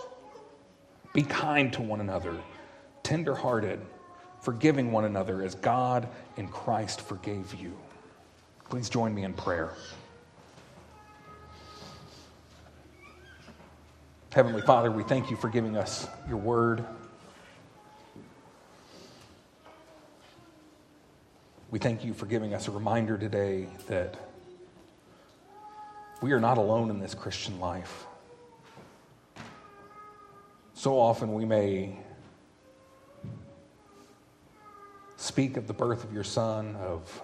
Be 1.13 1.23
kind 1.23 1.73
to 1.73 1.81
one 1.81 1.99
another, 1.99 2.35
tenderhearted, 3.03 3.79
forgiving 4.41 4.91
one 4.91 5.05
another 5.05 5.43
as 5.43 5.55
God 5.55 6.07
in 6.37 6.47
Christ 6.47 7.01
forgave 7.01 7.53
you. 7.55 7.77
Please 8.69 8.89
join 8.89 9.13
me 9.13 9.23
in 9.23 9.33
prayer. 9.33 9.73
Heavenly 14.31 14.61
Father, 14.61 14.89
we 14.89 15.03
thank 15.03 15.29
you 15.29 15.35
for 15.35 15.49
giving 15.49 15.75
us 15.75 16.07
your 16.29 16.37
word. 16.37 16.85
We 21.69 21.79
thank 21.79 22.05
you 22.05 22.13
for 22.13 22.25
giving 22.25 22.53
us 22.53 22.69
a 22.69 22.71
reminder 22.71 23.17
today 23.17 23.67
that 23.87 24.15
we 26.21 26.31
are 26.31 26.39
not 26.39 26.57
alone 26.57 26.89
in 26.89 26.99
this 26.99 27.13
Christian 27.13 27.59
life. 27.59 28.05
So 30.81 30.99
often 30.99 31.35
we 31.35 31.45
may 31.45 31.95
speak 35.15 35.55
of 35.55 35.67
the 35.67 35.73
birth 35.73 36.03
of 36.03 36.11
your 36.11 36.23
son, 36.23 36.75
of 36.77 37.21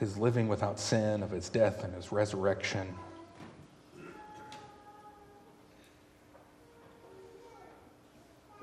his 0.00 0.16
living 0.16 0.48
without 0.48 0.80
sin, 0.80 1.22
of 1.22 1.30
his 1.30 1.48
death 1.48 1.84
and 1.84 1.94
his 1.94 2.10
resurrection. 2.10 2.92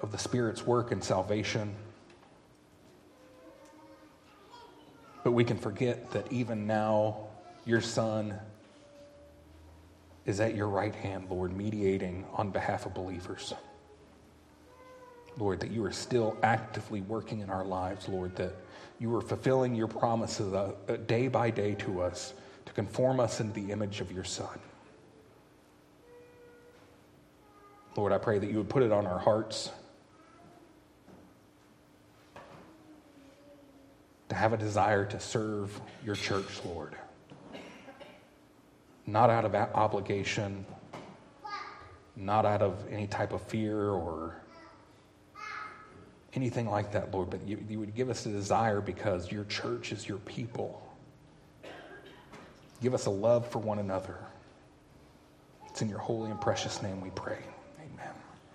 Of 0.01 0.11
the 0.11 0.17
Spirit's 0.17 0.67
work 0.67 0.91
in 0.91 1.01
salvation. 1.01 1.73
But 5.23 5.31
we 5.31 5.45
can 5.45 5.57
forget 5.57 6.11
that 6.11 6.29
even 6.33 6.67
now, 6.67 7.29
your 7.63 7.79
Son 7.79 8.37
is 10.25 10.39
at 10.39 10.55
your 10.55 10.67
right 10.67 10.93
hand, 10.93 11.27
Lord, 11.29 11.55
mediating 11.55 12.25
on 12.33 12.51
behalf 12.51 12.85
of 12.85 12.93
believers. 12.93 13.53
Lord, 15.37 15.61
that 15.61 15.71
you 15.71 15.83
are 15.85 15.91
still 15.91 16.37
actively 16.43 17.01
working 17.01 17.39
in 17.39 17.49
our 17.49 17.65
lives, 17.65 18.07
Lord, 18.07 18.35
that 18.35 18.53
you 18.99 19.15
are 19.15 19.21
fulfilling 19.21 19.73
your 19.73 19.87
promises 19.87 20.53
uh, 20.53 20.73
uh, 20.87 20.97
day 21.07 21.27
by 21.27 21.49
day 21.49 21.73
to 21.75 22.01
us 22.01 22.33
to 22.65 22.73
conform 22.73 23.19
us 23.19 23.39
into 23.39 23.53
the 23.53 23.71
image 23.71 24.01
of 24.01 24.11
your 24.11 24.23
Son. 24.23 24.59
Lord, 27.95 28.11
I 28.11 28.19
pray 28.19 28.39
that 28.39 28.49
you 28.49 28.57
would 28.57 28.69
put 28.69 28.83
it 28.83 28.91
on 28.91 29.05
our 29.05 29.19
hearts 29.19 29.71
to 34.29 34.35
have 34.35 34.53
a 34.53 34.57
desire 34.57 35.05
to 35.05 35.19
serve 35.19 35.81
your 36.05 36.15
church, 36.15 36.61
Lord. 36.63 36.95
Not 39.11 39.29
out 39.29 39.43
of 39.43 39.53
obligation, 39.53 40.65
not 42.15 42.45
out 42.45 42.61
of 42.61 42.87
any 42.89 43.07
type 43.07 43.33
of 43.33 43.41
fear 43.41 43.89
or 43.89 44.41
anything 46.33 46.69
like 46.69 46.93
that, 46.93 47.13
Lord, 47.13 47.29
but 47.29 47.45
you, 47.45 47.61
you 47.67 47.77
would 47.77 47.93
give 47.93 48.09
us 48.09 48.25
a 48.25 48.29
desire 48.29 48.79
because 48.79 49.29
your 49.29 49.43
church 49.43 49.91
is 49.91 50.07
your 50.07 50.19
people. 50.19 50.81
Give 52.81 52.93
us 52.93 53.05
a 53.05 53.09
love 53.09 53.45
for 53.51 53.59
one 53.59 53.79
another. 53.79 54.17
It's 55.67 55.81
in 55.81 55.89
your 55.89 55.99
holy 55.99 56.31
and 56.31 56.39
precious 56.39 56.81
name 56.81 57.01
we 57.01 57.09
pray. 57.09 57.50